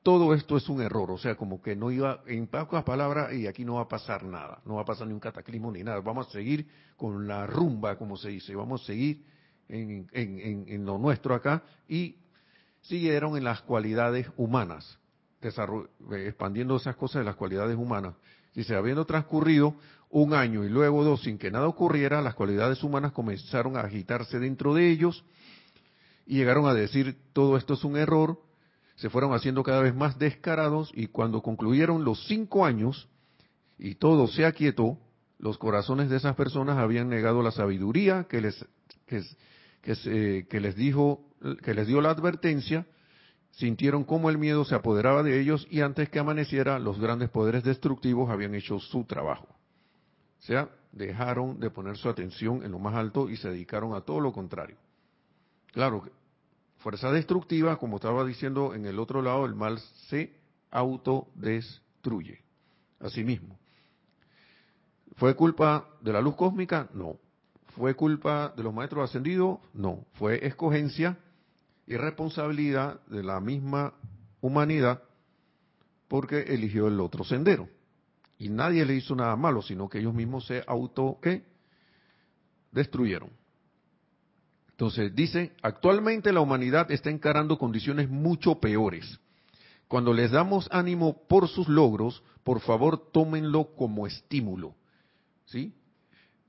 todo 0.04 0.34
esto 0.34 0.56
es 0.56 0.70
un 0.70 0.82
error, 0.82 1.12
o 1.12 1.18
sea, 1.18 1.36
como 1.36 1.62
que 1.62 1.76
no 1.76 1.92
iba, 1.92 2.22
en 2.26 2.48
pocas 2.48 2.84
palabras, 2.86 3.34
y 3.34 3.48
aquí 3.48 3.66
no 3.66 3.76
va 3.76 3.82
a 3.82 3.88
pasar 3.90 4.24
nada, 4.24 4.62
no 4.66 4.76
va 4.76 4.84
a 4.84 4.86
pasar 4.86 5.08
ni 5.08 5.14
un 5.14 5.20
cataclismo 5.20 5.72
ni 5.72 5.84
nada, 5.84 6.00
vamos 6.00 6.28
a 6.28 6.32
seguir 6.32 6.66
con 6.96 7.28
la 7.28 7.46
rumba, 7.46 7.98
como 7.98 8.16
se 8.16 8.30
dice, 8.30 8.56
vamos 8.56 8.84
a 8.84 8.86
seguir 8.86 9.26
en, 9.68 10.08
en, 10.14 10.86
lo 10.86 10.98
nuestro 10.98 11.36
acá, 11.36 11.64
y 11.88 12.16
siguieron 12.82 13.36
en 13.36 13.44
las 13.44 13.62
cualidades 13.62 14.28
humanas, 14.38 14.98
expandiendo 15.42 16.78
esas 16.78 16.96
cosas 16.96 17.20
de 17.20 17.26
las 17.26 17.36
cualidades 17.36 17.76
humanas. 17.76 18.16
Dice, 18.56 18.76
habiendo 18.76 19.06
transcurrido 19.06 19.76
un 20.10 20.34
año 20.34 20.64
y 20.64 20.70
luego 20.70 21.04
dos 21.04 21.22
sin 21.22 21.38
que 21.38 21.52
nada 21.52 21.68
ocurriera, 21.68 22.22
las 22.22 22.34
cualidades 22.34 22.84
humanas 22.84 23.12
comenzaron 23.12 23.78
a 23.78 23.82
agitarse 23.82 24.40
dentro 24.40 24.74
de 24.74 24.90
ellos 24.90 25.24
y 26.26 26.38
llegaron 26.38 26.68
a 26.68 26.74
decir 26.74 27.18
todo 27.34 27.58
esto 27.58 27.76
es 27.76 27.84
un 27.84 27.96
error, 27.96 28.40
se 28.96 29.10
fueron 29.10 29.34
haciendo 29.34 29.64
cada 29.64 29.82
vez 29.82 29.96
más 29.96 30.18
descarados 30.18 30.92
y 30.94 31.08
cuando 31.08 31.42
concluyeron 31.42 32.04
los 32.04 32.26
cinco 32.28 32.66
años 32.66 33.08
y 33.78 33.96
todo 33.96 34.28
se 34.28 34.46
aquietó, 34.46 34.98
los 35.38 35.58
corazones 35.58 36.10
de 36.10 36.18
esas 36.18 36.36
personas 36.36 36.78
habían 36.78 37.08
negado 37.08 37.42
la 37.42 37.52
sabiduría 37.52 38.26
que 38.26 38.42
les, 38.42 38.66
que, 39.08 40.60
les 40.60 40.76
dijo, 40.76 41.22
que 41.64 41.74
les 41.74 41.88
dio 41.88 42.02
la 42.02 42.10
advertencia, 42.10 42.86
sintieron 43.52 44.04
cómo 44.04 44.30
el 44.30 44.38
miedo 44.38 44.66
se 44.66 44.76
apoderaba 44.76 45.24
de 45.24 45.40
ellos 45.40 45.66
y 45.70 45.82
antes 45.82 46.10
que 46.10 46.20
amaneciera 46.20 46.78
los 46.78 47.00
grandes 47.00 47.30
poderes 47.30 47.64
destructivos 47.64 48.30
habían 48.30 48.54
hecho 48.54 48.80
su 48.80 49.06
trabajo. 49.06 49.59
O 50.40 50.42
sea, 50.42 50.70
dejaron 50.92 51.60
de 51.60 51.70
poner 51.70 51.98
su 51.98 52.10
atención 52.10 52.64
en 52.64 52.72
lo 52.72 52.80
más 52.80 52.96
alto 52.96 53.30
y 53.30 53.38
se 53.38 53.50
dedicaron 53.50 53.94
a 53.94 54.02
todo 54.02 54.20
lo 54.20 54.32
contrario. 54.32 54.78
Claro, 55.72 56.04
fuerza 56.78 57.12
destructiva, 57.12 57.78
como 57.78 57.98
estaba 57.98 58.26
diciendo 58.26 58.74
en 58.74 58.86
el 58.86 59.00
otro 59.00 59.22
lado, 59.22 59.46
el 59.46 59.54
mal 59.54 59.80
se 60.10 60.34
autodestruye 60.72 62.42
a 63.00 63.10
sí 63.10 63.24
mismo. 63.24 63.58
¿Fue 65.18 65.36
culpa 65.36 65.90
de 66.02 66.14
la 66.14 66.22
luz 66.22 66.36
cósmica? 66.36 66.90
No. 66.94 67.18
¿Fue 67.76 67.94
culpa 67.94 68.54
de 68.56 68.64
los 68.64 68.74
maestros 68.74 69.10
ascendidos? 69.10 69.60
No. 69.74 70.06
Fue 70.14 70.46
escogencia 70.46 71.18
y 71.86 71.98
responsabilidad 71.98 73.02
de 73.08 73.24
la 73.24 73.40
misma 73.40 73.94
humanidad 74.42 75.04
porque 76.08 76.40
eligió 76.42 76.88
el 76.88 77.00
otro 77.02 77.24
sendero. 77.24 77.68
Y 78.40 78.50
nadie 78.50 78.86
le 78.86 78.96
hizo 78.96 79.16
nada 79.16 79.36
malo, 79.36 79.62
sino 79.62 79.90
que 79.90 80.00
ellos 80.00 80.14
mismos 80.14 80.48
se 80.48 80.64
auto 80.66 81.20
¿qué? 81.22 81.44
destruyeron. 82.72 83.30
Entonces 84.72 85.14
dice, 85.14 85.52
actualmente 85.62 86.32
la 86.32 86.40
humanidad 86.40 86.90
está 86.90 87.10
encarando 87.10 87.60
condiciones 87.60 88.10
mucho 88.10 88.56
peores. 88.56 89.20
Cuando 89.90 90.14
les 90.14 90.32
damos 90.32 90.70
ánimo 90.72 91.28
por 91.28 91.50
sus 91.50 91.68
logros, 91.68 92.24
por 92.44 92.62
favor 92.62 93.12
tómenlo 93.12 93.76
como 93.76 94.08
estímulo. 94.08 94.74
¿Sí? 95.46 95.74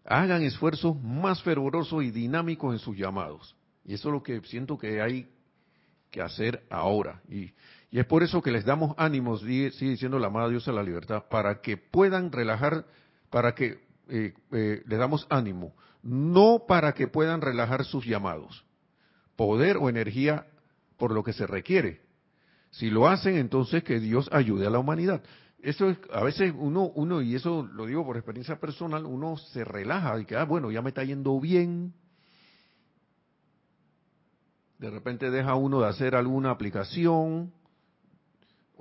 Hagan 0.05 0.43
esfuerzos 0.43 1.01
más 1.03 1.43
fervorosos 1.43 2.05
y 2.05 2.13
dinámicos 2.13 2.73
en 2.73 2.79
sus 2.79 2.97
llamados. 2.97 3.57
Y 3.85 3.95
eso 3.95 4.11
es 4.11 4.13
lo 4.13 4.23
que 4.23 4.41
siento 4.43 4.79
que 4.79 5.03
hay 5.03 5.29
que 6.11 6.23
hacer 6.23 6.65
ahora. 6.71 7.21
Y, 7.29 7.53
es 7.99 8.07
por 8.07 8.23
eso 8.23 8.41
que 8.41 8.53
les 8.53 8.65
damos 8.65 8.95
ánimos, 8.97 9.41
sigue, 9.41 9.71
diciendo 9.71 10.19
la 10.19 10.29
amada 10.29 10.49
diosa 10.49 10.71
de 10.71 10.77
la 10.77 10.83
libertad, 10.83 11.25
para 11.29 11.61
que 11.61 11.77
puedan 11.77 12.31
relajar, 12.31 12.87
para 13.31 13.55
que 13.55 13.81
eh, 14.09 14.33
eh, 14.53 14.83
les 14.87 14.99
damos 14.99 15.27
ánimo, 15.29 15.75
no 16.03 16.65
para 16.69 16.93
que 16.93 17.09
puedan 17.09 17.41
relajar 17.41 17.85
sus 17.85 18.07
llamados, 18.07 18.65
poder 19.35 19.77
o 19.77 19.89
energía 19.89 20.47
por 20.99 21.13
lo 21.13 21.25
que 21.25 21.33
se 21.33 21.47
requiere. 21.47 22.03
Si 22.71 22.91
lo 22.91 23.09
hacen, 23.09 23.37
entonces 23.37 23.83
que 23.83 23.99
Dios 23.99 24.29
ayude 24.33 24.67
a 24.67 24.71
la 24.71 24.79
humanidad. 24.79 25.23
Eso 25.59 25.91
es, 25.91 25.99
a 26.13 26.23
veces 26.23 26.55
uno, 26.57 26.93
uno, 26.95 27.21
y 27.21 27.35
eso 27.35 27.69
lo 27.75 27.87
digo 27.87 28.07
por 28.07 28.17
experiencia 28.17 28.61
personal, 28.61 29.05
uno 29.05 29.37
se 29.37 29.65
relaja 29.65 30.19
y 30.21 30.25
que, 30.25 30.37
ah, 30.37 30.45
bueno, 30.45 30.71
ya 30.71 30.81
me 30.81 30.91
está 30.91 31.03
yendo 31.03 31.39
bien. 31.41 31.93
De 34.79 34.91
repente 34.91 35.31
deja 35.31 35.57
uno 35.57 35.81
de 35.81 35.89
hacer 35.89 36.15
alguna 36.15 36.51
aplicación 36.51 37.53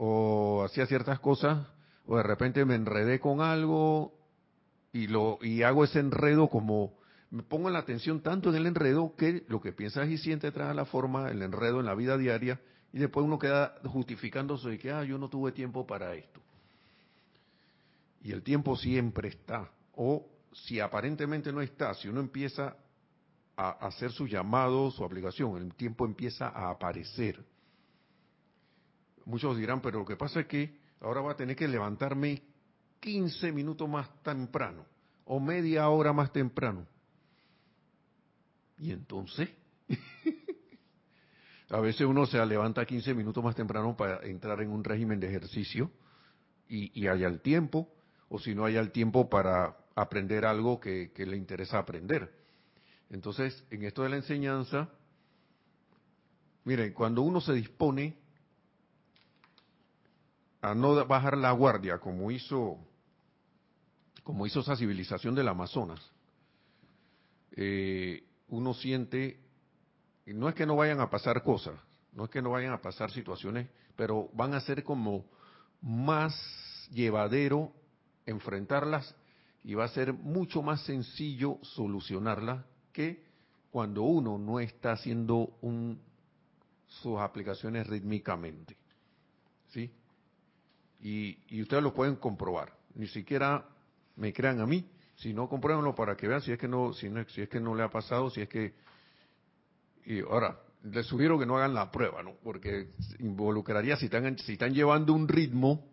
o 0.02 0.64
hacía 0.64 0.86
ciertas 0.86 1.20
cosas, 1.20 1.68
o 2.06 2.16
de 2.16 2.24
repente 2.24 2.64
me 2.64 2.76
enredé 2.76 3.20
con 3.20 3.42
algo 3.42 4.14
y 4.94 5.08
lo 5.08 5.38
y 5.42 5.64
hago 5.64 5.84
ese 5.84 6.00
enredo 6.00 6.48
como 6.48 6.98
me 7.32 7.44
pongo 7.44 7.70
la 7.70 7.80
atención 7.80 8.22
tanto 8.22 8.50
en 8.50 8.56
el 8.56 8.66
enredo 8.66 9.14
que 9.18 9.44
lo 9.50 9.60
que 9.60 9.74
piensas 9.74 10.08
y 10.08 10.18
sientes 10.18 10.54
trae 10.54 10.74
la 10.74 10.86
forma, 10.86 11.30
el 11.30 11.42
enredo 11.42 11.82
en 11.82 11.86
la 11.86 11.96
vida 11.96 12.18
diaria, 12.18 12.62
y 12.94 12.98
después 12.98 13.26
uno 13.26 13.38
queda 13.38 13.76
justificándose 13.84 14.70
de 14.70 14.80
que, 14.80 14.90
ah, 14.90 15.04
yo 15.04 15.18
no 15.18 15.30
tuve 15.30 15.52
tiempo 15.52 15.86
para 15.86 16.16
esto. 16.16 16.40
Y 18.24 18.32
el 18.32 18.42
tiempo 18.42 18.76
siempre 18.78 19.28
está. 19.28 19.70
O 19.96 20.26
si 20.54 20.80
aparentemente 20.80 21.52
no 21.52 21.62
está, 21.62 21.94
si 21.94 22.08
uno 22.08 22.22
empieza 22.22 22.78
a 23.56 23.72
hacer 23.86 24.12
su 24.12 24.26
llamado, 24.26 24.90
su 24.90 25.04
aplicación, 25.04 25.58
el 25.58 25.76
tiempo 25.76 26.06
empieza 26.06 26.48
a 26.48 26.72
aparecer. 26.72 27.46
Muchos 29.26 29.58
dirán, 29.58 29.82
pero 29.82 30.00
lo 30.00 30.06
que 30.06 30.16
pasa 30.16 30.42
es 30.42 30.48
que 30.48 30.78
ahora 31.02 31.22
voy 31.22 31.32
a 31.32 31.38
tener 31.38 31.56
que 31.56 31.68
levantarme 31.68 32.42
15 33.00 33.52
minutos 33.52 33.88
más 33.88 34.10
temprano 34.24 34.86
o 35.26 35.40
media 35.40 35.88
hora 35.90 36.12
más 36.14 36.32
temprano. 36.32 36.86
Y 38.78 38.92
entonces, 38.92 39.50
a 41.70 41.80
veces 41.80 42.02
uno 42.02 42.26
se 42.26 42.44
levanta 42.46 42.86
15 42.86 43.14
minutos 43.14 43.44
más 43.44 43.56
temprano 43.56 43.96
para 43.96 44.26
entrar 44.26 44.62
en 44.62 44.72
un 44.72 44.84
régimen 44.84 45.20
de 45.20 45.28
ejercicio 45.28 45.92
y, 46.68 47.00
y 47.00 47.08
haya 47.08 47.28
el 47.28 47.42
tiempo, 47.42 47.90
o 48.30 48.40
si 48.40 48.56
no 48.56 48.66
haya 48.66 48.80
el 48.80 48.92
tiempo 48.92 49.30
para 49.30 49.76
aprender 50.00 50.46
algo 50.46 50.80
que, 50.80 51.12
le 51.16 51.36
interesa 51.36 51.78
aprender. 51.78 52.34
Entonces, 53.10 53.66
en 53.70 53.84
esto 53.84 54.04
de 54.04 54.10
la 54.10 54.16
enseñanza, 54.16 54.90
miren, 56.64 56.94
cuando 56.94 57.22
uno 57.22 57.42
se 57.42 57.54
dispone 57.54 58.18
a 60.62 60.74
no 60.74 61.06
bajar 61.06 61.38
la 61.38 61.52
guardia, 61.52 62.00
como 62.00 62.32
hizo, 62.32 62.78
como 64.24 64.46
hizo 64.46 64.60
esa 64.60 64.76
civilización 64.76 65.36
del 65.36 65.48
Amazonas, 65.48 66.00
eh, 67.52 68.24
uno 68.50 68.74
siente, 68.74 69.40
no 70.26 70.50
es 70.50 70.56
que 70.56 70.66
no 70.66 70.76
vayan 70.76 71.00
a 71.00 71.10
pasar 71.10 71.44
cosas, 71.44 71.76
no 72.14 72.26
es 72.26 72.30
que 72.30 72.42
no 72.42 72.52
vayan 72.52 72.74
a 72.74 72.82
pasar 72.82 73.12
situaciones, 73.12 73.70
pero 73.96 74.30
van 74.34 74.54
a 74.54 74.62
ser 74.62 74.84
como 74.84 75.26
más 75.82 76.34
llevadero 76.92 77.72
enfrentarlas 78.26 79.16
y 79.64 79.74
va 79.74 79.86
a 79.86 79.90
ser 79.90 80.14
mucho 80.14 80.62
más 80.62 80.82
sencillo 80.86 81.58
solucionarlas 81.62 82.66
que 82.92 83.24
cuando 83.72 84.04
uno 84.04 84.38
no 84.38 84.60
está 84.60 84.94
haciendo 84.94 85.58
un, 85.62 86.02
sus 86.88 87.20
aplicaciones 87.20 87.88
rítmicamente. 87.88 88.76
¿Sí? 89.70 89.92
Y, 91.02 91.38
y 91.50 91.62
ustedes 91.62 91.84
lo 91.84 91.94
pueden 91.94 92.16
comprobar. 92.16 92.74
Ni 92.96 93.08
siquiera 93.08 93.66
me 94.16 94.34
crean 94.34 94.60
a 94.60 94.66
mí, 94.66 94.86
si 95.16 95.34
no, 95.34 95.50
compruébenlo 95.50 95.96
para 95.96 96.16
que 96.16 96.28
vean 96.28 96.42
si 96.42 96.52
es 96.52 96.58
que 96.58 96.68
no, 96.68 96.94
si, 96.94 97.10
no, 97.10 97.24
si 97.26 97.42
es 97.42 97.50
que 97.50 97.60
no 97.60 97.76
le 97.76 97.84
ha 97.84 97.90
pasado, 97.90 98.30
si 98.30 98.42
es 98.42 98.50
que... 98.50 98.74
Y 100.06 100.22
ahora, 100.22 100.58
les 100.84 101.06
sugiero 101.06 101.38
que 101.38 101.46
no 101.46 101.58
hagan 101.58 101.74
la 101.74 101.92
prueba, 101.92 102.24
¿no? 102.24 102.36
Porque 102.42 102.92
involucraría, 103.20 103.98
si 103.98 104.06
están, 104.06 104.38
si 104.38 104.54
están 104.54 104.74
llevando 104.74 105.14
un 105.14 105.28
ritmo, 105.28 105.86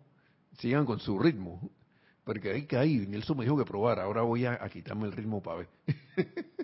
sigan 0.59 0.85
con 0.85 0.99
su 0.99 1.19
ritmo. 1.19 1.69
Porque 2.23 2.51
hay 2.51 2.65
que 2.65 2.85
ir, 2.85 3.07
Nelson 3.09 3.37
me 3.37 3.43
dijo 3.43 3.57
que 3.57 3.65
probar, 3.65 3.99
ahora 3.99 4.21
voy 4.21 4.45
a, 4.45 4.57
quitarme 4.69 5.05
el 5.05 5.13
ritmo 5.13 5.41
para 5.41 5.57
ver. 5.59 5.69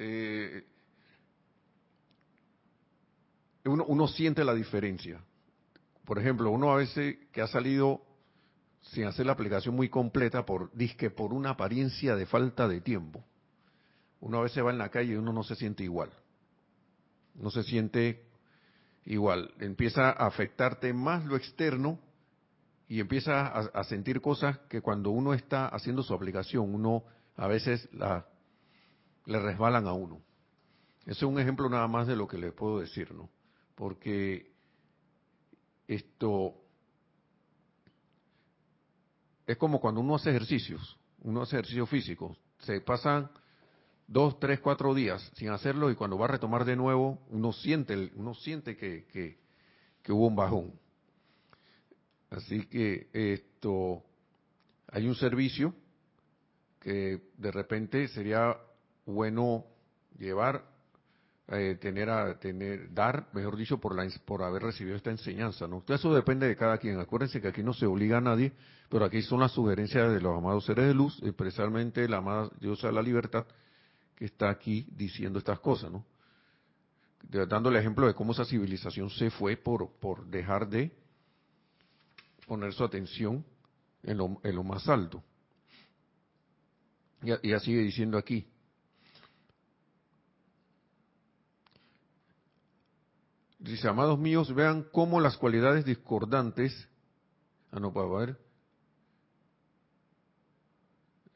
Eh, 0.00 0.64
uno, 3.64 3.84
uno 3.88 4.06
siente 4.06 4.44
la 4.44 4.54
diferencia. 4.54 5.20
Por 6.08 6.18
ejemplo, 6.18 6.50
uno 6.50 6.72
a 6.72 6.76
veces 6.76 7.18
que 7.32 7.42
ha 7.42 7.46
salido 7.48 8.00
sin 8.80 9.04
hacer 9.04 9.26
la 9.26 9.32
aplicación 9.32 9.76
muy 9.76 9.90
completa 9.90 10.46
por 10.46 10.70
por 11.14 11.34
una 11.34 11.50
apariencia 11.50 12.16
de 12.16 12.24
falta 12.24 12.66
de 12.66 12.80
tiempo. 12.80 13.22
Uno 14.20 14.38
a 14.38 14.42
veces 14.44 14.64
va 14.64 14.70
en 14.70 14.78
la 14.78 14.88
calle 14.88 15.12
y 15.12 15.16
uno 15.16 15.34
no 15.34 15.42
se 15.42 15.54
siente 15.54 15.84
igual. 15.84 16.10
No 17.34 17.50
se 17.50 17.62
siente 17.62 18.24
igual. 19.04 19.52
Empieza 19.58 20.08
a 20.08 20.26
afectarte 20.26 20.94
más 20.94 21.26
lo 21.26 21.36
externo 21.36 21.98
y 22.88 23.00
empieza 23.00 23.46
a, 23.46 23.84
sentir 23.84 24.22
cosas 24.22 24.56
que 24.70 24.80
cuando 24.80 25.10
uno 25.10 25.34
está 25.34 25.68
haciendo 25.68 26.02
su 26.02 26.14
aplicación, 26.14 26.74
uno 26.74 27.04
a 27.36 27.48
veces 27.48 27.86
la, 27.92 28.26
le 29.26 29.38
resbalan 29.40 29.86
a 29.86 29.92
uno. 29.92 30.22
Ese 31.02 31.18
es 31.18 31.22
un 31.24 31.38
ejemplo 31.38 31.68
nada 31.68 31.86
más 31.86 32.06
de 32.06 32.16
lo 32.16 32.26
que 32.26 32.38
le 32.38 32.50
puedo 32.50 32.80
decir, 32.80 33.12
¿no? 33.12 33.28
Porque 33.74 34.56
esto 35.88 36.54
es 39.46 39.56
como 39.56 39.80
cuando 39.80 40.02
uno 40.02 40.16
hace 40.16 40.28
ejercicios, 40.30 40.98
uno 41.22 41.42
hace 41.42 41.56
ejercicio 41.56 41.86
físico, 41.86 42.36
se 42.58 42.82
pasan 42.82 43.30
dos, 44.06 44.38
tres, 44.38 44.60
cuatro 44.60 44.94
días 44.94 45.32
sin 45.34 45.48
hacerlo 45.48 45.90
y 45.90 45.94
cuando 45.94 46.18
va 46.18 46.26
a 46.26 46.32
retomar 46.32 46.66
de 46.66 46.76
nuevo, 46.76 47.18
uno 47.30 47.52
siente, 47.52 48.12
uno 48.14 48.34
siente 48.34 48.76
que, 48.76 49.06
que, 50.02 50.12
hubo 50.12 50.26
un 50.26 50.36
bajón. 50.36 50.72
Así 52.30 52.66
que 52.66 53.08
esto, 53.12 54.02
hay 54.90 55.06
un 55.06 55.14
servicio 55.14 55.74
que 56.80 57.30
de 57.36 57.50
repente 57.50 58.08
sería 58.08 58.56
bueno 59.06 59.64
llevar 60.18 60.64
eh, 61.50 61.78
tener 61.80 62.10
a 62.10 62.38
tener 62.38 62.92
dar, 62.92 63.28
mejor 63.32 63.56
dicho, 63.56 63.78
por 63.78 63.96
la 63.96 64.06
por 64.26 64.42
haber 64.42 64.62
recibido 64.62 64.96
esta 64.96 65.10
enseñanza, 65.10 65.66
¿no? 65.66 65.82
Eso 65.88 66.14
depende 66.14 66.46
de 66.46 66.54
cada 66.56 66.76
quien. 66.76 67.00
Acuérdense 67.00 67.40
que 67.40 67.48
aquí 67.48 67.62
no 67.62 67.72
se 67.72 67.86
obliga 67.86 68.18
a 68.18 68.20
nadie, 68.20 68.52
pero 68.90 69.06
aquí 69.06 69.22
son 69.22 69.40
las 69.40 69.52
sugerencias 69.52 70.12
de 70.12 70.20
los 70.20 70.36
amados 70.36 70.66
seres 70.66 70.86
de 70.86 70.94
luz, 70.94 71.18
especialmente 71.22 72.06
la 72.06 72.18
amada 72.18 72.50
diosa 72.60 72.88
de 72.88 72.92
la 72.92 73.00
libertad, 73.00 73.46
que 74.14 74.26
está 74.26 74.50
aquí 74.50 74.86
diciendo 74.90 75.38
estas 75.38 75.58
cosas, 75.60 75.90
¿no? 75.90 76.04
Dando 77.48 77.70
el 77.70 77.76
ejemplo 77.76 78.06
de 78.06 78.14
cómo 78.14 78.32
esa 78.32 78.44
civilización 78.44 79.08
se 79.08 79.30
fue 79.30 79.56
por, 79.56 79.90
por 79.98 80.26
dejar 80.26 80.68
de 80.68 80.92
poner 82.46 82.74
su 82.74 82.84
atención 82.84 83.44
en 84.02 84.18
lo, 84.18 84.38
en 84.42 84.54
lo 84.54 84.64
más 84.64 84.86
alto. 84.86 85.22
Y, 87.22 87.32
y 87.32 87.60
sigue 87.60 87.80
diciendo 87.80 88.18
aquí, 88.18 88.46
Dice, 93.58 93.88
amados 93.88 94.18
míos, 94.18 94.54
vean 94.54 94.84
cómo 94.92 95.20
las 95.20 95.36
cualidades 95.36 95.84
discordantes... 95.84 96.88
Ah, 97.70 97.80
no, 97.80 97.92
puedo 97.92 98.10
ver. 98.14 98.38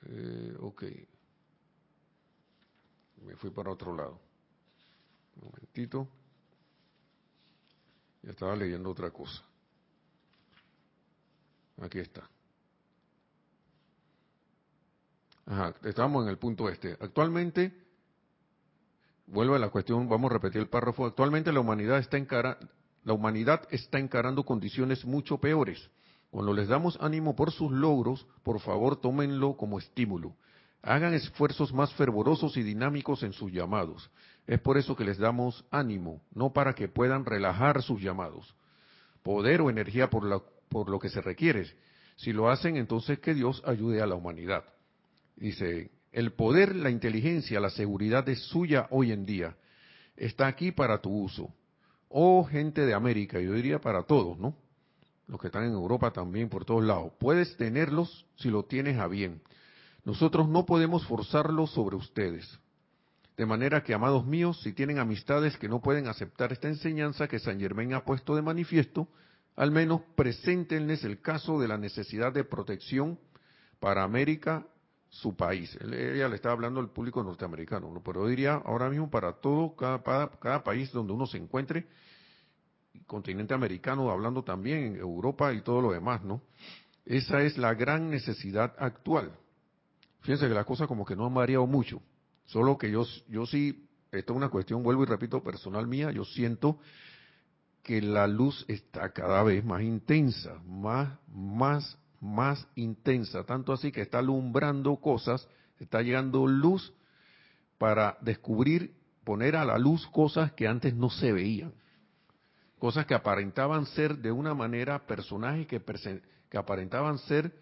Eh, 0.07 0.57
ok. 0.61 0.85
Me 3.27 3.37
fui 3.37 3.51
para 3.51 3.71
otro 3.71 3.95
lado. 3.95 4.21
Un 5.37 5.49
momentito. 5.49 6.09
Ya 8.23 8.31
estaba 8.31 8.55
leyendo 8.57 8.91
otra 8.91 9.11
cosa. 9.11 9.43
Aquí 11.81 11.99
está. 11.99 12.29
Ajá, 15.47 15.75
estamos 15.83 16.23
en 16.23 16.31
el 16.31 16.39
punto 16.39 16.69
este. 16.69 16.93
Actualmente 17.01 17.82
vuelve 19.33 19.57
a 19.57 19.59
la 19.59 19.71
cuestión, 19.71 20.09
vamos 20.09 20.31
a 20.31 20.35
repetir 20.35 20.61
el 20.61 20.69
párrafo, 20.69 21.07
actualmente 21.07 21.53
la 21.53 21.61
humanidad 21.61 21.99
está 21.99 22.19
la 23.05 23.13
humanidad 23.15 23.67
está 23.71 23.99
encarando 23.99 24.45
condiciones 24.45 25.05
mucho 25.05 25.39
peores. 25.39 25.91
Cuando 26.31 26.53
les 26.53 26.69
damos 26.69 26.97
ánimo 27.01 27.35
por 27.35 27.51
sus 27.51 27.73
logros, 27.73 28.27
por 28.43 28.61
favor 28.61 29.01
tómenlo 29.01 29.57
como 29.57 29.79
estímulo. 29.79 30.37
Hagan 30.83 31.15
esfuerzos 31.15 31.73
más 31.73 31.93
fervorosos 31.95 32.57
y 32.57 32.63
dinámicos 32.63 33.23
en 33.23 33.33
sus 33.33 33.51
llamados. 33.51 34.11
Es 34.47 34.61
por 34.61 34.77
eso 34.79 34.95
que 34.95 35.05
les 35.05 35.19
damos 35.19 35.65
ánimo, 35.71 36.23
no 36.33 36.53
para 36.53 36.75
que 36.75 36.89
puedan 36.89 37.25
relajar 37.25 37.83
sus 37.83 38.01
llamados. 38.01 38.55
Poder 39.23 39.61
o 39.63 39.71
energía 39.71 40.11
por, 40.11 40.45
por 40.69 40.89
lo 40.89 40.99
que 40.99 41.09
se 41.09 41.21
requiere. 41.21 41.67
Si 42.17 42.33
lo 42.33 42.51
hacen, 42.51 42.77
entonces 42.77 43.19
que 43.19 43.35
Dios 43.35 43.63
ayude 43.67 44.01
a 44.01 44.07
la 44.07 44.15
humanidad. 44.15 44.65
Dice 45.37 45.91
el 46.13 46.33
poder, 46.33 46.77
la 46.77 46.91
inteligencia, 46.91 47.59
la 47.59 47.71
seguridad 47.71 48.29
es 48.29 48.41
suya 48.49 48.87
hoy 48.91 49.13
en 49.13 49.25
día. 49.25 49.57
Está 50.17 50.47
aquí 50.47 50.71
para 50.71 51.01
tu 51.01 51.11
uso. 51.11 51.53
Oh 52.09 52.45
gente 52.45 52.85
de 52.85 52.93
América, 52.93 53.41
yo 53.41 53.55
diría 53.55 53.81
para 53.81 54.03
todos, 54.03 54.39
¿no? 54.39 54.55
Los 55.27 55.41
que 55.41 55.47
están 55.47 55.65
en 55.65 55.73
Europa 55.73 56.13
también, 56.13 56.51
por 56.51 56.67
todos 56.67 56.85
lados. 56.85 57.13
Puedes 57.19 57.57
tenerlos 57.57 58.27
si 58.37 58.51
lo 58.51 58.65
tienes 58.65 58.99
a 58.99 59.07
bien. 59.07 59.41
Nosotros 60.05 60.49
no 60.49 60.67
podemos 60.67 61.07
forzarlos 61.07 61.71
sobre 61.71 61.97
ustedes. 61.97 62.59
De 63.37 63.47
manera 63.47 63.83
que, 63.83 63.95
amados 63.95 64.27
míos, 64.27 64.61
si 64.63 64.75
tienen 64.75 64.99
amistades 64.99 65.57
que 65.57 65.69
no 65.69 65.81
pueden 65.81 66.07
aceptar 66.07 66.53
esta 66.53 66.69
enseñanza 66.69 67.29
que 67.29 67.39
San 67.39 67.59
Germán 67.59 67.95
ha 67.95 68.05
puesto 68.05 68.37
de 68.37 68.43
manifiesto, 68.43 69.09
al 69.57 69.71
menos 69.71 70.03
preséntenles 70.15 71.05
el 71.05 71.23
caso 71.23 71.59
de 71.59 71.69
la 71.69 71.79
necesidad 71.79 72.33
de 72.33 72.45
protección 72.45 73.19
para 73.81 74.03
América 74.03 74.67
su 75.13 75.37
país. 75.37 75.77
Ella 75.83 76.27
le 76.27 76.37
estaba 76.37 76.55
hablando 76.55 76.81
al 76.81 76.89
público 76.89 77.23
norteamericano, 77.23 78.03
pero 78.03 78.27
diría 78.27 78.55
ahora 78.55 78.89
mismo 78.89 79.11
para 79.11 79.35
todo, 79.35 79.77
cada, 79.77 80.03
cada, 80.03 80.65
país 80.65 80.91
donde 80.91 81.13
uno 81.13 81.27
se 81.27 81.37
encuentre, 81.37 81.87
continente 83.07 83.53
americano, 83.53 84.11
hablando 84.11 84.43
también, 84.43 84.97
Europa 84.97 85.53
y 85.53 85.61
todo 85.61 85.83
lo 85.83 85.93
demás, 85.93 86.25
¿no? 86.25 86.41
Esa 87.05 87.43
es 87.43 87.59
la 87.59 87.75
gran 87.75 88.09
necesidad 88.09 88.75
actual. 88.79 89.33
Fíjense 90.21 90.49
que 90.49 90.55
la 90.55 90.65
cosa 90.65 90.87
como 90.87 91.05
que 91.05 91.15
no 91.15 91.27
ha 91.27 91.29
variado 91.29 91.67
mucho, 91.67 92.01
solo 92.47 92.79
que 92.79 92.91
yo, 92.91 93.05
yo 93.29 93.45
sí, 93.45 93.87
esto 94.11 94.33
es 94.33 94.37
una 94.37 94.49
cuestión, 94.49 94.83
vuelvo 94.83 95.03
y 95.03 95.07
repito, 95.07 95.43
personal 95.43 95.87
mía, 95.87 96.11
yo 96.11 96.25
siento 96.25 96.79
que 97.83 98.01
la 98.01 98.27
luz 98.27 98.65
está 98.67 99.13
cada 99.13 99.43
vez 99.43 99.63
más 99.63 99.83
intensa, 99.83 100.55
más, 100.65 101.19
más 101.29 101.99
más 102.23 102.69
intensa, 102.77 103.43
tanto 103.43 103.73
así 103.73 103.91
que 103.91 104.01
está 104.01 104.21
alumbrando 104.21 104.97
cosas, 104.97 105.49
está 105.81 106.03
llegando 106.03 106.47
luz 106.47 106.95
para 107.79 108.17
descubrir, 108.21 108.95
poner 109.25 109.57
a 109.57 109.65
la 109.65 109.77
luz 109.77 110.07
cosas 110.07 110.53
que 110.53 110.69
antes 110.69 110.95
no 110.95 111.11
se 111.11 111.33
veían, 111.33 111.75
cosas 112.79 113.07
que 113.07 113.15
aparentaban 113.15 113.87
ser 113.87 114.19
de 114.19 114.31
una 114.31 114.55
manera 114.55 115.05
personajes 115.05 115.67
que, 115.67 116.57
aparentaban 116.57 117.19
ser 117.19 117.53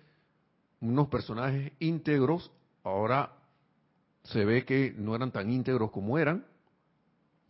unos 0.80 1.08
personajes 1.08 1.72
íntegros, 1.78 2.52
ahora 2.84 3.32
se 4.24 4.44
ve 4.44 4.66
que 4.66 4.94
no 4.94 5.16
eran 5.16 5.32
tan 5.32 5.48
íntegros 5.48 5.90
como 5.90 6.18
eran, 6.18 6.44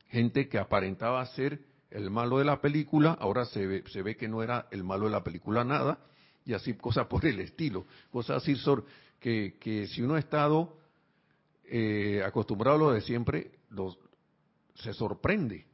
gente 0.07 0.49
que 0.49 0.59
aparentaba 0.59 1.27
ser 1.27 1.61
el 1.91 2.09
malo 2.09 2.39
de 2.39 2.45
la 2.45 2.61
película, 2.61 3.19
ahora 3.21 3.47
se 3.47 3.67
ve, 3.67 3.85
se 3.89 4.01
ve 4.03 4.17
que 4.17 4.29
no 4.29 4.45
era 4.45 4.69
el 4.71 4.85
malo 4.85 5.07
de 5.07 5.11
la 5.11 5.25
película 5.25 5.65
nada, 5.65 5.99
y 6.51 6.55
así 6.55 6.75
cosas 6.75 7.07
por 7.07 7.25
el 7.25 7.39
estilo. 7.39 7.87
Cosas 8.11 8.43
así 8.43 8.57
que, 9.21 9.57
que 9.61 9.87
si 9.87 10.03
uno 10.03 10.17
ha 10.17 10.19
estado 10.19 10.77
eh, 11.65 12.23
acostumbrado 12.27 12.77
a 12.77 12.79
lo 12.81 12.91
de 12.91 13.03
siempre, 13.03 13.53
se 14.75 14.93
sorprende. 14.93 15.65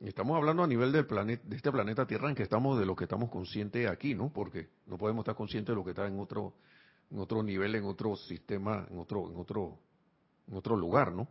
Estamos 0.00 0.34
hablando 0.38 0.64
a 0.64 0.66
nivel 0.66 0.92
del 0.92 1.06
planeta, 1.06 1.42
de 1.46 1.56
este 1.56 1.70
planeta 1.70 2.06
Tierra 2.06 2.30
en 2.30 2.34
que 2.34 2.42
estamos 2.42 2.78
de 2.78 2.86
lo 2.86 2.96
que 2.96 3.04
estamos 3.04 3.28
conscientes 3.28 3.88
aquí, 3.88 4.14
¿no? 4.14 4.32
Porque 4.32 4.70
no 4.86 4.96
podemos 4.96 5.24
estar 5.24 5.34
conscientes 5.34 5.68
de 5.68 5.76
lo 5.76 5.84
que 5.84 5.90
está 5.90 6.06
en 6.06 6.18
otro, 6.18 6.54
en 7.10 7.18
otro 7.18 7.42
nivel, 7.42 7.74
en 7.74 7.84
otro 7.84 8.16
sistema, 8.16 8.86
en 8.90 8.98
otro, 8.98 9.30
en 9.30 9.36
otro, 9.36 9.78
en 10.48 10.56
otro 10.56 10.74
lugar, 10.74 11.12
¿no? 11.12 11.28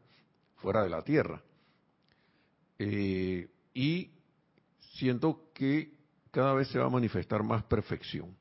Fuera 0.58 0.84
de 0.84 0.90
la 0.90 1.02
Tierra. 1.02 1.42
Eh, 2.78 3.50
y 3.74 4.12
siento 4.94 5.50
que 5.52 5.96
cada 6.30 6.54
vez 6.54 6.68
se 6.68 6.78
va 6.78 6.86
a 6.86 6.90
manifestar 6.90 7.42
más 7.42 7.64
perfección. 7.64 8.40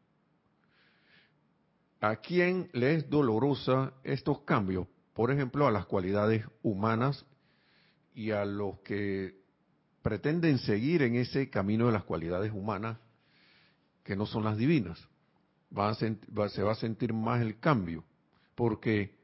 ¿A 2.01 2.16
quién 2.16 2.70
le 2.72 2.94
es 2.94 3.11
dolorosa 3.11 3.92
estos 4.05 4.40
cambios? 4.40 4.86
Por 5.12 5.30
ejemplo, 5.30 5.66
a 5.66 5.70
las 5.70 5.84
cualidades 5.84 6.46
humanas 6.62 7.26
y 8.14 8.30
a 8.30 8.46
los 8.46 8.78
que 8.80 9.38
pretenden 10.01 10.59
seguir 10.59 11.03
en 11.03 11.16
ese 11.16 11.51
camino 11.51 11.86
de 11.86 11.92
las 11.92 12.05
cualidades 12.05 12.53
humanas 12.53 12.98
que 14.03 14.16
no 14.16 14.24
son 14.24 14.44
las 14.44 14.57
divinas. 14.57 14.98
se 15.98 16.62
va 16.62 16.72
a 16.72 16.74
sentir 16.74 17.12
más 17.12 17.42
el 17.42 17.61
cambio, 17.61 18.03
porque 18.55 19.14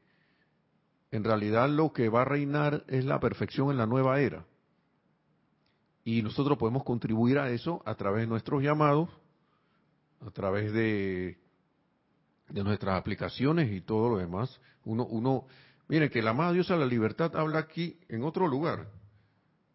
en 1.09 1.23
realidad 1.23 1.67
lo 1.69 1.93
que 1.93 2.09
va 2.09 2.21
a 2.21 2.25
reinar 2.25 2.83
es 2.87 3.05
la 3.05 3.19
perfección 3.19 3.71
en 3.71 3.77
la 3.77 3.87
nueva 3.87 4.19
era. 4.19 4.45
Y 6.03 6.21
nosotros 6.21 6.59
podemos 6.59 6.83
contribuir 6.83 7.39
a 7.39 7.49
eso 7.49 7.81
a 7.85 7.95
través 7.95 8.21
de 8.21 8.27
nuestros 8.27 8.61
llamados, 8.61 9.09
a 10.21 10.29
través 10.29 10.71
de 10.71 11.39
de 12.49 12.63
nuestras 12.63 12.99
aplicaciones 12.99 13.71
y 13.71 13.81
todo 13.81 14.09
lo 14.09 14.17
demás. 14.17 14.59
Uno, 14.85 15.05
uno, 15.05 15.47
miren 15.87 16.09
que 16.09 16.21
la 16.21 16.31
amada 16.31 16.53
diosa 16.53 16.73
de 16.73 16.81
la 16.81 16.85
libertad 16.85 17.35
habla 17.35 17.59
aquí 17.59 17.99
en 18.09 18.23
otro 18.23 18.47
lugar, 18.47 18.87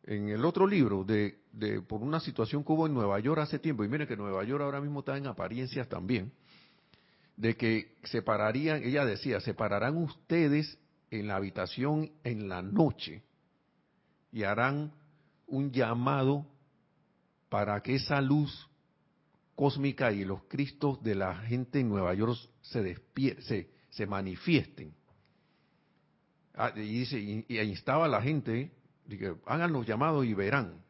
en 0.04 0.28
el 0.28 0.44
otro 0.44 0.66
libro, 0.66 1.04
de, 1.04 1.38
de, 1.52 1.80
por 1.82 2.02
una 2.02 2.20
situación 2.20 2.64
que 2.64 2.72
hubo 2.72 2.86
en 2.86 2.94
Nueva 2.94 3.20
York 3.20 3.40
hace 3.40 3.58
tiempo, 3.58 3.84
y 3.84 3.88
miren 3.88 4.08
que 4.08 4.16
Nueva 4.16 4.44
York 4.44 4.62
ahora 4.62 4.80
mismo 4.80 5.00
está 5.00 5.16
en 5.16 5.26
apariencias 5.26 5.88
también, 5.88 6.32
de 7.36 7.56
que 7.56 7.96
separarían, 8.04 8.82
ella 8.82 9.04
decía, 9.04 9.40
separarán 9.40 9.96
ustedes 9.96 10.78
en 11.10 11.26
la 11.26 11.36
habitación 11.36 12.10
en 12.24 12.48
la 12.48 12.62
noche 12.62 13.22
y 14.32 14.44
harán 14.44 14.92
un 15.46 15.70
llamado 15.70 16.46
para 17.48 17.80
que 17.82 17.96
esa 17.96 18.20
luz 18.20 18.68
cósmica 19.54 20.12
y 20.12 20.24
los 20.24 20.44
cristos 20.44 21.02
de 21.02 21.14
la 21.14 21.34
gente 21.36 21.80
en 21.80 21.88
Nueva 21.88 22.14
York 22.14 22.36
se, 22.62 22.96
se, 23.40 23.70
se 23.90 24.06
manifiesten. 24.06 24.94
Ah, 26.54 26.72
y 26.74 26.80
dice, 26.80 27.18
y, 27.18 27.58
instaba 27.60 28.06
a 28.06 28.08
la 28.08 28.22
gente, 28.22 28.72
que 29.08 29.34
hagan 29.46 29.72
los 29.72 29.86
llamados 29.86 30.24
y 30.24 30.34
verán 30.34 30.82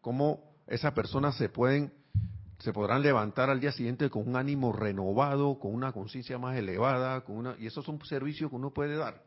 cómo 0.00 0.54
esas 0.66 0.92
personas 0.92 1.36
se 1.36 1.48
pueden, 1.48 1.92
se 2.58 2.72
podrán 2.72 3.02
levantar 3.02 3.50
al 3.50 3.60
día 3.60 3.72
siguiente 3.72 4.08
con 4.08 4.28
un 4.28 4.36
ánimo 4.36 4.72
renovado, 4.72 5.58
con 5.58 5.74
una 5.74 5.92
conciencia 5.92 6.38
más 6.38 6.56
elevada, 6.56 7.22
con 7.24 7.36
una, 7.36 7.56
y 7.58 7.66
esos 7.66 7.84
son 7.84 8.00
servicios 8.04 8.50
que 8.50 8.56
uno 8.56 8.72
puede 8.72 8.96
dar. 8.96 9.22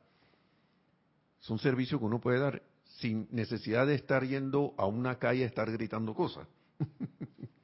Son 1.39 1.59
servicios 1.59 1.99
que 1.99 2.05
uno 2.05 2.19
puede 2.19 2.39
dar 2.39 2.63
sin 2.99 3.27
necesidad 3.31 3.87
de 3.87 3.95
estar 3.95 4.25
yendo 4.25 4.73
a 4.77 4.85
una 4.85 5.19
calle 5.19 5.43
a 5.43 5.47
estar 5.47 5.71
gritando 5.71 6.13
cosas. 6.13 6.47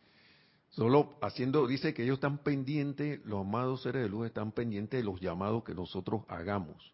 Solo 0.76 1.18
haciendo, 1.22 1.68
dice 1.68 1.94
que 1.94 2.04
ellos 2.04 2.16
están 2.16 2.40
pendientes, 2.40 3.26
los 3.26 3.46
amados 3.46 3.82
seres 3.82 4.04
de 4.04 4.10
luz 4.10 4.28
están 4.28 4.52
pendientes 4.52 5.00
de 5.00 5.06
los 5.06 5.22
llamados 5.22 5.64
que 5.64 5.74
nosotros 5.74 6.24
hagamos. 6.28 6.94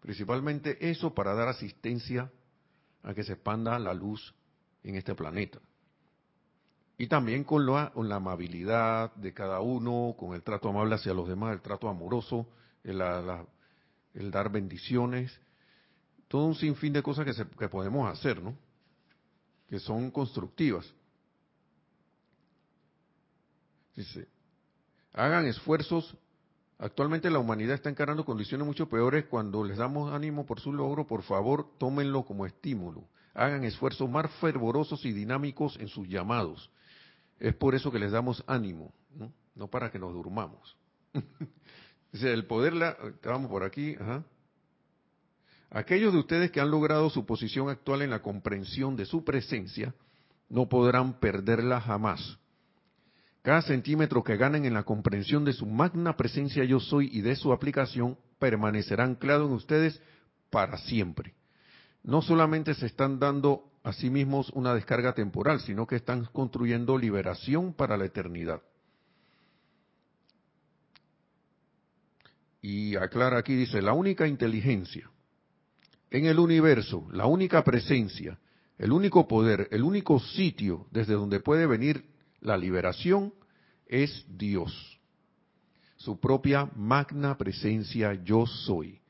Principalmente 0.00 0.90
eso 0.90 1.14
para 1.14 1.32
dar 1.32 1.48
asistencia 1.48 2.30
a 3.02 3.14
que 3.14 3.24
se 3.24 3.32
expanda 3.32 3.78
la 3.78 3.94
luz 3.94 4.34
en 4.82 4.96
este 4.96 5.14
planeta. 5.14 5.58
Y 6.98 7.06
también 7.06 7.44
con 7.44 7.64
la, 7.64 7.90
con 7.92 8.10
la 8.10 8.16
amabilidad 8.16 9.14
de 9.14 9.32
cada 9.32 9.60
uno, 9.60 10.14
con 10.18 10.34
el 10.34 10.42
trato 10.42 10.68
amable 10.68 10.96
hacia 10.96 11.14
los 11.14 11.26
demás, 11.26 11.54
el 11.54 11.62
trato 11.62 11.88
amoroso, 11.88 12.46
el, 12.84 13.00
el 14.12 14.30
dar 14.30 14.52
bendiciones, 14.52 15.32
todo 16.28 16.44
un 16.44 16.56
sinfín 16.56 16.92
de 16.92 17.02
cosas 17.02 17.24
que, 17.24 17.46
que 17.56 17.68
podemos 17.70 18.06
hacer, 18.10 18.42
¿no? 18.42 18.54
Que 19.70 19.78
son 19.78 20.10
constructivas. 20.10 20.92
Dice, 23.96 24.28
hagan 25.12 25.46
esfuerzos. 25.46 26.16
Actualmente 26.78 27.30
la 27.30 27.38
humanidad 27.38 27.74
está 27.74 27.90
encarando 27.90 28.24
condiciones 28.24 28.66
mucho 28.66 28.88
peores. 28.88 29.26
Cuando 29.26 29.62
les 29.64 29.78
damos 29.78 30.12
ánimo 30.12 30.46
por 30.46 30.60
su 30.60 30.72
logro, 30.72 31.06
por 31.06 31.22
favor, 31.22 31.66
tómenlo 31.78 32.24
como 32.24 32.46
estímulo. 32.46 33.04
Hagan 33.34 33.64
esfuerzos 33.64 34.10
más 34.10 34.30
fervorosos 34.40 35.04
y 35.04 35.12
dinámicos 35.12 35.78
en 35.78 35.88
sus 35.88 36.08
llamados. 36.08 36.70
Es 37.38 37.54
por 37.54 37.74
eso 37.74 37.90
que 37.90 37.98
les 37.98 38.12
damos 38.12 38.44
ánimo, 38.46 38.92
no, 39.14 39.32
no 39.54 39.68
para 39.68 39.90
que 39.90 39.98
nos 39.98 40.12
durmamos. 40.12 40.76
Dice, 42.12 42.32
el 42.32 42.46
poder, 42.46 42.74
la, 42.74 42.96
vamos 43.24 43.50
por 43.50 43.64
aquí, 43.64 43.96
ajá. 43.98 44.22
Aquellos 45.70 46.12
de 46.12 46.18
ustedes 46.18 46.50
que 46.50 46.60
han 46.60 46.70
logrado 46.70 47.08
su 47.08 47.24
posición 47.24 47.70
actual 47.70 48.02
en 48.02 48.10
la 48.10 48.20
comprensión 48.20 48.94
de 48.94 49.06
su 49.06 49.24
presencia, 49.24 49.94
no 50.50 50.68
podrán 50.68 51.18
perderla 51.18 51.80
jamás. 51.80 52.38
Cada 53.42 53.62
centímetro 53.62 54.22
que 54.22 54.36
ganen 54.36 54.64
en 54.64 54.74
la 54.74 54.84
comprensión 54.84 55.44
de 55.44 55.52
su 55.52 55.66
magna 55.66 56.16
presencia 56.16 56.64
yo 56.64 56.78
soy 56.78 57.10
y 57.12 57.22
de 57.22 57.34
su 57.34 57.52
aplicación 57.52 58.16
permanecerá 58.38 59.02
anclado 59.02 59.46
en 59.46 59.52
ustedes 59.52 60.00
para 60.50 60.78
siempre. 60.78 61.34
No 62.04 62.22
solamente 62.22 62.74
se 62.74 62.86
están 62.86 63.18
dando 63.18 63.64
a 63.82 63.92
sí 63.92 64.10
mismos 64.10 64.50
una 64.50 64.74
descarga 64.74 65.12
temporal, 65.12 65.60
sino 65.60 65.88
que 65.88 65.96
están 65.96 66.26
construyendo 66.26 66.96
liberación 66.96 67.74
para 67.74 67.96
la 67.96 68.04
eternidad. 68.04 68.62
Y 72.60 72.94
aclara 72.94 73.38
aquí, 73.38 73.56
dice, 73.56 73.82
la 73.82 73.92
única 73.92 74.28
inteligencia 74.28 75.10
en 76.10 76.26
el 76.26 76.38
universo, 76.38 77.08
la 77.10 77.26
única 77.26 77.64
presencia, 77.64 78.38
el 78.78 78.92
único 78.92 79.26
poder, 79.26 79.66
el 79.72 79.82
único 79.82 80.20
sitio 80.20 80.86
desde 80.92 81.14
donde 81.14 81.40
puede 81.40 81.66
venir 81.66 82.11
la 82.42 82.56
liberación 82.56 83.32
es 83.86 84.26
Dios. 84.28 85.00
Su 85.96 86.18
propia 86.18 86.68
magna 86.76 87.38
presencia 87.38 88.14
yo 88.24 88.46
soy. 88.46 89.00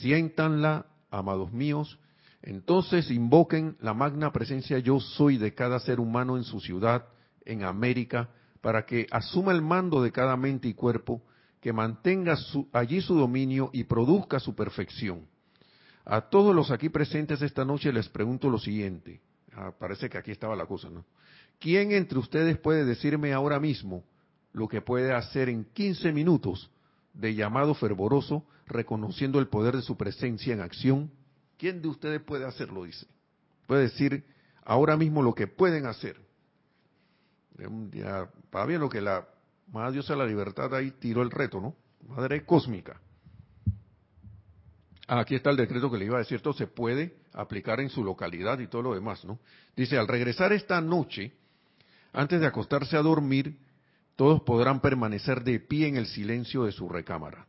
Siéntanla, 0.00 0.86
amados 1.10 1.52
míos, 1.52 1.98
entonces 2.42 3.10
invoquen 3.10 3.76
la 3.80 3.92
magna 3.92 4.32
presencia 4.32 4.78
yo 4.78 4.98
soy 5.00 5.36
de 5.36 5.54
cada 5.54 5.78
ser 5.80 6.00
humano 6.00 6.36
en 6.36 6.44
su 6.44 6.60
ciudad, 6.60 7.06
en 7.44 7.64
América, 7.64 8.30
para 8.62 8.86
que 8.86 9.06
asuma 9.10 9.52
el 9.52 9.62
mando 9.62 10.02
de 10.02 10.12
cada 10.12 10.36
mente 10.36 10.68
y 10.68 10.74
cuerpo, 10.74 11.22
que 11.60 11.72
mantenga 11.72 12.38
allí 12.72 13.02
su 13.02 13.14
dominio 13.14 13.70
y 13.72 13.84
produzca 13.84 14.40
su 14.40 14.54
perfección. 14.54 15.26
A 16.06 16.22
todos 16.22 16.54
los 16.54 16.70
aquí 16.70 16.88
presentes 16.88 17.42
esta 17.42 17.64
noche 17.64 17.92
les 17.92 18.08
pregunto 18.08 18.48
lo 18.48 18.58
siguiente. 18.58 19.20
Ah, 19.52 19.72
parece 19.78 20.08
que 20.08 20.16
aquí 20.16 20.30
estaba 20.30 20.56
la 20.56 20.64
cosa, 20.64 20.88
¿no? 20.88 21.04
¿Quién 21.60 21.92
entre 21.92 22.18
ustedes 22.18 22.58
puede 22.58 22.84
decirme 22.86 23.34
ahora 23.34 23.60
mismo 23.60 24.02
lo 24.52 24.66
que 24.66 24.80
puede 24.80 25.12
hacer 25.12 25.50
en 25.50 25.64
15 25.66 26.10
minutos 26.10 26.70
de 27.12 27.34
llamado 27.34 27.74
fervoroso, 27.74 28.44
reconociendo 28.66 29.38
el 29.38 29.48
poder 29.48 29.76
de 29.76 29.82
su 29.82 29.96
presencia 29.96 30.54
en 30.54 30.62
acción? 30.62 31.10
¿Quién 31.58 31.82
de 31.82 31.88
ustedes 31.88 32.22
puede 32.22 32.46
hacerlo? 32.46 32.84
Dice. 32.84 33.06
Puede 33.66 33.82
decir 33.82 34.24
ahora 34.64 34.96
mismo 34.96 35.22
lo 35.22 35.34
que 35.34 35.46
pueden 35.46 35.84
hacer. 35.84 36.16
Para 38.50 38.64
bien 38.64 38.80
lo 38.80 38.88
que 38.88 39.02
la 39.02 39.28
Madre 39.70 39.92
Diosa 39.92 40.14
de 40.14 40.18
la 40.18 40.26
Libertad 40.26 40.74
ahí 40.74 40.92
tiró 40.92 41.20
el 41.20 41.30
reto, 41.30 41.60
¿no? 41.60 41.76
Madre 42.08 42.44
cósmica. 42.46 42.98
Aquí 45.06 45.34
está 45.34 45.50
el 45.50 45.56
decreto 45.56 45.90
que 45.90 45.98
le 45.98 46.06
iba 46.06 46.16
a 46.16 46.20
decir, 46.20 46.36
esto 46.36 46.54
se 46.54 46.68
puede 46.68 47.16
aplicar 47.34 47.80
en 47.80 47.90
su 47.90 48.02
localidad 48.02 48.58
y 48.60 48.68
todo 48.68 48.80
lo 48.80 48.94
demás, 48.94 49.24
¿no? 49.26 49.38
Dice, 49.76 49.98
al 49.98 50.08
regresar 50.08 50.52
esta 50.52 50.80
noche, 50.80 51.34
antes 52.12 52.40
de 52.40 52.46
acostarse 52.46 52.96
a 52.96 53.02
dormir, 53.02 53.56
todos 54.16 54.42
podrán 54.42 54.80
permanecer 54.80 55.44
de 55.44 55.60
pie 55.60 55.88
en 55.88 55.96
el 55.96 56.06
silencio 56.06 56.64
de 56.64 56.72
su 56.72 56.88
recámara, 56.88 57.46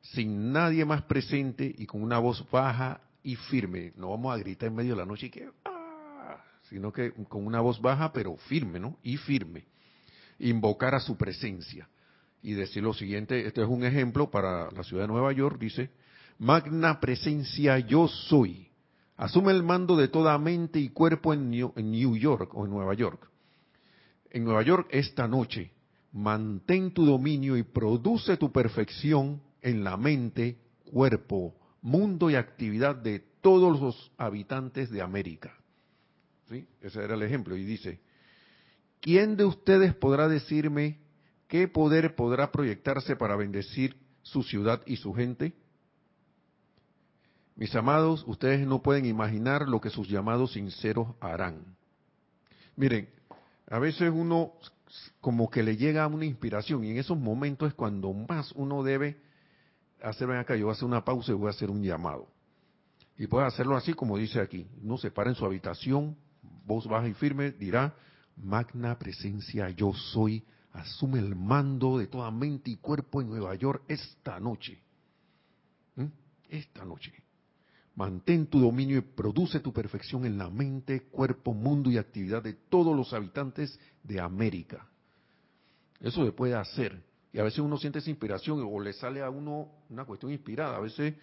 sin 0.00 0.52
nadie 0.52 0.84
más 0.84 1.02
presente 1.02 1.72
y 1.78 1.86
con 1.86 2.02
una 2.02 2.18
voz 2.18 2.44
baja 2.50 3.00
y 3.22 3.36
firme. 3.36 3.92
No 3.96 4.10
vamos 4.10 4.34
a 4.34 4.38
gritar 4.38 4.68
en 4.68 4.74
medio 4.74 4.94
de 4.94 5.00
la 5.00 5.06
noche 5.06 5.26
y 5.26 5.30
que, 5.30 5.48
ah", 5.64 6.42
sino 6.68 6.92
que 6.92 7.12
con 7.28 7.46
una 7.46 7.60
voz 7.60 7.80
baja 7.80 8.12
pero 8.12 8.36
firme, 8.36 8.80
¿no? 8.80 8.98
Y 9.02 9.18
firme. 9.18 9.66
Invocar 10.38 10.94
a 10.94 11.00
su 11.00 11.16
presencia. 11.16 11.88
Y 12.42 12.54
decir 12.54 12.82
lo 12.82 12.92
siguiente, 12.92 13.46
este 13.46 13.62
es 13.62 13.68
un 13.68 13.84
ejemplo 13.84 14.30
para 14.30 14.68
la 14.72 14.82
ciudad 14.82 15.04
de 15.04 15.08
Nueva 15.12 15.32
York, 15.32 15.60
dice, 15.60 15.90
magna 16.38 16.98
presencia 16.98 17.78
yo 17.78 18.08
soy. 18.08 18.68
Asume 19.16 19.52
el 19.52 19.62
mando 19.62 19.94
de 19.94 20.08
toda 20.08 20.36
mente 20.38 20.80
y 20.80 20.88
cuerpo 20.88 21.32
en 21.32 21.50
New 21.50 22.16
York 22.16 22.50
o 22.54 22.64
en 22.64 22.72
Nueva 22.72 22.94
York 22.94 23.31
en 24.32 24.44
Nueva 24.44 24.62
York 24.62 24.88
esta 24.90 25.28
noche. 25.28 25.70
Mantén 26.12 26.92
tu 26.92 27.06
dominio 27.06 27.56
y 27.56 27.62
produce 27.62 28.36
tu 28.36 28.50
perfección 28.50 29.40
en 29.60 29.84
la 29.84 29.96
mente, 29.96 30.58
cuerpo, 30.90 31.54
mundo 31.80 32.30
y 32.30 32.34
actividad 32.34 32.96
de 32.96 33.20
todos 33.40 33.80
los 33.80 34.12
habitantes 34.16 34.90
de 34.90 35.02
América. 35.02 35.54
¿Sí? 36.48 36.66
Ese 36.80 37.02
era 37.02 37.14
el 37.14 37.22
ejemplo. 37.22 37.56
Y 37.56 37.64
dice, 37.64 38.00
¿quién 39.00 39.36
de 39.36 39.44
ustedes 39.44 39.94
podrá 39.94 40.28
decirme 40.28 40.98
qué 41.48 41.68
poder 41.68 42.14
podrá 42.14 42.50
proyectarse 42.50 43.16
para 43.16 43.36
bendecir 43.36 43.96
su 44.22 44.42
ciudad 44.42 44.82
y 44.86 44.96
su 44.96 45.12
gente? 45.14 45.54
Mis 47.54 47.74
amados, 47.74 48.24
ustedes 48.26 48.66
no 48.66 48.82
pueden 48.82 49.04
imaginar 49.04 49.68
lo 49.68 49.80
que 49.80 49.90
sus 49.90 50.08
llamados 50.08 50.52
sinceros 50.52 51.08
harán. 51.20 51.76
Miren, 52.76 53.08
a 53.72 53.78
veces 53.78 54.12
uno 54.14 54.52
como 55.22 55.48
que 55.48 55.62
le 55.62 55.78
llega 55.78 56.06
una 56.06 56.26
inspiración 56.26 56.84
y 56.84 56.90
en 56.90 56.98
esos 56.98 57.18
momentos 57.18 57.68
es 57.68 57.74
cuando 57.74 58.12
más 58.12 58.52
uno 58.52 58.82
debe 58.82 59.18
hacer, 60.02 60.28
ven 60.28 60.36
acá, 60.36 60.54
yo 60.56 60.66
voy 60.66 60.72
a 60.72 60.76
hacer 60.76 60.84
una 60.84 61.02
pausa 61.02 61.32
y 61.32 61.34
voy 61.34 61.46
a 61.46 61.50
hacer 61.52 61.70
un 61.70 61.82
llamado. 61.82 62.28
Y 63.16 63.26
puede 63.28 63.46
hacerlo 63.46 63.74
así 63.74 63.94
como 63.94 64.18
dice 64.18 64.40
aquí, 64.40 64.68
no 64.82 64.98
se 64.98 65.10
para 65.10 65.30
en 65.30 65.36
su 65.36 65.46
habitación, 65.46 66.18
voz 66.66 66.86
baja 66.86 67.08
y 67.08 67.14
firme, 67.14 67.52
dirá, 67.52 67.94
magna 68.36 68.98
presencia 68.98 69.70
yo 69.70 69.94
soy, 69.94 70.44
asume 70.74 71.20
el 71.20 71.34
mando 71.34 71.96
de 71.96 72.08
toda 72.08 72.30
mente 72.30 72.70
y 72.72 72.76
cuerpo 72.76 73.22
en 73.22 73.30
Nueva 73.30 73.54
York 73.54 73.84
esta 73.88 74.38
noche. 74.38 74.82
¿Mm? 75.96 76.08
Esta 76.50 76.84
noche. 76.84 77.21
Mantén 77.94 78.46
tu 78.46 78.58
dominio 78.58 78.98
y 78.98 79.02
produce 79.02 79.60
tu 79.60 79.72
perfección 79.72 80.24
en 80.24 80.38
la 80.38 80.48
mente, 80.48 81.02
cuerpo, 81.10 81.52
mundo 81.52 81.90
y 81.90 81.98
actividad 81.98 82.42
de 82.42 82.54
todos 82.54 82.96
los 82.96 83.12
habitantes 83.12 83.78
de 84.02 84.18
América. 84.18 84.86
Eso 86.00 86.24
se 86.24 86.32
puede 86.32 86.54
hacer. 86.54 87.02
Y 87.32 87.38
a 87.38 87.42
veces 87.42 87.60
uno 87.60 87.76
siente 87.76 87.98
esa 87.98 88.10
inspiración 88.10 88.62
o 88.62 88.80
le 88.80 88.92
sale 88.94 89.22
a 89.22 89.28
uno 89.28 89.68
una 89.90 90.04
cuestión 90.04 90.32
inspirada. 90.32 90.76
A 90.76 90.80
veces 90.80 91.14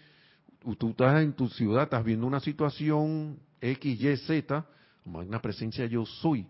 tú 0.77 0.89
estás 0.89 1.21
en 1.21 1.33
tu 1.33 1.47
ciudad, 1.49 1.83
estás 1.83 2.03
viendo 2.03 2.27
una 2.27 2.39
situación 2.39 3.39
X, 3.61 4.01
Y, 4.01 4.17
Z, 4.17 4.65
magna 5.05 5.41
presencia 5.41 5.85
yo 5.87 6.05
soy. 6.05 6.47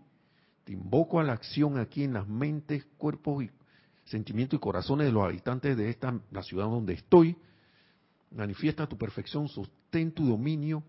Te 0.64 0.72
invoco 0.72 1.18
a 1.18 1.24
la 1.24 1.32
acción 1.32 1.78
aquí 1.78 2.04
en 2.04 2.12
las 2.12 2.28
mentes, 2.28 2.84
cuerpos 2.98 3.44
y 3.44 3.50
sentimientos 4.04 4.58
y 4.58 4.60
corazones 4.60 5.06
de 5.06 5.12
los 5.12 5.24
habitantes 5.24 5.76
de 5.76 5.88
esta 5.88 6.18
la 6.30 6.42
ciudad 6.42 6.66
donde 6.66 6.94
estoy 6.94 7.36
manifiesta 8.30 8.86
tu 8.86 8.96
perfección, 8.96 9.48
sostén 9.90 10.12
tu 10.12 10.24
dominio, 10.24 10.84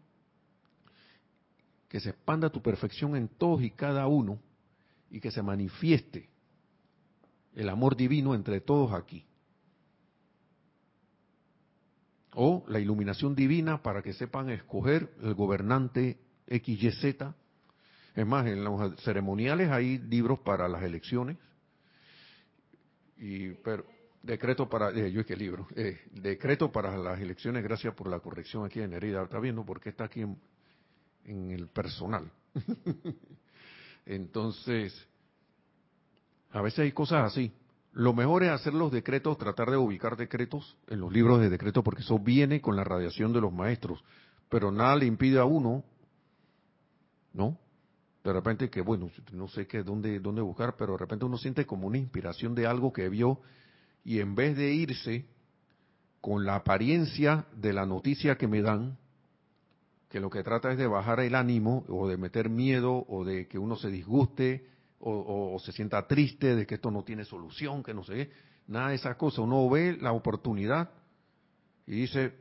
que 1.89 1.99
se 1.99 2.11
expanda 2.11 2.51
tu 2.51 2.61
perfección 2.61 3.15
en 3.15 3.27
todos 3.27 3.63
y 3.63 3.71
cada 3.71 4.05
uno 4.07 4.39
y 5.09 5.19
que 5.19 5.31
se 5.31 5.41
manifieste 5.41 6.29
el 7.55 7.67
amor 7.67 7.95
divino 7.95 8.35
entre 8.35 8.61
todos 8.61 8.93
aquí. 8.93 9.25
O 12.33 12.63
la 12.67 12.79
iluminación 12.79 13.35
divina 13.35 13.81
para 13.81 14.03
que 14.03 14.13
sepan 14.13 14.51
escoger 14.51 15.11
el 15.21 15.33
gobernante 15.33 16.19
XYZ. 16.47 17.25
Es 18.15 18.27
más, 18.27 18.45
en 18.45 18.63
los 18.63 19.01
ceremoniales 19.01 19.69
hay 19.71 19.97
libros 19.97 20.39
para 20.39 20.67
las 20.69 20.83
elecciones. 20.83 21.37
Y, 23.17 23.49
pero, 23.65 23.83
Decreto 24.23 24.69
para, 24.69 24.91
eh, 24.91 25.11
yo 25.11 25.21
es 25.21 25.25
que 25.25 25.35
libro, 25.35 25.67
eh, 25.75 25.99
decreto 26.11 26.71
para 26.71 26.95
las 26.95 27.19
elecciones, 27.19 27.63
gracias 27.63 27.95
por 27.95 28.07
la 28.07 28.19
corrección 28.19 28.63
aquí 28.63 28.79
en 28.79 28.93
Herida, 28.93 29.23
está 29.23 29.39
viendo 29.39 29.65
porque 29.65 29.89
está 29.89 30.03
aquí 30.03 30.21
en, 30.21 31.51
el 31.51 31.67
personal. 31.69 32.31
Entonces, 34.05 35.07
a 36.51 36.61
veces 36.61 36.79
hay 36.79 36.91
cosas 36.91 37.31
así, 37.31 37.51
lo 37.93 38.13
mejor 38.13 38.43
es 38.43 38.51
hacer 38.51 38.75
los 38.75 38.91
decretos, 38.91 39.39
tratar 39.39 39.71
de 39.71 39.77
ubicar 39.77 40.15
decretos 40.15 40.77
en 40.87 40.99
los 40.99 41.11
libros 41.11 41.39
de 41.39 41.49
decretos, 41.49 41.83
porque 41.83 42.03
eso 42.03 42.19
viene 42.19 42.61
con 42.61 42.75
la 42.75 42.83
radiación 42.83 43.33
de 43.33 43.41
los 43.41 43.51
maestros. 43.51 44.03
Pero 44.49 44.71
nada 44.71 44.95
le 44.97 45.07
impide 45.07 45.39
a 45.39 45.45
uno, 45.45 45.83
¿no? 47.33 47.57
De 48.23 48.31
repente 48.31 48.69
que, 48.69 48.81
bueno, 48.81 49.09
no 49.31 49.47
sé 49.47 49.65
qué, 49.65 49.81
dónde, 49.81 50.19
dónde 50.19 50.41
buscar, 50.41 50.75
pero 50.77 50.93
de 50.93 50.99
repente 50.99 51.25
uno 51.25 51.37
siente 51.37 51.65
como 51.65 51.87
una 51.87 51.97
inspiración 51.97 52.53
de 52.53 52.67
algo 52.67 52.93
que 52.93 53.09
vio 53.09 53.41
y 54.03 54.19
en 54.19 54.35
vez 54.35 54.55
de 54.57 54.73
irse 54.73 55.25
con 56.19 56.45
la 56.45 56.55
apariencia 56.55 57.45
de 57.55 57.73
la 57.73 57.85
noticia 57.85 58.37
que 58.37 58.47
me 58.47 58.61
dan, 58.61 58.97
que 60.09 60.19
lo 60.19 60.29
que 60.29 60.43
trata 60.43 60.71
es 60.71 60.77
de 60.77 60.87
bajar 60.87 61.19
el 61.21 61.35
ánimo 61.35 61.85
o 61.87 62.07
de 62.07 62.17
meter 62.17 62.49
miedo 62.49 63.05
o 63.07 63.23
de 63.23 63.47
que 63.47 63.57
uno 63.57 63.75
se 63.75 63.89
disguste 63.89 64.67
o, 64.99 65.57
se 65.59 65.71
sienta 65.71 66.05
triste 66.05 66.55
de 66.55 66.67
que 66.67 66.75
esto 66.75 66.91
no 66.91 67.03
tiene 67.03 67.25
solución, 67.25 67.81
que 67.81 67.93
no 67.93 68.03
sé 68.03 68.13
qué, 68.13 68.31
nada 68.67 68.89
de 68.89 68.95
esas 68.95 69.15
cosas. 69.15 69.39
Uno 69.39 69.67
ve 69.67 69.97
la 69.99 70.11
oportunidad 70.11 70.91
y 71.87 71.93
dice, 71.93 72.35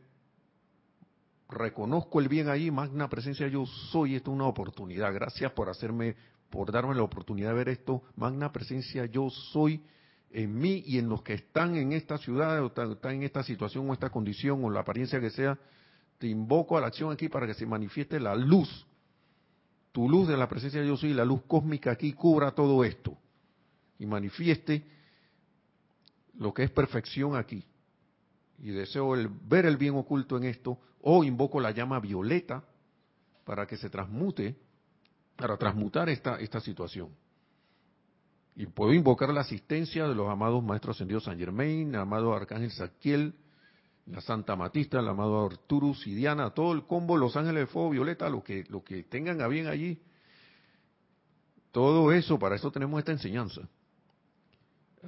reconozco 1.49 2.21
el 2.21 2.29
bien 2.29 2.49
ahí, 2.49 2.71
magna 2.71 3.09
presencia 3.09 3.49
yo 3.49 3.65
soy, 3.65 4.17
esto 4.17 4.31
es 4.31 4.35
una 4.35 4.47
oportunidad, 4.47 5.15
gracias 5.15 5.53
por 5.53 5.71
hacerme, 5.71 6.17
por 6.51 6.71
darme 6.71 6.95
la 6.95 7.03
oportunidad 7.03 7.51
de 7.51 7.55
ver 7.55 7.69
esto, 7.71 8.03
magna 8.17 8.53
presencia 8.53 9.07
yo 9.07 9.31
soy 9.31 9.83
en 10.31 10.59
mí 10.59 10.83
y 10.87 10.99
en 10.99 11.09
los 11.09 11.23
que 11.23 11.35
están 11.35 11.75
en 11.77 11.93
esta 11.93 12.19
ciudad 12.19 12.63
o 12.63 12.67
están 12.67 13.15
en 13.15 13.23
esta 13.23 13.43
situación 13.43 13.89
o 13.89 13.93
esta 13.93 14.11
condición 14.11 14.65
o 14.65 14.71
la 14.71 14.81
apariencia 14.81 15.21
que 15.21 15.31
sea, 15.31 15.59
te 16.19 16.27
invoco 16.27 16.77
a 16.77 16.81
la 16.81 16.89
acción 16.89 17.11
aquí 17.11 17.29
para 17.29 17.47
que 17.47 17.55
se 17.55 17.67
manifieste 17.67 18.21
la 18.21 18.35
luz 18.35 18.87
tu 19.93 20.09
luz 20.09 20.29
de 20.29 20.37
la 20.37 20.49
presencia 20.49 20.81
de 20.81 20.87
Dios 20.87 21.03
y 21.03 21.13
la 21.13 21.25
luz 21.25 21.43
cósmica 21.47 21.91
aquí 21.91 22.13
cubra 22.13 22.53
todo 22.53 22.85
esto 22.85 23.17
y 23.99 24.07
manifieste 24.07 24.85
lo 26.39 26.55
que 26.55 26.63
es 26.63 26.71
perfección 26.71 27.37
aquí. 27.37 27.65
Y 28.59 28.71
deseo 28.71 29.15
el, 29.15 29.29
ver 29.29 29.67
el 29.67 29.77
bien 29.77 29.95
oculto 29.95 30.37
en 30.37 30.45
esto, 30.45 30.79
o 31.03 31.25
invoco 31.25 31.61
la 31.61 31.71
llama 31.71 31.99
violeta 31.99 32.63
para 33.45 33.67
que 33.67 33.77
se 33.77 33.91
transmute, 33.91 34.57
para 35.37 35.57
transmutar 35.57 36.09
esta, 36.09 36.39
esta 36.39 36.61
situación. 36.61 37.09
Y 38.57 38.67
puedo 38.67 38.93
invocar 38.93 39.33
la 39.33 39.43
asistencia 39.43 40.07
de 40.07 40.15
los 40.15 40.29
amados 40.29 40.63
maestros 40.63 40.97
ascendidos 40.97 41.25
San 41.25 41.39
Germain, 41.39 41.95
amado 41.95 42.35
Arcángel 42.35 42.71
Saquiel, 42.71 43.35
la 44.07 44.21
Santa 44.21 44.57
Matista, 44.57 44.99
el 45.01 45.09
amado 45.09 45.47
Arturus 45.47 46.07
y 46.07 46.15
Diana, 46.15 46.51
todo 46.51 46.73
el 46.73 46.85
combo, 46.85 47.17
los 47.17 47.37
ángeles 47.37 47.63
de 47.63 47.67
fuego 47.67 47.91
violeta, 47.91 48.29
lo 48.29 48.43
que, 48.43 48.65
que 48.85 49.05
tengan 49.05 49.41
a 49.41 49.47
bien 49.47 49.67
allí. 49.67 50.01
Todo 51.71 52.13
eso, 52.13 52.39
para 52.39 52.57
eso 52.57 52.71
tenemos 52.71 52.99
esta 52.99 53.13
enseñanza. 53.13 53.63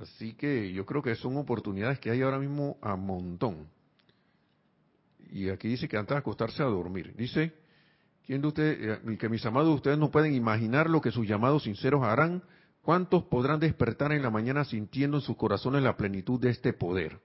Así 0.00 0.34
que 0.34 0.72
yo 0.72 0.86
creo 0.86 1.02
que 1.02 1.14
son 1.16 1.36
oportunidades 1.36 1.98
que 1.98 2.10
hay 2.10 2.22
ahora 2.22 2.38
mismo 2.38 2.78
a 2.80 2.96
montón. 2.96 3.68
Y 5.30 5.48
aquí 5.48 5.68
dice 5.68 5.88
que 5.88 5.96
antes 5.96 6.14
de 6.14 6.18
acostarse 6.18 6.62
a 6.62 6.66
dormir. 6.66 7.14
Dice, 7.16 7.52
¿quién 8.24 8.40
de 8.40 8.48
ustedes, 8.48 9.00
eh, 9.04 9.16
que 9.18 9.28
mis 9.28 9.44
amados 9.44 9.74
ustedes 9.74 9.98
no 9.98 10.10
pueden 10.10 10.34
imaginar 10.34 10.88
lo 10.88 11.00
que 11.00 11.10
sus 11.10 11.26
llamados 11.26 11.64
sinceros 11.64 12.02
harán? 12.04 12.42
¿Cuántos 12.82 13.24
podrán 13.24 13.60
despertar 13.60 14.12
en 14.12 14.22
la 14.22 14.30
mañana 14.30 14.64
sintiendo 14.64 15.18
en 15.18 15.22
sus 15.22 15.36
corazones 15.36 15.82
la 15.82 15.96
plenitud 15.96 16.40
de 16.40 16.50
este 16.50 16.72
poder? 16.72 17.20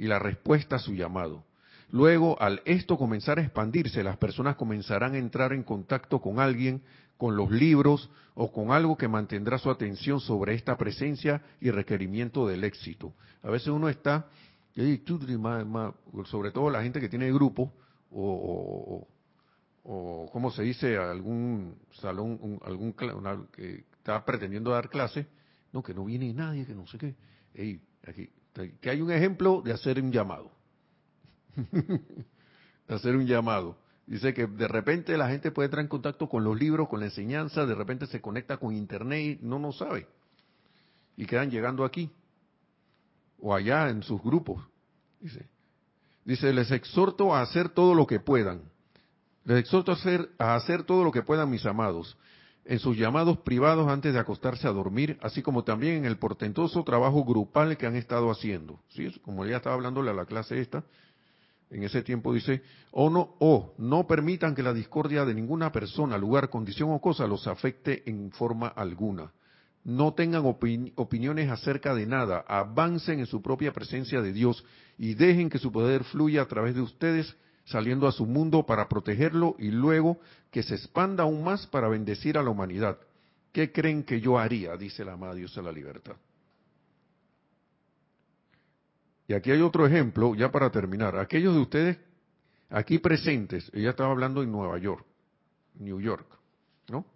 y 0.00 0.06
la 0.06 0.18
respuesta 0.18 0.76
a 0.76 0.78
su 0.78 0.94
llamado. 0.94 1.44
Luego, 1.90 2.40
al 2.40 2.62
esto 2.64 2.96
comenzar 2.96 3.38
a 3.38 3.42
expandirse, 3.42 4.02
las 4.02 4.16
personas 4.16 4.56
comenzarán 4.56 5.14
a 5.14 5.18
entrar 5.18 5.52
en 5.52 5.62
contacto 5.62 6.22
con 6.22 6.40
alguien, 6.40 6.80
con 7.18 7.36
los 7.36 7.50
libros 7.50 8.08
o 8.34 8.50
con 8.50 8.72
algo 8.72 8.96
que 8.96 9.08
mantendrá 9.08 9.58
su 9.58 9.70
atención 9.70 10.18
sobre 10.18 10.54
esta 10.54 10.78
presencia 10.78 11.42
y 11.60 11.70
requerimiento 11.70 12.46
del 12.46 12.64
éxito. 12.64 13.12
A 13.42 13.50
veces 13.50 13.68
uno 13.68 13.90
está, 13.90 14.26
sobre 16.24 16.50
todo 16.50 16.70
la 16.70 16.82
gente 16.82 16.98
que 16.98 17.10
tiene 17.10 17.30
grupo 17.30 17.70
o, 18.10 19.06
o, 19.84 20.30
como 20.32 20.50
se 20.50 20.62
dice, 20.62 20.96
algún 20.96 21.74
salón, 22.00 22.58
algún 22.64 22.94
que 23.52 23.84
está 24.10 24.24
pretendiendo 24.24 24.70
dar 24.70 24.88
clase, 24.88 25.26
no, 25.72 25.82
que 25.82 25.94
no 25.94 26.04
viene 26.04 26.32
nadie, 26.32 26.66
que 26.66 26.74
no 26.74 26.86
sé 26.86 26.98
qué. 26.98 27.14
aquí, 28.06 28.30
que 28.80 28.90
hay 28.90 29.00
un 29.00 29.10
ejemplo 29.10 29.62
de 29.62 29.72
hacer 29.72 30.00
un 30.00 30.10
llamado. 30.10 30.50
de 31.54 32.94
hacer 32.94 33.14
un 33.14 33.26
llamado. 33.26 33.78
Dice 34.06 34.34
que 34.34 34.46
de 34.46 34.66
repente 34.66 35.16
la 35.16 35.28
gente 35.28 35.52
puede 35.52 35.66
entrar 35.66 35.82
en 35.82 35.88
contacto 35.88 36.28
con 36.28 36.42
los 36.42 36.58
libros, 36.58 36.88
con 36.88 36.98
la 37.00 37.06
enseñanza, 37.06 37.64
de 37.64 37.74
repente 37.74 38.06
se 38.06 38.20
conecta 38.20 38.56
con 38.56 38.74
internet 38.74 39.38
y 39.40 39.46
no 39.46 39.58
lo 39.58 39.72
sabe. 39.72 40.08
Y 41.16 41.26
quedan 41.26 41.50
llegando 41.50 41.84
aquí. 41.84 42.10
O 43.38 43.54
allá 43.54 43.88
en 43.88 44.02
sus 44.02 44.20
grupos. 44.20 44.62
Dice, 45.20 45.48
dice 46.24 46.52
les 46.52 46.70
exhorto 46.72 47.34
a 47.34 47.42
hacer 47.42 47.68
todo 47.68 47.94
lo 47.94 48.06
que 48.06 48.18
puedan. 48.18 48.62
Les 49.44 49.58
exhorto 49.58 49.92
a 49.92 49.94
hacer, 49.94 50.30
a 50.38 50.56
hacer 50.56 50.82
todo 50.82 51.04
lo 51.04 51.12
que 51.12 51.22
puedan, 51.22 51.48
mis 51.48 51.64
amados 51.64 52.18
en 52.70 52.78
sus 52.78 52.96
llamados 52.96 53.38
privados 53.38 53.88
antes 53.88 54.12
de 54.14 54.20
acostarse 54.20 54.68
a 54.68 54.70
dormir, 54.70 55.18
así 55.22 55.42
como 55.42 55.64
también 55.64 55.96
en 55.96 56.04
el 56.04 56.18
portentoso 56.18 56.84
trabajo 56.84 57.24
grupal 57.24 57.76
que 57.76 57.84
han 57.84 57.96
estado 57.96 58.30
haciendo. 58.30 58.78
¿Sí? 58.90 59.10
Como 59.24 59.44
ya 59.44 59.56
estaba 59.56 59.74
hablándole 59.74 60.12
a 60.12 60.14
la 60.14 60.24
clase 60.24 60.60
esta, 60.60 60.84
en 61.68 61.82
ese 61.82 62.02
tiempo 62.02 62.32
dice, 62.32 62.62
o 62.92 63.10
no, 63.10 63.34
o 63.40 63.74
no 63.76 64.06
permitan 64.06 64.54
que 64.54 64.62
la 64.62 64.72
discordia 64.72 65.24
de 65.24 65.34
ninguna 65.34 65.72
persona, 65.72 66.16
lugar, 66.16 66.48
condición 66.48 66.92
o 66.92 67.00
cosa 67.00 67.26
los 67.26 67.48
afecte 67.48 68.08
en 68.08 68.30
forma 68.30 68.68
alguna. 68.68 69.32
No 69.82 70.14
tengan 70.14 70.44
opiniones 70.46 71.50
acerca 71.50 71.92
de 71.92 72.06
nada, 72.06 72.44
avancen 72.46 73.18
en 73.18 73.26
su 73.26 73.42
propia 73.42 73.72
presencia 73.72 74.22
de 74.22 74.32
Dios 74.32 74.64
y 74.96 75.14
dejen 75.14 75.50
que 75.50 75.58
su 75.58 75.72
poder 75.72 76.04
fluya 76.04 76.42
a 76.42 76.46
través 76.46 76.76
de 76.76 76.82
ustedes 76.82 77.34
saliendo 77.70 78.08
a 78.08 78.12
su 78.12 78.26
mundo 78.26 78.66
para 78.66 78.88
protegerlo 78.88 79.54
y 79.58 79.70
luego 79.70 80.18
que 80.50 80.62
se 80.62 80.74
expanda 80.74 81.22
aún 81.22 81.44
más 81.44 81.66
para 81.68 81.88
bendecir 81.88 82.36
a 82.36 82.42
la 82.42 82.50
humanidad. 82.50 82.98
¿Qué 83.52 83.72
creen 83.72 84.02
que 84.02 84.20
yo 84.20 84.38
haría? 84.38 84.76
Dice 84.76 85.04
la 85.04 85.12
amada 85.12 85.34
Dios 85.34 85.54
de 85.54 85.62
la 85.62 85.70
libertad. 85.70 86.16
Y 89.28 89.34
aquí 89.34 89.52
hay 89.52 89.60
otro 89.62 89.86
ejemplo, 89.86 90.34
ya 90.34 90.50
para 90.50 90.70
terminar. 90.70 91.16
Aquellos 91.16 91.54
de 91.54 91.60
ustedes 91.60 91.98
aquí 92.68 92.98
presentes, 92.98 93.70
ella 93.72 93.90
estaba 93.90 94.10
hablando 94.10 94.42
en 94.42 94.50
Nueva 94.50 94.76
York, 94.78 95.06
New 95.78 96.00
York, 96.00 96.26
¿no? 96.88 97.06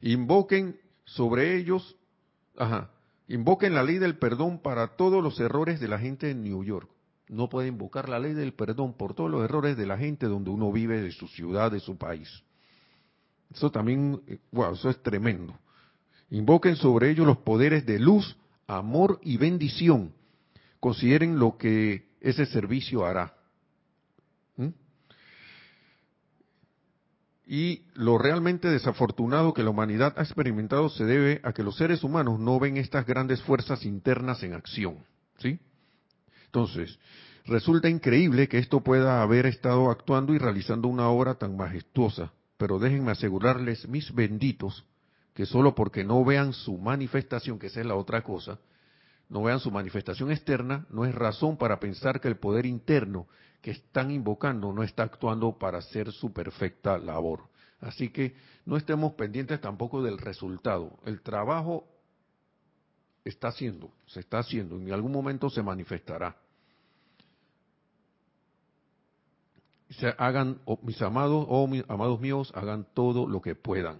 Invoquen 0.00 0.80
sobre 1.04 1.56
ellos, 1.56 1.96
ajá, 2.56 2.90
invoquen 3.28 3.74
la 3.74 3.84
ley 3.84 3.98
del 3.98 4.18
perdón 4.18 4.58
para 4.58 4.96
todos 4.96 5.22
los 5.22 5.38
errores 5.38 5.78
de 5.78 5.86
la 5.86 6.00
gente 6.00 6.30
en 6.30 6.42
New 6.42 6.64
York 6.64 6.90
no 7.30 7.48
puede 7.48 7.68
invocar 7.68 8.08
la 8.08 8.18
ley 8.18 8.34
del 8.34 8.52
perdón 8.52 8.94
por 8.94 9.14
todos 9.14 9.30
los 9.30 9.44
errores 9.44 9.76
de 9.76 9.86
la 9.86 9.96
gente 9.96 10.26
donde 10.26 10.50
uno 10.50 10.72
vive, 10.72 11.00
de 11.00 11.12
su 11.12 11.28
ciudad, 11.28 11.70
de 11.70 11.78
su 11.78 11.96
país. 11.96 12.28
Eso 13.54 13.70
también, 13.70 14.20
wow, 14.50 14.74
eso 14.74 14.90
es 14.90 15.00
tremendo. 15.02 15.56
Invoquen 16.30 16.76
sobre 16.76 17.10
ellos 17.10 17.26
los 17.26 17.38
poderes 17.38 17.86
de 17.86 18.00
luz, 18.00 18.36
amor 18.66 19.20
y 19.22 19.36
bendición. 19.36 20.12
Consideren 20.80 21.38
lo 21.38 21.56
que 21.56 22.08
ese 22.20 22.46
servicio 22.46 23.06
hará. 23.06 23.34
¿Mm? 24.56 24.68
Y 27.46 27.82
lo 27.94 28.18
realmente 28.18 28.68
desafortunado 28.68 29.54
que 29.54 29.62
la 29.62 29.70
humanidad 29.70 30.14
ha 30.16 30.22
experimentado 30.22 30.88
se 30.88 31.04
debe 31.04 31.40
a 31.44 31.52
que 31.52 31.62
los 31.62 31.76
seres 31.76 32.02
humanos 32.02 32.40
no 32.40 32.58
ven 32.58 32.76
estas 32.76 33.06
grandes 33.06 33.40
fuerzas 33.42 33.84
internas 33.84 34.42
en 34.42 34.54
acción. 34.54 35.04
¿Sí? 35.38 35.60
Entonces, 36.50 36.98
resulta 37.46 37.88
increíble 37.88 38.48
que 38.48 38.58
esto 38.58 38.80
pueda 38.80 39.22
haber 39.22 39.46
estado 39.46 39.88
actuando 39.88 40.34
y 40.34 40.38
realizando 40.38 40.88
una 40.88 41.08
obra 41.08 41.36
tan 41.36 41.56
majestuosa, 41.56 42.32
pero 42.56 42.80
déjenme 42.80 43.12
asegurarles, 43.12 43.86
mis 43.88 44.12
benditos, 44.12 44.84
que 45.32 45.46
solo 45.46 45.76
porque 45.76 46.02
no 46.02 46.24
vean 46.24 46.52
su 46.52 46.76
manifestación, 46.76 47.60
que 47.60 47.68
esa 47.68 47.78
es 47.80 47.86
la 47.86 47.94
otra 47.94 48.22
cosa, 48.22 48.58
no 49.28 49.44
vean 49.44 49.60
su 49.60 49.70
manifestación 49.70 50.32
externa, 50.32 50.86
no 50.90 51.04
es 51.04 51.14
razón 51.14 51.56
para 51.56 51.78
pensar 51.78 52.20
que 52.20 52.26
el 52.26 52.36
poder 52.36 52.66
interno 52.66 53.28
que 53.62 53.70
están 53.70 54.10
invocando 54.10 54.72
no 54.72 54.82
está 54.82 55.04
actuando 55.04 55.56
para 55.56 55.78
hacer 55.78 56.10
su 56.10 56.32
perfecta 56.32 56.98
labor. 56.98 57.44
Así 57.80 58.08
que 58.08 58.34
no 58.66 58.76
estemos 58.76 59.12
pendientes 59.12 59.60
tampoco 59.60 60.02
del 60.02 60.18
resultado. 60.18 60.98
El 61.06 61.20
trabajo 61.22 61.86
está 63.24 63.48
haciendo, 63.48 63.92
se 64.06 64.20
está 64.20 64.38
haciendo, 64.38 64.76
en 64.76 64.92
algún 64.92 65.12
momento 65.12 65.50
se 65.50 65.62
manifestará. 65.62 66.36
Se 69.90 70.14
hagan, 70.18 70.60
mis 70.82 71.00
amados, 71.02 71.46
o 71.48 71.66
mis 71.66 71.84
amados 71.88 72.20
míos, 72.20 72.52
hagan 72.54 72.86
todo 72.94 73.26
lo 73.26 73.40
que 73.40 73.56
puedan. 73.56 73.98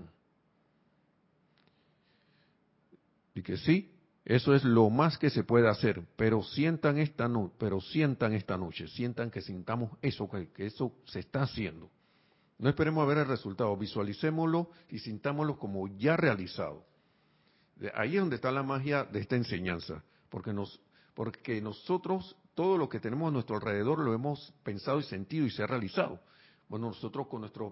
Y 3.35 3.43
que 3.43 3.57
sí, 3.57 3.93
eso 4.25 4.55
es 4.55 4.64
lo 4.64 4.89
más 4.89 5.18
que 5.18 5.31
se 5.31 5.43
puede 5.43 5.68
hacer, 5.68 6.03
pero 6.16 6.43
sientan 6.43 6.99
esta 6.99 7.27
no, 7.29 7.53
pero 7.59 7.81
sientan 7.81 8.33
esta 8.35 8.57
noche, 8.57 8.87
sientan 8.89 9.31
que 9.31 9.41
sintamos 9.41 9.91
eso, 10.01 10.29
que, 10.31 10.49
que 10.51 10.66
eso 10.66 10.93
se 11.07 11.21
está 11.21 11.43
haciendo. 11.43 11.91
No 12.59 12.68
esperemos 12.68 13.03
a 13.03 13.07
ver 13.07 13.18
el 13.18 13.27
resultado, 13.27 13.77
visualicémoslo 13.77 14.71
y 14.91 14.99
sintámoslo 14.99 15.59
como 15.59 15.89
ya 15.89 16.16
realizado 16.16 16.89
ahí 17.95 18.16
es 18.16 18.20
donde 18.20 18.37
está 18.37 18.51
la 18.51 18.62
magia 18.62 19.05
de 19.05 19.20
esta 19.20 19.37
enseñanza, 19.37 20.03
porque 20.28 20.53
nos, 20.53 20.81
porque 21.14 21.61
nosotros 21.61 22.37
todo 22.55 22.76
lo 22.76 22.89
que 22.89 23.01
tenemos 23.01 23.28
a 23.28 23.33
nuestro 23.33 23.57
alrededor 23.57 24.01
lo 24.01 24.12
hemos 24.12 24.53
pensado 24.62 24.99
y 25.01 25.03
sentido 25.05 25.47
y 25.47 25.51
se 25.51 25.62
ha 25.62 25.66
realizado. 25.66 26.20
Bueno, 26.68 26.89
nosotros 26.89 27.26
con 27.26 27.41
nuestra 27.41 27.66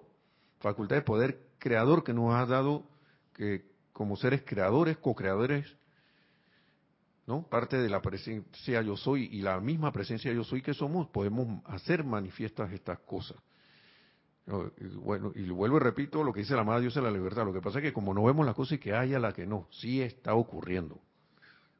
facultad 0.59 0.97
de 0.97 1.01
poder 1.03 1.49
creador 1.57 2.03
que 2.03 2.13
nos 2.13 2.33
ha 2.33 2.45
dado 2.45 2.83
que 3.33 3.65
como 3.93 4.15
seres 4.15 4.43
creadores, 4.45 4.97
co-creadores, 4.97 5.65
¿no? 7.27 7.43
Parte 7.43 7.77
de 7.77 7.89
la 7.89 8.01
presencia 8.01 8.81
yo 8.81 8.97
soy 8.97 9.29
y 9.31 9.41
la 9.41 9.59
misma 9.59 9.91
presencia 9.91 10.33
yo 10.33 10.43
soy 10.43 10.61
que 10.61 10.73
somos, 10.73 11.07
podemos 11.09 11.63
hacer 11.65 12.03
manifiestas 12.03 12.71
estas 12.71 12.99
cosas. 12.99 13.37
Y 14.77 14.87
bueno, 14.95 15.31
y 15.35 15.47
vuelvo 15.49 15.77
y 15.77 15.79
repito 15.79 16.23
lo 16.23 16.33
que 16.33 16.39
dice 16.41 16.55
la 16.55 16.63
Madre 16.63 16.81
Dios 16.81 16.95
de 16.95 17.01
la 17.01 17.11
libertad. 17.11 17.45
Lo 17.45 17.53
que 17.53 17.61
pasa 17.61 17.79
es 17.79 17.83
que 17.83 17.93
como 17.93 18.13
no 18.13 18.23
vemos 18.23 18.45
las 18.45 18.55
cosas 18.55 18.73
y 18.73 18.77
que 18.79 18.93
haya 18.93 19.19
la 19.19 19.31
que 19.31 19.45
no, 19.45 19.67
sí 19.71 20.01
está 20.01 20.33
ocurriendo. 20.33 20.99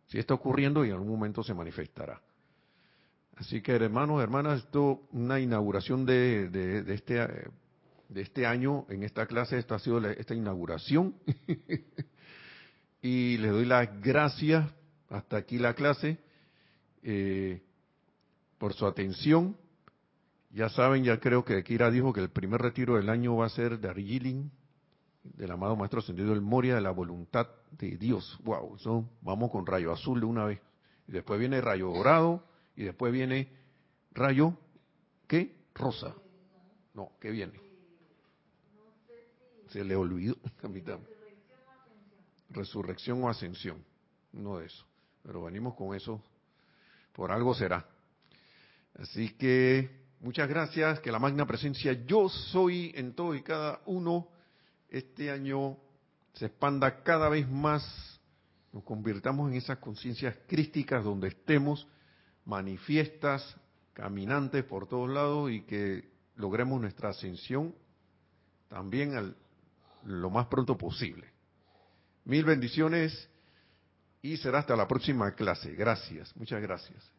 Sí 0.08 0.20
está 0.20 0.34
ocurriendo 0.34 0.86
y 0.86 0.90
en 0.90 0.96
algún 0.96 1.10
momento 1.10 1.44
se 1.44 1.54
manifestará. 1.54 2.22
Así 3.36 3.62
que 3.62 3.72
hermanos, 3.72 4.22
hermanas, 4.22 4.64
esto 4.64 5.02
una 5.12 5.40
inauguración 5.40 6.06
de, 6.06 6.50
de, 6.50 6.94
este 6.94 7.16
de 8.10 8.22
este 8.22 8.46
año 8.46 8.86
en 8.90 9.04
esta 9.04 9.26
clase, 9.28 9.58
esta 9.58 9.76
ha 9.76 9.80
sido 9.80 10.06
esta 10.10 10.36
inauguración. 10.36 11.16
y 13.02 13.38
les 13.38 13.52
doy 13.52 13.66
las 13.66 14.02
gracias 14.02 14.70
hasta 15.10 15.38
aquí 15.38 15.58
la 15.58 15.74
clase 15.74 16.18
eh, 17.04 17.62
por 18.58 18.74
su 18.74 18.86
atención. 18.86 19.56
Ya 20.52 20.70
saben, 20.70 21.04
ya 21.04 21.20
creo 21.20 21.46
que 21.46 21.64
Kira 21.64 21.92
dijo 21.92 22.12
que 22.12 22.22
el 22.22 22.30
primer 22.30 22.62
retiro 22.62 22.96
del 22.96 23.10
año 23.10 23.36
va 23.36 23.46
a 23.46 23.50
ser 23.50 23.80
de 23.80 23.88
Argilin, 23.88 24.52
del 25.24 25.52
amado 25.52 25.76
Maestro 25.76 26.00
Ascendido 26.00 26.32
del 26.32 26.42
Moria, 26.42 26.76
de 26.76 26.82
la 26.82 26.92
voluntad 26.92 27.48
de 27.72 27.98
Dios. 27.98 28.40
Wow, 28.44 28.76
eso 28.76 29.10
vamos 29.22 29.52
con 29.52 29.66
rayo 29.66 29.92
azul 29.92 30.20
de 30.20 30.26
una 30.26 30.46
vez. 30.46 30.60
Y 31.08 31.12
después 31.12 31.40
viene 31.40 31.62
rayo 31.62 31.92
dorado 31.92 32.44
y 32.76 32.84
después 32.84 33.14
viene 33.14 33.50
rayo, 34.12 34.58
¿qué? 35.28 35.56
Rosa. 35.76 36.16
No, 36.94 37.12
¿qué 37.20 37.30
viene? 37.30 37.60
Se 39.68 39.84
le 39.84 39.96
olvidó, 39.96 40.36
capitán. 40.62 41.00
Resurrección 42.50 43.24
o 43.24 43.30
ascensión. 43.30 43.84
No 44.34 44.58
de 44.58 44.66
eso. 44.66 44.86
Pero 45.22 45.44
venimos 45.44 45.76
con 45.76 45.96
eso. 45.96 46.22
Por 47.14 47.32
algo 47.32 47.54
será. 47.54 47.86
Así 48.96 49.30
que 49.36 49.99
muchas 50.20 50.48
gracias. 50.48 51.00
Que 51.00 51.12
la 51.12 51.20
magna 51.20 51.46
presencia 51.46 51.94
yo 52.06 52.30
soy 52.30 52.92
en 52.96 53.14
todo 53.14 53.36
y 53.36 53.42
cada 53.42 53.82
uno 53.86 54.28
este 54.90 55.32
año 55.32 55.78
se 56.34 56.48
expanda 56.48 57.04
cada 57.04 57.30
vez 57.30 57.50
más. 57.50 58.20
Nos 58.72 58.84
convirtamos 58.84 59.50
en 59.50 59.58
esas 59.58 59.80
conciencias 59.80 60.36
crísticas 60.48 61.04
donde 61.04 61.30
estemos 61.30 61.88
manifiestas, 62.46 63.56
caminantes 63.94 64.64
por 64.64 64.88
todos 64.88 65.10
lados 65.10 65.52
y 65.52 65.62
que 65.62 66.10
logremos 66.36 66.80
nuestra 66.80 67.10
ascensión 67.10 67.76
también 68.70 69.16
al, 69.16 69.36
lo 70.06 70.30
más 70.30 70.48
pronto 70.48 70.78
posible. 70.78 71.28
Mil 72.26 72.46
bendiciones 72.46 73.30
y 74.22 74.38
será 74.38 74.60
hasta 74.60 74.76
la 74.76 74.88
próxima 74.88 75.34
clase. 75.34 75.74
Gracias, 75.74 76.36
muchas 76.36 76.62
gracias. 76.62 77.19